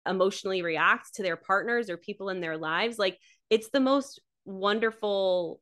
emotionally 0.08 0.62
react 0.62 1.16
to 1.16 1.24
their 1.24 1.38
partners 1.38 1.90
or 1.90 1.98
people 1.98 2.30
in 2.30 2.42
their 2.42 2.58
lives. 2.58 3.00
Like 3.00 3.18
it's 3.50 3.70
the 3.70 3.80
most 3.80 4.22
wonderful 4.46 5.60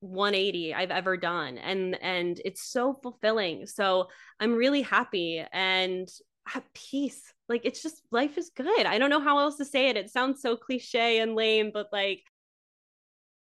180 0.00 0.74
I've 0.74 0.90
ever 0.90 1.16
done 1.16 1.58
and 1.58 1.96
and 2.02 2.40
it's 2.44 2.68
so 2.70 2.94
fulfilling. 3.02 3.66
So 3.66 4.08
I'm 4.40 4.54
really 4.54 4.82
happy 4.82 5.44
and 5.52 6.08
at 6.54 6.64
peace. 6.74 7.32
Like 7.48 7.62
it's 7.64 7.82
just 7.82 8.02
life 8.10 8.38
is 8.38 8.50
good. 8.54 8.86
I 8.86 8.98
don't 8.98 9.10
know 9.10 9.20
how 9.20 9.38
else 9.38 9.56
to 9.56 9.64
say 9.64 9.88
it. 9.88 9.96
It 9.96 10.10
sounds 10.10 10.42
so 10.42 10.56
cliche 10.56 11.20
and 11.20 11.34
lame, 11.34 11.70
but 11.72 11.88
like 11.92 12.22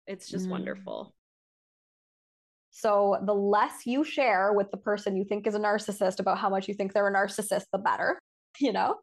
it's 0.06 0.28
just 0.28 0.46
mm. 0.46 0.50
wonderful. 0.50 1.14
So 2.70 3.18
the 3.24 3.34
less 3.34 3.86
you 3.86 4.04
share 4.04 4.52
with 4.52 4.70
the 4.70 4.76
person 4.76 5.16
you 5.16 5.24
think 5.24 5.46
is 5.46 5.54
a 5.54 5.58
narcissist 5.58 6.20
about 6.20 6.38
how 6.38 6.48
much 6.48 6.68
you 6.68 6.74
think 6.74 6.92
they're 6.92 7.08
a 7.08 7.12
narcissist, 7.12 7.64
the 7.72 7.78
better, 7.78 8.20
you 8.60 8.72
know? 8.72 8.96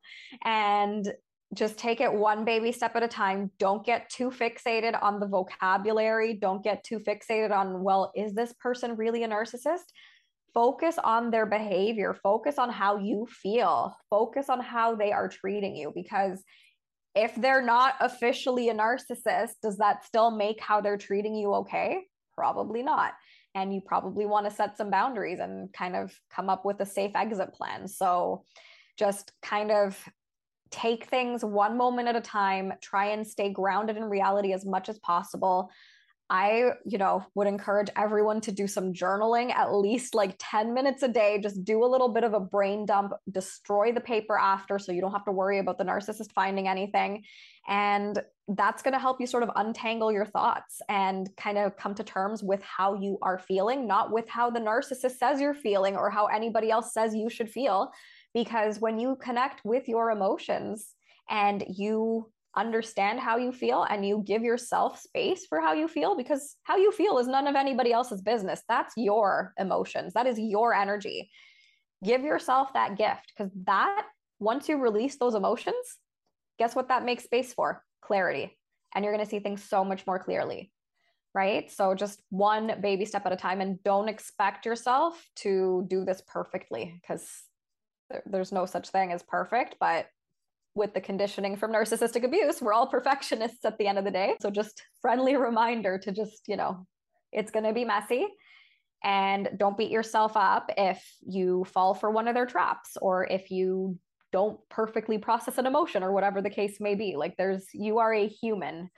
And 0.44 1.12
just 1.56 1.78
take 1.78 2.02
it 2.02 2.14
one 2.14 2.46
baby 2.46 2.72
step 2.72 2.96
at 2.96 3.04
a 3.04 3.08
time. 3.08 3.50
Don't 3.58 3.86
get 3.86 4.10
too 4.10 4.30
fixated 4.30 5.02
on 5.02 5.20
the 5.20 5.28
vocabulary. 5.28 6.34
Don't 6.34 6.64
get 6.64 6.84
too 6.84 7.00
fixated 7.00 7.52
on, 7.52 7.82
well, 7.82 8.12
is 8.16 8.34
this 8.34 8.54
person 8.54 8.96
really 8.96 9.24
a 9.24 9.28
narcissist? 9.28 9.86
Focus 10.54 10.98
on 11.04 11.32
their 11.32 11.46
behavior, 11.46 12.14
focus 12.14 12.58
on 12.58 12.70
how 12.70 12.98
you 12.98 13.28
feel, 13.30 13.96
focus 14.10 14.50
on 14.50 14.60
how 14.60 14.96
they 14.96 15.12
are 15.12 15.28
treating 15.28 15.76
you. 15.76 15.92
Because 15.94 16.44
if 17.16 17.34
they're 17.36 17.66
not 17.66 17.96
officially 18.02 18.70
a 18.70 18.74
narcissist, 18.74 19.54
does 19.64 19.78
that 19.78 20.06
still 20.06 20.32
make 20.32 20.60
how 20.62 20.82
they're 20.82 20.98
treating 20.98 21.36
you 21.36 21.54
okay? 21.56 22.04
Probably 22.36 22.84
not. 22.84 23.14
And 23.54 23.74
you 23.74 23.82
probably 23.86 24.26
want 24.26 24.50
to 24.50 24.56
set 24.56 24.78
some 24.78 24.90
boundaries 24.90 25.40
and 25.40 25.72
kind 25.72 25.96
of 25.96 26.14
come 26.30 26.50
up 26.50 26.66
with 26.66 26.80
a 26.82 26.86
safe 26.86 27.12
exit 27.16 27.54
plan. 27.54 27.88
So, 27.88 28.44
just 28.98 29.34
kind 29.42 29.72
of 29.72 29.98
take 30.72 31.06
things 31.06 31.44
one 31.44 31.78
moment 31.78 32.08
at 32.08 32.16
a 32.16 32.22
time, 32.22 32.74
try 32.82 33.08
and 33.08 33.26
stay 33.26 33.50
grounded 33.50 33.98
in 33.98 34.04
reality 34.04 34.54
as 34.54 34.66
much 34.66 34.90
as 34.90 35.00
possible. 35.00 35.72
I, 36.28 36.72
you 36.86 36.98
know, 36.98 37.24
would 37.36 37.46
encourage 37.46 37.90
everyone 37.96 38.42
to 38.42 38.52
do 38.52 38.66
some 38.66 38.94
journaling 38.94 39.54
at 39.54 39.76
least 39.76 40.16
like 40.16 40.36
10 40.40 40.74
minutes 40.74 41.04
a 41.04 41.08
day. 41.08 41.40
Just 41.40 41.64
do 41.64 41.84
a 41.84 41.86
little 41.86 42.10
bit 42.10 42.24
of 42.24 42.34
a 42.34 42.40
brain 42.40 42.88
dump, 42.88 43.14
destroy 43.30 43.92
the 43.92 44.02
paper 44.02 44.36
after 44.38 44.80
so 44.80 44.92
you 44.92 45.02
don't 45.02 45.12
have 45.12 45.26
to 45.26 45.32
worry 45.32 45.60
about 45.60 45.78
the 45.78 45.84
narcissist 45.84 46.32
finding 46.34 46.68
anything. 46.68 47.24
And 47.68 48.20
that's 48.48 48.82
going 48.82 48.94
to 48.94 49.00
help 49.00 49.22
you 49.22 49.28
sort 49.28 49.44
of 49.44 49.52
untangle 49.56 50.12
your 50.12 50.26
thoughts 50.26 50.82
and 50.90 51.30
kind 51.38 51.60
of 51.60 51.78
come 51.78 51.94
to 51.96 52.04
terms 52.04 52.42
with 52.42 52.62
how 52.64 52.96
you 52.96 53.20
are 53.22 53.38
feeling, 53.38 53.88
not 53.88 54.12
with 54.12 54.28
how 54.28 54.50
the 54.50 54.60
narcissist 54.60 55.18
says 55.18 55.40
you're 55.40 55.54
feeling 55.54 55.96
or 55.96 56.10
how 56.10 56.26
anybody 56.26 56.72
else 56.72 56.92
says 56.92 57.14
you 57.14 57.30
should 57.30 57.52
feel, 57.52 57.92
because 58.36 58.80
when 58.80 59.00
you 59.00 59.16
connect 59.16 59.66
with 59.66 59.88
your 59.88 60.12
emotions 60.12 60.94
and 61.30 61.64
you 61.68 62.30
understand 62.56 63.20
how 63.20 63.38
you 63.38 63.52
feel 63.52 63.84
and 63.90 64.06
you 64.06 64.24
give 64.28 64.44
yourself 64.44 65.00
space 65.00 65.46
for 65.48 65.60
how 65.60 65.74
you 65.74 65.88
feel 65.88 66.16
because 66.16 66.56
how 66.64 66.78
you 66.78 66.92
feel 66.92 67.18
is 67.18 67.28
none 67.28 67.48
of 67.48 67.56
anybody 67.56 67.92
else's 67.92 68.22
business. 68.22 68.62
That's 68.70 68.94
your 68.96 69.54
emotions. 69.58 70.14
That 70.14 70.28
is 70.28 70.38
your 70.38 70.74
energy. 70.74 71.32
Give 72.04 72.22
yourself 72.22 72.74
that 72.74 72.98
gift 72.98 73.34
because 73.36 73.52
that 73.66 74.06
once 74.40 74.70
you 74.70 74.78
release 74.78 75.18
those 75.18 75.34
emotions 75.34 75.76
guess 76.58 76.76
what 76.76 76.88
that 76.88 77.04
makes 77.04 77.26
space 77.26 77.54
for? 77.54 77.84
Clarity. 78.02 78.58
And 78.94 79.04
you're 79.04 79.14
going 79.14 79.26
to 79.26 79.30
see 79.30 79.40
things 79.40 79.62
so 79.64 79.84
much 79.84 80.06
more 80.06 80.20
clearly 80.20 80.72
right? 81.34 81.70
So 81.70 81.94
just 81.94 82.22
one 82.30 82.80
baby 82.82 83.04
step 83.04 83.26
at 83.26 83.34
a 83.34 83.36
time 83.36 83.60
and 83.60 83.84
don't 83.84 84.08
expect 84.08 84.66
yourself 84.66 85.22
to 85.38 85.86
do 85.90 86.06
this 86.06 86.24
perfectly 86.26 86.98
because 87.02 87.30
there's 88.26 88.52
no 88.52 88.66
such 88.66 88.90
thing 88.90 89.12
as 89.12 89.24
perfect, 89.24 89.76
but 89.80 90.08
with 90.76 90.94
the 90.94 91.02
conditioning 91.02 91.56
from 91.56 91.72
narcissistic 91.72 92.24
abuse, 92.24 92.62
we're 92.62 92.74
all 92.74 92.88
perfectionists 92.88 93.64
at 93.64 93.78
the 93.78 93.88
end 93.88 93.98
of 93.98 94.04
the 94.04 94.12
day. 94.12 94.36
So 94.42 94.50
just 94.50 94.82
friendly 95.02 95.38
reminder 95.38 95.98
to 96.00 96.12
just, 96.12 96.44
you 96.48 96.58
know, 96.58 96.86
it's 97.32 97.52
going 97.52 97.66
to 97.66 97.74
be 97.74 97.86
messy 97.86 98.28
and 99.04 99.50
don't 99.58 99.78
beat 99.78 99.92
yourself 99.92 100.34
up 100.36 100.70
if 100.78 101.02
you 101.26 101.66
fall 101.66 101.94
for 101.94 102.12
one 102.12 102.28
of 102.28 102.36
their 102.36 102.46
traps 102.46 102.98
or 103.02 103.26
if 103.26 103.52
you 103.52 103.98
don't 104.32 104.60
perfectly 104.70 105.18
process 105.18 105.58
an 105.58 105.66
emotion 105.66 106.04
or 106.04 106.12
whatever 106.12 106.42
the 106.42 106.50
case 106.50 106.82
may 106.82 106.96
be. 106.96 107.16
Like 107.16 107.38
there's 107.38 107.68
you 107.74 108.00
are 108.00 108.14
a 108.14 108.28
human 108.28 108.90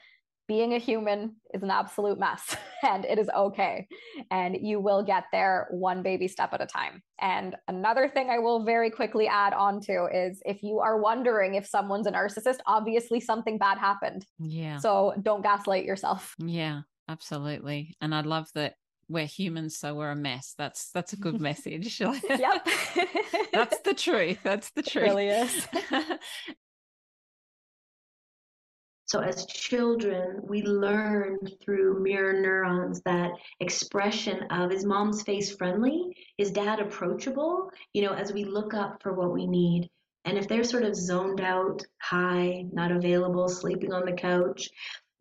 being 0.48 0.74
a 0.74 0.78
human 0.78 1.36
is 1.54 1.62
an 1.62 1.70
absolute 1.70 2.18
mess 2.18 2.56
and 2.84 3.06
it 3.06 3.20
is 3.20 3.30
okay. 3.36 3.88
And 4.32 4.58
you 4.60 4.80
will 4.80 5.04
get 5.04 5.26
there 5.32 5.68
one 5.72 6.04
baby 6.04 6.28
step 6.28 6.54
at 6.54 6.62
a 6.62 6.66
time. 6.66 7.02
And 7.20 7.56
another 7.68 8.08
thing 8.08 8.30
I 8.30 8.40
will 8.40 8.64
very 8.64 8.90
quickly 8.90 9.28
add 9.28 9.54
on 9.54 9.82
to 9.82 10.08
is 10.14 10.42
if 10.46 10.64
you 10.64 10.80
are 10.80 11.00
wondering 11.00 11.56
if 11.56 11.68
someone's 11.68 12.08
a 12.08 12.12
narcissist, 12.12 12.58
obviously 12.66 13.20
something 13.20 13.58
bad 13.58 13.78
happened. 13.78 14.26
Yeah. 14.40 14.78
So 14.78 15.14
don't 15.22 15.42
gaslight 15.42 15.86
yourself. 15.86 16.36
Yeah, 16.40 16.82
absolutely. 17.10 17.96
And 18.00 18.16
I 18.16 18.22
love 18.22 18.48
that 18.56 18.76
we're 19.10 19.26
humans 19.26 19.78
so 19.78 19.96
we're 19.96 20.12
a 20.12 20.16
mess 20.18 20.54
that's 20.58 20.92
that's 20.92 21.14
a 21.14 21.16
good 21.16 21.40
message 21.42 21.98
yep 22.30 22.68
that's 23.54 23.80
the 23.82 23.94
truth 23.94 24.38
that's 24.44 24.72
the 24.72 24.84
truth 24.84 25.06
it 25.06 25.08
really 25.08 25.30
is 25.30 25.68
So, 29.08 29.20
as 29.20 29.46
children, 29.46 30.42
we 30.44 30.64
learn 30.64 31.40
through 31.64 32.04
mirror 32.04 32.34
neurons 32.34 33.02
that 33.06 33.32
expression 33.60 34.44
of 34.52 34.72
is 34.72 34.86
mom's 34.86 35.24
face 35.24 35.56
friendly? 35.56 36.16
Is 36.38 36.52
dad 36.52 36.80
approachable? 36.80 37.70
You 37.94 38.04
know, 38.04 38.14
as 38.14 38.34
we 38.34 38.44
look 38.44 38.74
up 38.74 39.02
for 39.02 39.14
what 39.14 39.34
we 39.34 39.48
need. 39.48 39.90
And 40.26 40.38
if 40.38 40.48
they're 40.48 40.66
sort 40.66 40.84
of 40.84 40.96
zoned 40.96 41.40
out, 41.40 41.82
high, 42.02 42.66
not 42.74 42.92
available, 42.92 43.48
sleeping 43.48 43.94
on 43.94 44.06
the 44.06 44.12
couch, 44.12 44.70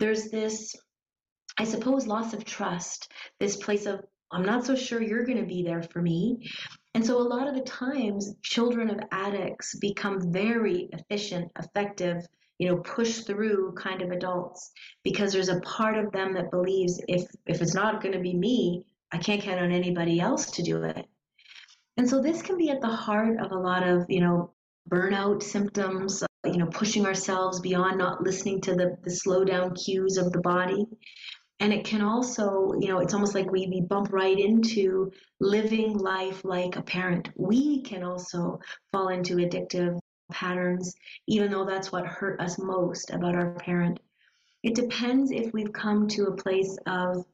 there's 0.01 0.31
this 0.31 0.75
I 1.59 1.65
suppose, 1.65 2.07
loss 2.07 2.35
of 2.35 2.45
trust, 2.45 3.11
this 3.41 3.57
place 3.57 3.87
of, 3.87 4.05
I'm 4.31 4.45
not 4.45 4.67
so 4.67 4.75
sure 4.75 5.01
you're 5.01 5.25
going 5.25 5.39
to 5.39 5.47
be 5.47 5.63
there 5.63 5.83
for 5.83 6.03
me. 6.03 6.51
And 6.95 7.05
so, 7.05 7.17
a 7.19 7.23
lot 7.23 7.49
of 7.49 7.55
the 7.55 7.63
times, 7.63 8.35
children 8.43 8.91
of 8.91 9.01
addicts 9.11 9.79
become 9.79 10.33
very 10.33 10.89
efficient, 10.93 11.51
effective, 11.59 12.27
you 12.59 12.69
know, 12.69 12.77
push 12.79 13.21
through 13.21 13.73
kind 13.73 14.03
of 14.03 14.11
adults 14.11 14.71
because 15.05 15.33
there's 15.33 15.49
a 15.49 15.61
part 15.61 15.97
of 15.99 16.13
them 16.13 16.33
that 16.35 16.51
believes 16.51 17.01
if 17.09 17.25
if 17.47 17.61
it's 17.61 17.75
not 17.75 18.03
going 18.03 18.15
to 18.15 18.21
be 18.21 18.35
me, 18.35 18.85
I 19.13 19.19
can't 19.19 19.43
count 19.43 19.61
on 19.61 19.73
anybody 19.73 20.21
else 20.21 20.51
to 20.53 20.63
do 20.63 20.83
it. 20.83 21.07
And 21.97 22.09
so 22.09 22.21
this 22.21 22.43
can 22.43 22.59
be 22.59 22.71
at 22.71 22.81
the 22.81 22.89
heart 22.89 23.39
of 23.41 23.53
a 23.53 23.59
lot 23.59 23.87
of, 23.87 24.07
you 24.09 24.21
know, 24.21 24.53
burnout 24.91 25.43
symptoms, 25.43 26.23
uh, 26.23 26.27
you 26.45 26.59
know, 26.59 26.67
pushing 26.67 27.07
ourselves 27.07 27.61
beyond 27.61 27.99
not 27.99 28.23
listening 28.23 28.61
to 28.63 28.75
the, 28.75 28.97
the 29.03 29.11
slow 29.11 29.45
down 29.45 29.75
cues 29.75 30.17
of 30.17 30.33
the 30.33 30.41
body. 30.41 30.87
And 31.59 31.73
it 31.73 31.87
can 31.87 32.03
also, 32.03 32.73
you 32.81 32.89
know, 32.89 32.99
it's 32.99 33.15
almost 33.15 33.35
like 33.35 33.51
we, 33.51 33.67
we 33.67 33.81
bump 33.81 34.13
right 34.13 34.39
into 34.39 35.11
living 35.41 35.97
life 35.97 36.45
like 36.45 36.77
a 36.77 36.83
parent. 36.83 37.31
We 37.35 37.81
can 37.83 38.03
also 38.03 38.61
fall 38.93 39.09
into 39.09 39.37
addictive 39.37 39.99
patterns, 40.31 40.95
even 41.27 41.51
though 41.51 41.65
that's 41.65 41.93
what 41.93 42.07
hurt 42.07 42.41
us 42.41 42.59
most 42.59 43.11
about 43.11 43.35
our 43.35 43.53
parent. 43.55 44.01
It 44.63 44.75
depends 44.75 45.31
if 45.31 45.53
we've 45.53 45.73
come 45.73 46.09
to 46.09 46.27
a 46.27 46.37
place 46.37 46.77
of 46.87 47.25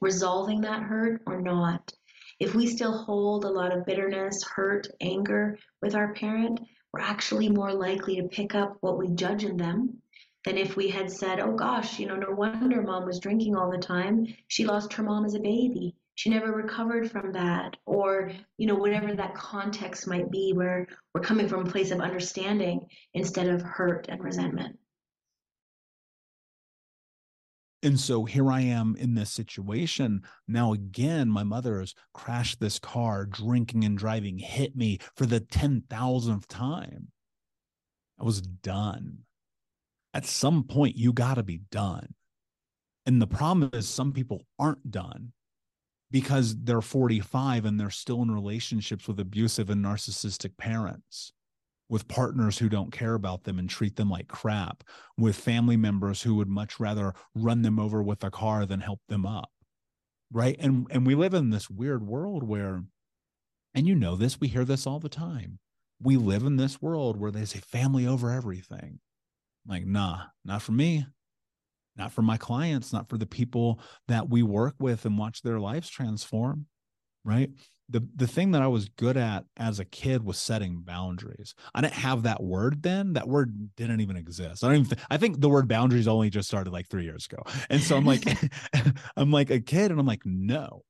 resolving 0.00 0.60
that 0.62 0.82
hurt 0.82 1.22
or 1.26 1.40
not. 1.40 1.92
If 2.38 2.54
we 2.54 2.66
still 2.66 2.96
hold 2.96 3.44
a 3.44 3.50
lot 3.50 3.76
of 3.76 3.84
bitterness, 3.84 4.42
hurt, 4.44 4.88
anger 5.00 5.58
with 5.82 5.94
our 5.94 6.14
parent, 6.14 6.60
we're 6.92 7.00
actually 7.00 7.48
more 7.48 7.72
likely 7.72 8.16
to 8.16 8.28
pick 8.28 8.54
up 8.54 8.76
what 8.80 8.98
we 8.98 9.08
judge 9.08 9.44
in 9.44 9.56
them 9.56 10.00
than 10.44 10.56
if 10.56 10.74
we 10.76 10.88
had 10.88 11.10
said, 11.10 11.38
oh 11.38 11.52
gosh, 11.52 11.98
you 11.98 12.06
know, 12.06 12.16
no 12.16 12.30
wonder 12.30 12.82
mom 12.82 13.04
was 13.04 13.20
drinking 13.20 13.56
all 13.56 13.70
the 13.70 13.78
time. 13.78 14.26
She 14.48 14.64
lost 14.64 14.94
her 14.94 15.02
mom 15.02 15.24
as 15.24 15.34
a 15.34 15.40
baby. 15.40 15.94
She 16.20 16.28
never 16.28 16.52
recovered 16.52 17.10
from 17.10 17.32
that. 17.32 17.78
Or, 17.86 18.30
you 18.58 18.66
know, 18.66 18.74
whatever 18.74 19.14
that 19.14 19.34
context 19.34 20.06
might 20.06 20.30
be 20.30 20.52
where 20.52 20.86
we're 21.14 21.22
coming 21.22 21.48
from 21.48 21.66
a 21.66 21.70
place 21.70 21.92
of 21.92 22.02
understanding 22.02 22.86
instead 23.14 23.48
of 23.48 23.62
hurt 23.62 24.04
and 24.10 24.22
resentment. 24.22 24.78
And 27.82 27.98
so 27.98 28.26
here 28.26 28.52
I 28.52 28.60
am 28.60 28.96
in 28.96 29.14
this 29.14 29.32
situation. 29.32 30.20
Now, 30.46 30.74
again, 30.74 31.30
my 31.30 31.42
mother 31.42 31.80
has 31.80 31.94
crashed 32.12 32.60
this 32.60 32.78
car, 32.78 33.24
drinking 33.24 33.84
and 33.84 33.96
driving, 33.96 34.36
hit 34.36 34.76
me 34.76 34.98
for 35.16 35.24
the 35.24 35.40
10,000th 35.40 36.44
time. 36.48 37.12
I 38.20 38.24
was 38.24 38.42
done. 38.42 39.20
At 40.12 40.26
some 40.26 40.64
point, 40.64 40.98
you 40.98 41.14
got 41.14 41.36
to 41.36 41.42
be 41.42 41.62
done. 41.70 42.12
And 43.06 43.22
the 43.22 43.26
problem 43.26 43.70
is, 43.72 43.88
some 43.88 44.12
people 44.12 44.42
aren't 44.58 44.90
done 44.90 45.32
because 46.10 46.56
they're 46.62 46.80
45 46.80 47.64
and 47.64 47.78
they're 47.78 47.90
still 47.90 48.22
in 48.22 48.30
relationships 48.30 49.06
with 49.06 49.20
abusive 49.20 49.70
and 49.70 49.84
narcissistic 49.84 50.56
parents 50.56 51.32
with 51.90 52.06
partners 52.08 52.56
who 52.56 52.68
don't 52.68 52.92
care 52.92 53.14
about 53.14 53.42
them 53.42 53.58
and 53.58 53.68
treat 53.68 53.96
them 53.96 54.08
like 54.08 54.28
crap, 54.28 54.84
with 55.18 55.34
family 55.36 55.76
members 55.76 56.22
who 56.22 56.36
would 56.36 56.48
much 56.48 56.78
rather 56.78 57.12
run 57.34 57.62
them 57.62 57.78
over 57.78 58.00
with 58.00 58.22
a 58.22 58.30
car 58.30 58.64
than 58.64 58.80
help 58.80 59.00
them 59.08 59.26
up. 59.26 59.50
Right. 60.32 60.56
And 60.60 60.86
and 60.90 61.04
we 61.04 61.16
live 61.16 61.34
in 61.34 61.50
this 61.50 61.68
weird 61.68 62.06
world 62.06 62.44
where, 62.44 62.84
and 63.74 63.88
you 63.88 63.96
know 63.96 64.14
this, 64.14 64.40
we 64.40 64.46
hear 64.46 64.64
this 64.64 64.86
all 64.86 65.00
the 65.00 65.08
time. 65.08 65.58
We 66.00 66.16
live 66.16 66.44
in 66.44 66.56
this 66.56 66.80
world 66.80 67.18
where 67.18 67.32
they 67.32 67.44
say 67.44 67.58
family 67.58 68.06
over 68.06 68.30
everything. 68.30 69.00
Like, 69.66 69.84
nah, 69.84 70.22
not 70.44 70.62
for 70.62 70.72
me. 70.72 71.06
Not 71.96 72.12
for 72.12 72.22
my 72.22 72.36
clients, 72.36 72.92
not 72.92 73.08
for 73.08 73.18
the 73.18 73.26
people 73.26 73.80
that 74.08 74.28
we 74.28 74.42
work 74.42 74.74
with 74.78 75.04
and 75.04 75.18
watch 75.18 75.42
their 75.42 75.60
lives 75.60 75.88
transform. 75.88 76.66
Right 77.24 77.50
the 77.90 78.06
the 78.14 78.26
thing 78.26 78.52
that 78.52 78.62
I 78.62 78.68
was 78.68 78.88
good 78.88 79.16
at 79.16 79.44
as 79.56 79.80
a 79.80 79.84
kid 79.84 80.24
was 80.24 80.38
setting 80.38 80.80
boundaries. 80.80 81.54
I 81.74 81.80
didn't 81.80 81.94
have 81.94 82.22
that 82.22 82.42
word 82.42 82.82
then. 82.82 83.14
That 83.14 83.28
word 83.28 83.74
didn't 83.76 84.00
even 84.00 84.16
exist. 84.16 84.62
I 84.62 84.68
don't 84.68 84.76
even. 84.76 84.90
Th- 84.90 85.06
I 85.10 85.16
think 85.16 85.40
the 85.40 85.48
word 85.48 85.68
boundaries 85.68 86.06
only 86.06 86.30
just 86.30 86.48
started 86.48 86.72
like 86.72 86.88
three 86.88 87.04
years 87.04 87.26
ago. 87.26 87.42
And 87.68 87.82
so 87.82 87.96
I'm 87.96 88.06
like, 88.06 88.24
I'm 89.16 89.32
like 89.32 89.50
a 89.50 89.60
kid, 89.60 89.90
and 89.90 89.98
I'm 89.98 90.06
like, 90.06 90.22
no, 90.24 90.82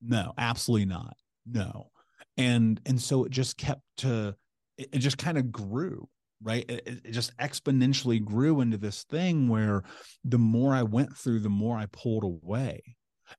no, 0.00 0.32
absolutely 0.38 0.86
not, 0.86 1.16
no. 1.44 1.90
And 2.36 2.80
and 2.86 3.00
so 3.00 3.24
it 3.24 3.30
just 3.30 3.58
kept 3.58 3.82
to. 3.98 4.36
It, 4.78 4.90
it 4.92 4.98
just 4.98 5.18
kind 5.18 5.38
of 5.38 5.50
grew 5.50 6.08
right? 6.42 6.64
It, 6.68 7.02
it, 7.04 7.10
just 7.12 7.36
exponentially 7.38 8.22
grew 8.24 8.60
into 8.60 8.76
this 8.76 9.04
thing 9.04 9.48
where 9.48 9.82
the 10.24 10.38
more 10.38 10.74
i 10.74 10.82
went 10.82 11.16
through 11.16 11.40
the 11.40 11.48
more 11.48 11.76
i 11.76 11.86
pulled 11.86 12.24
away. 12.24 12.82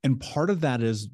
And 0.03 0.19
part 0.19 0.49
of 0.49 0.61
that 0.61 0.81
is 0.81 1.09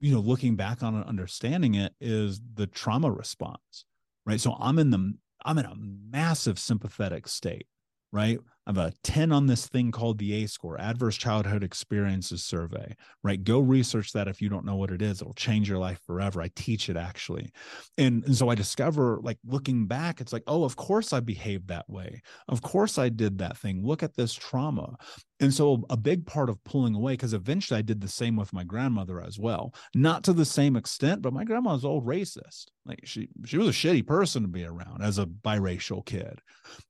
you 0.00 0.14
know 0.14 0.20
looking 0.20 0.56
back 0.56 0.82
on 0.82 0.94
it 0.94 1.06
understanding 1.06 1.74
it 1.74 1.92
is 2.00 2.40
the 2.54 2.66
trauma 2.66 3.10
response 3.10 3.84
right? 4.26 4.40
So 4.40 4.56
i'm 4.60 4.78
in 4.78 4.90
the 4.90 5.14
i'm 5.44 5.58
in 5.58 5.64
a 5.64 5.74
massive 5.76 6.58
sympathetic 6.58 7.26
state 7.26 7.66
right 8.12 8.38
I 8.68 8.72
have 8.72 8.78
a 8.78 8.92
10 9.02 9.32
on 9.32 9.46
this 9.46 9.66
thing 9.66 9.90
called 9.90 10.18
the 10.18 10.34
ACE 10.34 10.52
score, 10.52 10.78
Adverse 10.78 11.16
Childhood 11.16 11.64
Experiences 11.64 12.44
Survey, 12.44 12.94
right? 13.24 13.42
Go 13.42 13.60
research 13.60 14.12
that 14.12 14.28
if 14.28 14.42
you 14.42 14.50
don't 14.50 14.66
know 14.66 14.76
what 14.76 14.90
it 14.90 15.00
is. 15.00 15.22
It'll 15.22 15.32
change 15.32 15.70
your 15.70 15.78
life 15.78 16.00
forever. 16.06 16.42
I 16.42 16.50
teach 16.54 16.90
it 16.90 16.96
actually. 16.96 17.50
And, 17.96 18.22
and 18.24 18.36
so 18.36 18.50
I 18.50 18.54
discover, 18.54 19.20
like, 19.22 19.38
looking 19.46 19.86
back, 19.86 20.20
it's 20.20 20.34
like, 20.34 20.42
oh, 20.46 20.64
of 20.64 20.76
course 20.76 21.14
I 21.14 21.20
behaved 21.20 21.68
that 21.68 21.88
way. 21.88 22.20
Of 22.46 22.60
course 22.60 22.98
I 22.98 23.08
did 23.08 23.38
that 23.38 23.56
thing. 23.56 23.82
Look 23.82 24.02
at 24.02 24.14
this 24.14 24.34
trauma. 24.34 24.96
And 25.40 25.54
so 25.54 25.84
a 25.88 25.96
big 25.96 26.26
part 26.26 26.50
of 26.50 26.62
pulling 26.64 26.94
away, 26.94 27.12
because 27.12 27.32
eventually 27.32 27.78
I 27.78 27.82
did 27.82 28.00
the 28.00 28.08
same 28.08 28.34
with 28.34 28.52
my 28.52 28.64
grandmother 28.64 29.20
as 29.22 29.38
well. 29.38 29.72
Not 29.94 30.24
to 30.24 30.32
the 30.32 30.44
same 30.44 30.74
extent, 30.74 31.22
but 31.22 31.32
my 31.32 31.44
grandma 31.44 31.74
was 31.74 31.84
old 31.84 32.06
racist. 32.06 32.66
Like 32.84 33.00
she 33.04 33.28
she 33.44 33.56
was 33.56 33.68
a 33.68 33.72
shitty 33.72 34.06
person 34.06 34.42
to 34.42 34.48
be 34.48 34.64
around 34.64 35.02
as 35.02 35.18
a 35.18 35.26
biracial 35.26 36.04
kid. 36.04 36.40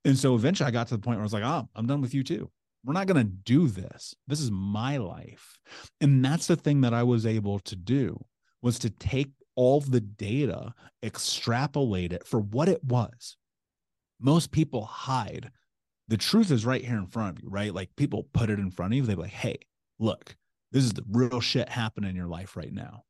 And 0.04 0.18
so 0.18 0.34
eventually 0.34 0.68
I 0.68 0.70
got 0.70 0.88
to 0.88 0.96
the 0.96 1.02
point 1.02 1.16
where 1.16 1.22
I 1.22 1.24
was 1.24 1.32
like, 1.34 1.44
oh, 1.44 1.68
I'm 1.74 1.86
done 1.86 2.00
with 2.00 2.14
you 2.14 2.24
too. 2.24 2.50
We're 2.84 2.94
not 2.94 3.06
to 3.08 3.24
do 3.24 3.68
this. 3.68 4.14
This 4.28 4.40
is 4.40 4.50
my 4.50 4.96
life. 4.96 5.58
And 6.00 6.24
that's 6.24 6.46
the 6.46 6.56
thing 6.56 6.80
that 6.82 6.94
I 6.94 7.02
was 7.02 7.26
able 7.26 7.58
to 7.60 7.76
do 7.76 8.24
was 8.62 8.78
to 8.78 8.90
take 8.90 9.30
all 9.56 9.80
the 9.80 10.00
data, 10.00 10.72
extrapolate 11.02 12.12
it 12.12 12.26
for 12.26 12.40
what 12.40 12.68
it 12.68 12.82
was. 12.82 13.36
Most 14.20 14.52
people 14.52 14.84
hide 14.84 15.50
the 16.08 16.16
truth 16.16 16.50
is 16.50 16.66
right 16.66 16.84
here 16.84 16.96
in 16.96 17.06
front 17.06 17.36
of 17.36 17.42
you, 17.42 17.48
right? 17.50 17.72
Like 17.72 17.94
people 17.96 18.26
put 18.32 18.50
it 18.50 18.58
in 18.58 18.70
front 18.70 18.92
of 18.92 18.96
you. 18.96 19.02
They're 19.02 19.16
like, 19.16 19.30
hey, 19.30 19.58
look, 19.98 20.36
this 20.72 20.84
is 20.84 20.92
the 20.92 21.04
real 21.10 21.40
shit 21.40 21.68
happening 21.68 22.10
in 22.10 22.16
your 22.16 22.26
life 22.26 22.56
right 22.56 22.72
now. 22.72 23.04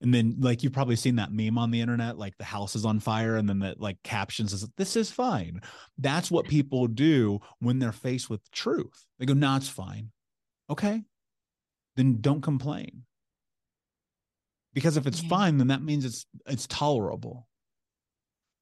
And 0.00 0.12
then, 0.12 0.36
like, 0.38 0.62
you've 0.62 0.72
probably 0.72 0.96
seen 0.96 1.16
that 1.16 1.32
meme 1.32 1.56
on 1.56 1.70
the 1.70 1.80
internet, 1.80 2.18
like 2.18 2.36
the 2.36 2.44
house 2.44 2.76
is 2.76 2.84
on 2.84 3.00
fire, 3.00 3.36
and 3.36 3.48
then 3.48 3.60
that 3.60 3.80
like 3.80 4.02
caption 4.02 4.46
says, 4.46 4.68
This 4.76 4.96
is 4.96 5.10
fine. 5.10 5.62
That's 5.96 6.30
what 6.30 6.46
people 6.46 6.88
do 6.88 7.40
when 7.60 7.78
they're 7.78 7.92
faced 7.92 8.28
with 8.28 8.50
truth. 8.50 9.06
They 9.18 9.24
go, 9.24 9.32
No, 9.32 9.56
it's 9.56 9.68
fine. 9.68 10.10
Okay. 10.68 11.02
Then 11.96 12.20
don't 12.20 12.42
complain. 12.42 13.04
Because 14.74 14.98
if 14.98 15.06
it's 15.06 15.22
yeah. 15.22 15.28
fine, 15.28 15.56
then 15.56 15.68
that 15.68 15.82
means 15.82 16.04
it's 16.04 16.26
it's 16.46 16.66
tolerable. 16.66 17.48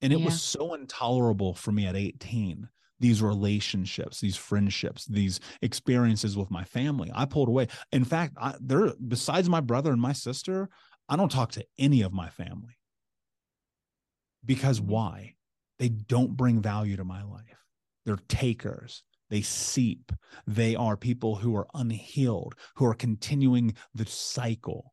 And 0.01 0.12
it 0.12 0.20
yeah. 0.20 0.26
was 0.26 0.41
so 0.41 0.74
intolerable 0.74 1.55
for 1.55 1.72
me 1.72 1.87
at 1.87 1.97
18 1.97 2.68
these 3.03 3.20
relationships, 3.20 4.20
these 4.20 4.36
friendships, 4.36 5.07
these 5.07 5.40
experiences 5.61 6.36
with 6.36 6.53
my 6.53 6.62
family. 6.62 7.11
I 7.12 7.24
pulled 7.24 7.48
away. 7.48 7.66
In 7.90 8.05
fact, 8.05 8.34
I, 8.40 8.55
there 8.61 8.92
besides 9.09 9.48
my 9.48 9.61
brother 9.61 9.90
and 9.90 10.00
my 10.00 10.12
sister, 10.12 10.70
I 11.09 11.16
don't 11.16 11.30
talk 11.30 11.50
to 11.53 11.66
any 11.78 12.03
of 12.03 12.12
my 12.12 12.28
family. 12.28 12.78
Because 14.44 14.80
why? 14.80 15.34
They 15.80 15.88
don't 15.88 16.36
bring 16.36 16.62
value 16.62 16.96
to 16.96 17.05
my 17.05 17.24
life. 17.24 17.66
They're 18.07 18.20
takers. 18.28 19.03
They 19.30 19.42
seep. 19.42 20.12
They 20.46 20.76
are 20.76 20.96
people 20.96 21.34
who 21.34 21.57
are 21.57 21.66
unhealed, 21.74 22.55
who 22.76 22.86
are 22.86 22.94
continuing 22.94 23.74
the 23.94 24.07
cycle 24.07 24.91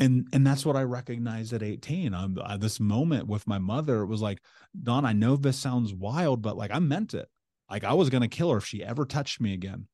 and 0.00 0.26
and 0.32 0.46
that's 0.46 0.66
what 0.66 0.76
i 0.76 0.82
recognized 0.82 1.52
at 1.52 1.62
18 1.62 2.14
I'm, 2.14 2.38
uh, 2.42 2.56
this 2.56 2.80
moment 2.80 3.28
with 3.28 3.46
my 3.46 3.58
mother 3.58 4.04
was 4.06 4.20
like 4.20 4.40
don 4.82 5.04
i 5.04 5.12
know 5.12 5.36
this 5.36 5.58
sounds 5.58 5.94
wild 5.94 6.42
but 6.42 6.56
like 6.56 6.72
i 6.72 6.78
meant 6.78 7.14
it. 7.14 7.28
Like 7.70 7.84
i 7.84 7.92
was 7.92 8.10
going 8.10 8.22
to 8.22 8.28
kill 8.28 8.50
her 8.50 8.58
if 8.58 8.66
she 8.66 8.82
ever 8.82 9.04
touched 9.04 9.40
me 9.40 9.52
again. 9.52 9.86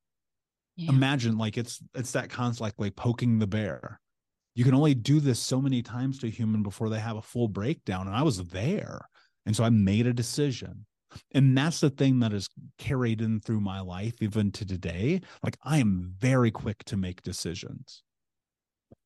Yeah. 0.76 0.90
imagine 0.90 1.36
like 1.36 1.59
it's 1.59 1.82
it's 1.94 2.12
that 2.12 2.30
concept 2.30 2.61
like 2.61 2.74
like 2.78 2.96
poking 2.96 3.38
the 3.38 3.46
bear. 3.46 4.00
You 4.54 4.64
can 4.64 4.74
only 4.74 4.94
do 4.94 5.20
this 5.20 5.38
so 5.38 5.61
many 5.61 5.82
times 5.82 6.18
to 6.20 6.28
a 6.28 6.30
human 6.30 6.62
before 6.62 6.88
they 6.88 7.00
have 7.00 7.16
a 7.16 7.22
full 7.22 7.48
breakdown 7.48 8.07
and 8.07 8.16
i 8.16 8.22
was 8.22 8.42
there 8.44 9.00
and 9.44 9.54
so 9.54 9.64
i 9.64 9.70
made 9.70 10.07
a 10.07 10.12
decision. 10.12 10.86
And 11.32 11.57
that's 11.57 11.80
the 11.80 11.88
thing 11.88 12.18
that 12.20 12.34
is 12.34 12.46
carried 12.76 13.22
in 13.22 13.40
through 13.40 13.61
my 13.61 13.80
life 13.80 14.20
even 14.20 14.52
to 14.52 14.66
today. 14.66 15.22
Like 15.42 15.57
i 15.64 15.78
am 15.78 16.14
very 16.18 16.50
quick 16.50 16.84
to 16.84 16.96
make 16.96 17.22
decisions 17.22 18.02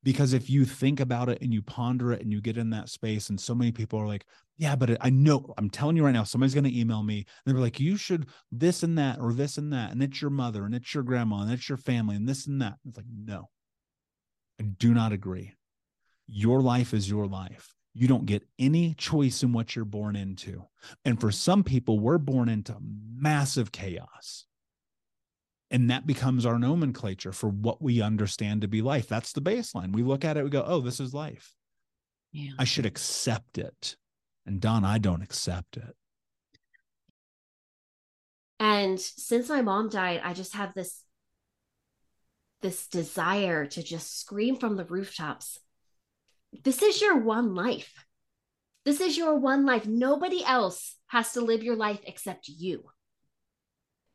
Because 0.03 0.33
if 0.33 0.49
you 0.49 0.65
think 0.65 0.99
about 0.99 1.29
it 1.29 1.43
and 1.43 1.53
you 1.53 1.61
ponder 1.61 2.13
it 2.13 2.23
and 2.23 2.33
you 2.33 2.41
get 2.41 2.57
in 2.57 2.71
that 2.71 2.89
space, 2.89 3.29
and 3.29 3.39
so 3.39 3.55
many 3.55 3.71
people 3.71 3.99
are 3.99 4.07
like, 4.07 4.25
yeah, 4.57 4.75
but 4.75 4.97
I 5.01 5.11
know, 5.11 5.53
I'm 5.59 5.69
telling 5.69 5.97
you 5.97 6.05
right 6.05 6.13
now, 6.13 6.25
somebody's 6.25 6.55
going 6.55 6.65
to 6.65 6.79
email 6.79 7.03
me. 7.03 7.27
And 7.45 7.55
they're 7.55 7.63
like, 7.63 7.81
you 7.81 7.97
should 7.97 8.27
this 8.51 8.83
and 8.83 8.97
that, 8.99 9.19
or 9.21 9.33
this 9.33 9.59
and 9.59 9.73
that. 9.73 9.93
And 9.93 10.03
it's 10.03 10.21
your 10.23 10.31
mother, 10.31 10.65
and 10.65 10.75
it's 10.75 10.95
your 10.95 11.03
grandma, 11.03 11.43
and 11.43 11.53
it's 11.53 11.69
your 11.69 11.79
family, 11.79 12.17
and 12.17 12.29
this 12.29 12.47
and 12.47 12.63
that. 12.63 12.75
It's 12.87 12.97
like, 12.97 13.07
no, 13.15 13.51
I 14.59 14.65
do 14.65 14.95
not 14.95 15.13
agree. 15.13 15.53
Your 16.27 16.63
life 16.63 16.95
is 16.95 17.09
your 17.09 17.27
life. 17.27 17.75
You 17.93 18.07
don't 18.07 18.27
get 18.27 18.47
any 18.59 18.95
choice 18.95 19.43
in 19.43 19.53
what 19.53 19.75
you're 19.75 19.85
born 19.85 20.15
into. 20.15 20.65
And 21.05 21.21
for 21.21 21.31
some 21.33 21.65
people, 21.65 21.99
we're 21.99 22.19
born 22.19 22.49
into 22.49 22.77
massive 22.81 23.73
chaos. 23.73 24.47
And 25.71 25.91
that 25.91 26.07
becomes 26.07 26.45
our 26.45 26.59
nomenclature 26.59 27.33
for 27.33 27.49
what 27.49 27.81
we 27.81 28.03
understand 28.03 28.63
to 28.63 28.69
be 28.69 28.83
life. 28.83 29.07
That's 29.07 29.33
the 29.33 29.41
baseline. 29.41 29.93
We 29.93 30.03
look 30.03 30.25
at 30.25 30.37
it, 30.37 30.43
we 30.43 30.51
go, 30.51 30.65
oh, 30.67 30.81
this 30.81 30.99
is 30.99 31.15
life. 31.15 31.55
Yeah. 32.33 32.53
I 32.59 32.65
should 32.65 32.87
accept 32.87 33.59
it. 33.59 33.97
And 34.47 34.61
Don, 34.61 34.85
I 34.85 34.99
don't 34.99 35.23
accept 35.23 35.77
it. 35.77 35.95
And 38.59 39.01
since 39.01 39.49
my 39.49 39.63
mom 39.63 39.89
died, 39.89 40.21
I 40.23 40.35
just 40.35 40.55
have 40.55 40.75
this 40.75 41.03
this 42.63 42.89
desire 42.89 43.65
to 43.65 43.83
just 43.83 44.21
scream 44.21 44.57
from 44.57 44.77
the 44.77 44.85
rooftops. 44.85 45.59
This 46.63 46.83
is 46.83 47.01
your 47.01 47.17
one 47.17 47.55
life. 47.55 48.05
This 48.85 49.01
is 49.01 49.17
your 49.17 49.37
one 49.37 49.65
life. 49.65 49.87
Nobody 49.87 50.45
else 50.45 50.97
has 51.07 51.33
to 51.33 51.41
live 51.41 51.63
your 51.63 51.77
life 51.77 52.01
except 52.05 52.49
you. 52.49 52.85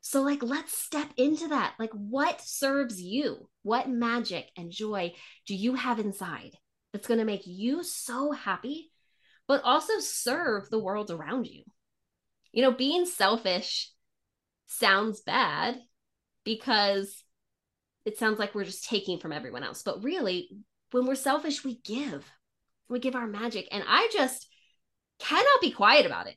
So, 0.07 0.21
like, 0.21 0.43
let's 0.43 0.77
step 0.77 1.09
into 1.17 1.47
that. 1.47 1.73
Like, 1.79 1.89
what 1.89 2.39
serves 2.39 3.01
you? 3.01 3.49
What 3.63 3.89
magic 3.89 4.47
and 4.55 4.69
joy 4.69 5.13
do 5.47 5.55
you 5.55 5.73
have 5.73 5.97
inside 5.97 6.51
that's 6.93 7.07
going 7.07 7.17
to 7.17 7.25
make 7.25 7.47
you 7.47 7.81
so 7.81 8.31
happy, 8.31 8.91
but 9.47 9.63
also 9.63 9.93
serve 9.97 10.69
the 10.69 10.77
world 10.77 11.09
around 11.09 11.47
you? 11.47 11.63
You 12.51 12.61
know, 12.61 12.71
being 12.71 13.07
selfish 13.07 13.89
sounds 14.67 15.21
bad 15.21 15.79
because 16.43 17.23
it 18.05 18.19
sounds 18.19 18.37
like 18.37 18.53
we're 18.53 18.63
just 18.63 18.87
taking 18.87 19.17
from 19.17 19.31
everyone 19.31 19.63
else. 19.63 19.81
But 19.81 20.03
really, 20.03 20.51
when 20.91 21.07
we're 21.07 21.15
selfish, 21.15 21.63
we 21.63 21.79
give. 21.83 22.31
We 22.89 22.99
give 22.99 23.15
our 23.15 23.25
magic. 23.25 23.67
And 23.71 23.83
I 23.87 24.07
just 24.13 24.47
cannot 25.17 25.61
be 25.61 25.71
quiet 25.71 26.05
about 26.05 26.27
it. 26.27 26.35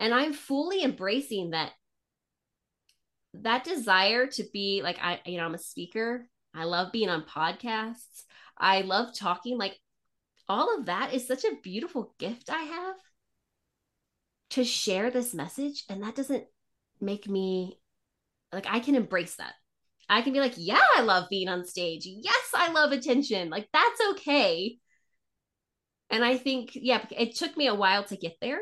And 0.00 0.14
I'm 0.14 0.32
fully 0.32 0.82
embracing 0.82 1.50
that 1.50 1.72
that 3.42 3.64
desire 3.64 4.26
to 4.26 4.44
be 4.52 4.80
like 4.82 4.98
I 5.00 5.20
you 5.26 5.38
know 5.38 5.44
I'm 5.44 5.54
a 5.54 5.58
speaker. 5.58 6.26
I 6.54 6.64
love 6.64 6.92
being 6.92 7.08
on 7.08 7.24
podcasts. 7.24 8.24
I 8.58 8.82
love 8.82 9.14
talking 9.14 9.58
like 9.58 9.78
all 10.48 10.78
of 10.78 10.86
that 10.86 11.14
is 11.14 11.26
such 11.26 11.44
a 11.44 11.56
beautiful 11.62 12.14
gift 12.18 12.50
I 12.50 12.62
have 12.62 12.96
to 14.50 14.64
share 14.64 15.10
this 15.10 15.32
message 15.32 15.84
and 15.88 16.02
that 16.02 16.14
doesn't 16.14 16.44
make 17.00 17.28
me 17.28 17.78
like 18.52 18.66
I 18.68 18.80
can 18.80 18.94
embrace 18.94 19.36
that. 19.36 19.54
I 20.08 20.20
can 20.20 20.32
be 20.32 20.40
like, 20.40 20.54
yeah, 20.56 20.82
I 20.96 21.02
love 21.02 21.28
being 21.30 21.48
on 21.48 21.64
stage. 21.64 22.02
Yes, 22.04 22.50
I 22.54 22.70
love 22.72 22.92
attention. 22.92 23.48
Like 23.48 23.68
that's 23.72 24.00
okay. 24.10 24.78
And 26.10 26.22
I 26.24 26.36
think 26.36 26.72
yeah, 26.74 27.04
it 27.10 27.34
took 27.36 27.56
me 27.56 27.66
a 27.66 27.74
while 27.74 28.04
to 28.04 28.16
get 28.16 28.36
there 28.40 28.60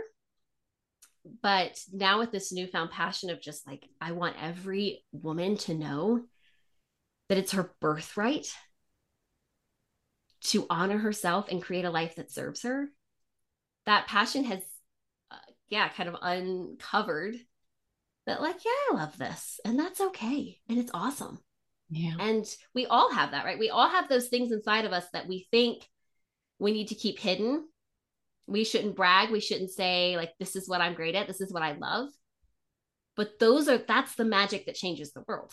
but 1.42 1.78
now 1.92 2.18
with 2.18 2.32
this 2.32 2.52
newfound 2.52 2.90
passion 2.90 3.30
of 3.30 3.40
just 3.40 3.66
like 3.66 3.88
i 4.00 4.12
want 4.12 4.36
every 4.40 5.04
woman 5.12 5.56
to 5.56 5.74
know 5.74 6.20
that 7.28 7.38
it's 7.38 7.52
her 7.52 7.72
birthright 7.80 8.52
to 10.42 10.66
honor 10.70 10.98
herself 10.98 11.48
and 11.50 11.62
create 11.62 11.84
a 11.84 11.90
life 11.90 12.16
that 12.16 12.32
serves 12.32 12.62
her 12.62 12.88
that 13.86 14.06
passion 14.06 14.44
has 14.44 14.60
uh, 15.30 15.36
yeah 15.68 15.88
kind 15.88 16.08
of 16.08 16.16
uncovered 16.22 17.36
that 18.26 18.40
like 18.40 18.56
yeah 18.64 18.70
i 18.90 18.94
love 18.94 19.16
this 19.18 19.60
and 19.64 19.78
that's 19.78 20.00
okay 20.00 20.58
and 20.68 20.78
it's 20.78 20.90
awesome. 20.94 21.38
Yeah. 21.90 22.14
And 22.20 22.46
we 22.72 22.86
all 22.86 23.12
have 23.12 23.32
that 23.32 23.44
right? 23.44 23.58
We 23.58 23.70
all 23.70 23.88
have 23.88 24.08
those 24.08 24.28
things 24.28 24.52
inside 24.52 24.84
of 24.84 24.92
us 24.92 25.04
that 25.12 25.26
we 25.26 25.48
think 25.50 25.82
we 26.58 26.72
need 26.72 26.88
to 26.88 26.94
keep 26.94 27.18
hidden 27.18 27.66
we 28.50 28.64
shouldn't 28.64 28.96
brag 28.96 29.30
we 29.30 29.40
shouldn't 29.40 29.70
say 29.70 30.16
like 30.16 30.32
this 30.38 30.56
is 30.56 30.68
what 30.68 30.80
i'm 30.80 30.94
great 30.94 31.14
at 31.14 31.26
this 31.26 31.40
is 31.40 31.52
what 31.52 31.62
i 31.62 31.72
love 31.72 32.08
but 33.16 33.38
those 33.38 33.68
are 33.68 33.78
that's 33.78 34.14
the 34.14 34.24
magic 34.24 34.66
that 34.66 34.74
changes 34.74 35.12
the 35.12 35.24
world 35.26 35.52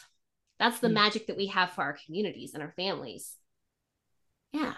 that's 0.60 0.80
the 0.80 0.90
Yeah. 0.90 0.94
magic 0.96 1.28
that 1.28 1.38
we 1.38 1.48
have 1.48 1.72
for 1.72 1.84
our 1.84 1.98
communities 2.06 2.54
and 2.54 2.64
our 2.64 2.74
families 2.76 3.36
yeah 4.52 4.74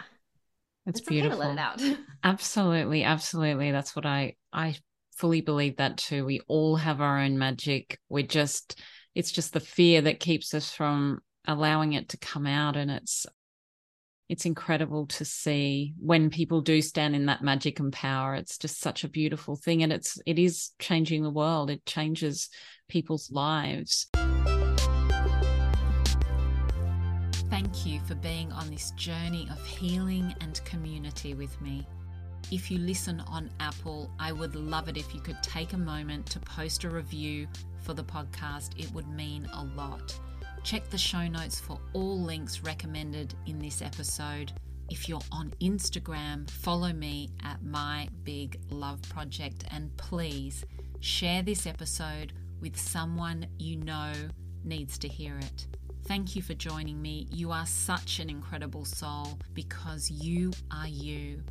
It's 0.85 0.99
It's 0.99 1.07
okay 1.07 1.09
beautiful. 1.09 1.39
let 1.39 1.51
it 1.51 1.59
out. 1.59 1.81
absolutely, 2.23 3.03
absolutely. 3.03 3.71
That's 3.71 3.95
what 3.95 4.05
I 4.05 4.35
I 4.51 4.75
fully 5.15 5.41
believe 5.41 5.77
that 5.77 5.97
too. 5.97 6.25
We 6.25 6.39
all 6.47 6.75
have 6.77 7.01
our 7.01 7.19
own 7.19 7.37
magic. 7.37 7.99
We're 8.09 8.25
just 8.25 8.79
it's 9.15 9.31
just 9.31 9.53
the 9.53 9.59
fear 9.59 10.01
that 10.01 10.19
keeps 10.19 10.53
us 10.53 10.71
from 10.71 11.19
allowing 11.45 11.93
it 11.93 12.09
to 12.09 12.17
come 12.17 12.47
out 12.47 12.75
and 12.75 12.89
it's 12.91 13.25
it's 14.29 14.45
incredible 14.45 15.07
to 15.07 15.25
see 15.25 15.95
when 15.99 16.29
people 16.29 16.61
do 16.61 16.83
stand 16.83 17.15
in 17.15 17.25
that 17.25 17.41
magic 17.41 17.79
and 17.79 17.91
power. 17.91 18.35
It's 18.35 18.59
just 18.59 18.79
such 18.79 19.03
a 19.03 19.09
beautiful 19.09 19.55
thing 19.55 19.81
and 19.81 19.91
it's 19.91 20.19
it 20.27 20.37
is 20.37 20.69
changing 20.77 21.23
the 21.23 21.31
world. 21.31 21.71
It 21.71 21.83
changes 21.87 22.49
people's 22.87 23.31
lives. 23.31 24.07
Thank 27.49 27.87
you 27.87 27.99
for 28.01 28.13
being 28.15 28.51
on 28.51 28.69
this 28.69 28.91
journey 28.91 29.47
of 29.51 29.65
healing 29.65 30.35
and 30.41 30.63
community 30.63 31.33
with 31.33 31.59
me. 31.59 31.87
If 32.51 32.69
you 32.69 32.77
listen 32.77 33.21
on 33.21 33.49
Apple, 33.59 34.11
I 34.19 34.31
would 34.31 34.55
love 34.55 34.89
it 34.89 34.97
if 34.97 35.13
you 35.13 35.21
could 35.21 35.41
take 35.41 35.73
a 35.73 35.77
moment 35.77 36.27
to 36.27 36.39
post 36.39 36.83
a 36.83 36.89
review 36.89 37.47
for 37.79 37.93
the 37.95 38.03
podcast. 38.03 38.79
It 38.79 38.91
would 38.93 39.07
mean 39.07 39.49
a 39.53 39.63
lot. 39.75 40.19
Check 40.63 40.89
the 40.89 40.97
show 40.97 41.27
notes 41.27 41.59
for 41.59 41.79
all 41.93 42.19
links 42.19 42.61
recommended 42.61 43.33
in 43.47 43.59
this 43.59 43.81
episode. 43.81 44.51
If 44.89 45.07
you're 45.07 45.21
on 45.31 45.51
Instagram, 45.61 46.49
follow 46.49 46.91
me 46.93 47.29
at 47.43 47.63
My 47.63 48.07
Big 48.23 48.59
Love 48.69 49.01
Project 49.03 49.65
and 49.71 49.95
please 49.97 50.65
share 50.99 51.41
this 51.41 51.65
episode 51.65 52.33
with 52.61 52.77
someone 52.77 53.47
you 53.57 53.77
know 53.77 54.11
needs 54.63 54.97
to 54.99 55.07
hear 55.07 55.37
it. 55.37 55.67
Thank 56.05 56.35
you 56.35 56.41
for 56.41 56.53
joining 56.55 57.01
me. 57.01 57.27
You 57.31 57.51
are 57.51 57.65
such 57.65 58.19
an 58.19 58.29
incredible 58.29 58.85
soul 58.85 59.39
because 59.53 60.11
you 60.11 60.51
are 60.71 60.87
you. 60.87 61.41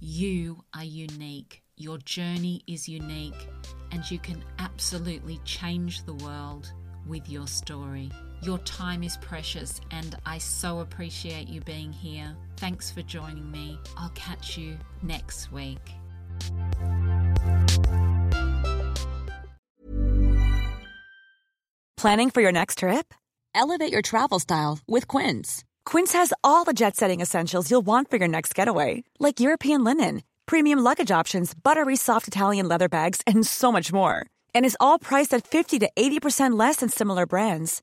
You 0.00 0.62
are 0.74 0.84
unique. 0.84 1.62
Your 1.76 1.98
journey 1.98 2.62
is 2.66 2.88
unique, 2.88 3.48
and 3.90 4.08
you 4.10 4.18
can 4.18 4.44
absolutely 4.58 5.40
change 5.44 6.04
the 6.04 6.14
world 6.14 6.72
with 7.06 7.28
your 7.28 7.46
story. 7.46 8.10
Your 8.42 8.58
time 8.58 9.02
is 9.02 9.18
precious, 9.18 9.80
and 9.90 10.16
I 10.24 10.38
so 10.38 10.80
appreciate 10.80 11.48
you 11.48 11.60
being 11.60 11.92
here. 11.92 12.34
Thanks 12.56 12.90
for 12.90 13.02
joining 13.02 13.50
me. 13.50 13.78
I'll 13.98 14.10
catch 14.10 14.56
you 14.56 14.78
next 15.02 15.52
week. 15.52 15.78
Planning 21.96 22.30
for 22.30 22.40
your 22.40 22.52
next 22.52 22.78
trip? 22.78 23.12
Elevate 23.54 23.92
your 23.92 24.00
travel 24.00 24.38
style 24.38 24.78
with 24.88 25.06
Quince. 25.06 25.64
Quince 25.84 26.14
has 26.14 26.32
all 26.42 26.64
the 26.64 26.72
jet 26.72 26.96
setting 26.96 27.20
essentials 27.20 27.70
you'll 27.70 27.82
want 27.82 28.08
for 28.08 28.16
your 28.16 28.28
next 28.28 28.54
getaway, 28.54 29.04
like 29.18 29.38
European 29.38 29.84
linen, 29.84 30.22
premium 30.46 30.78
luggage 30.78 31.10
options, 31.10 31.52
buttery 31.52 31.96
soft 31.96 32.26
Italian 32.26 32.66
leather 32.68 32.88
bags, 32.88 33.20
and 33.26 33.46
so 33.46 33.70
much 33.70 33.92
more. 33.92 34.24
And 34.54 34.64
is 34.64 34.78
all 34.80 34.98
priced 34.98 35.34
at 35.34 35.46
50 35.46 35.78
to 35.80 35.90
80% 35.94 36.58
less 36.58 36.76
than 36.76 36.88
similar 36.88 37.26
brands. 37.26 37.82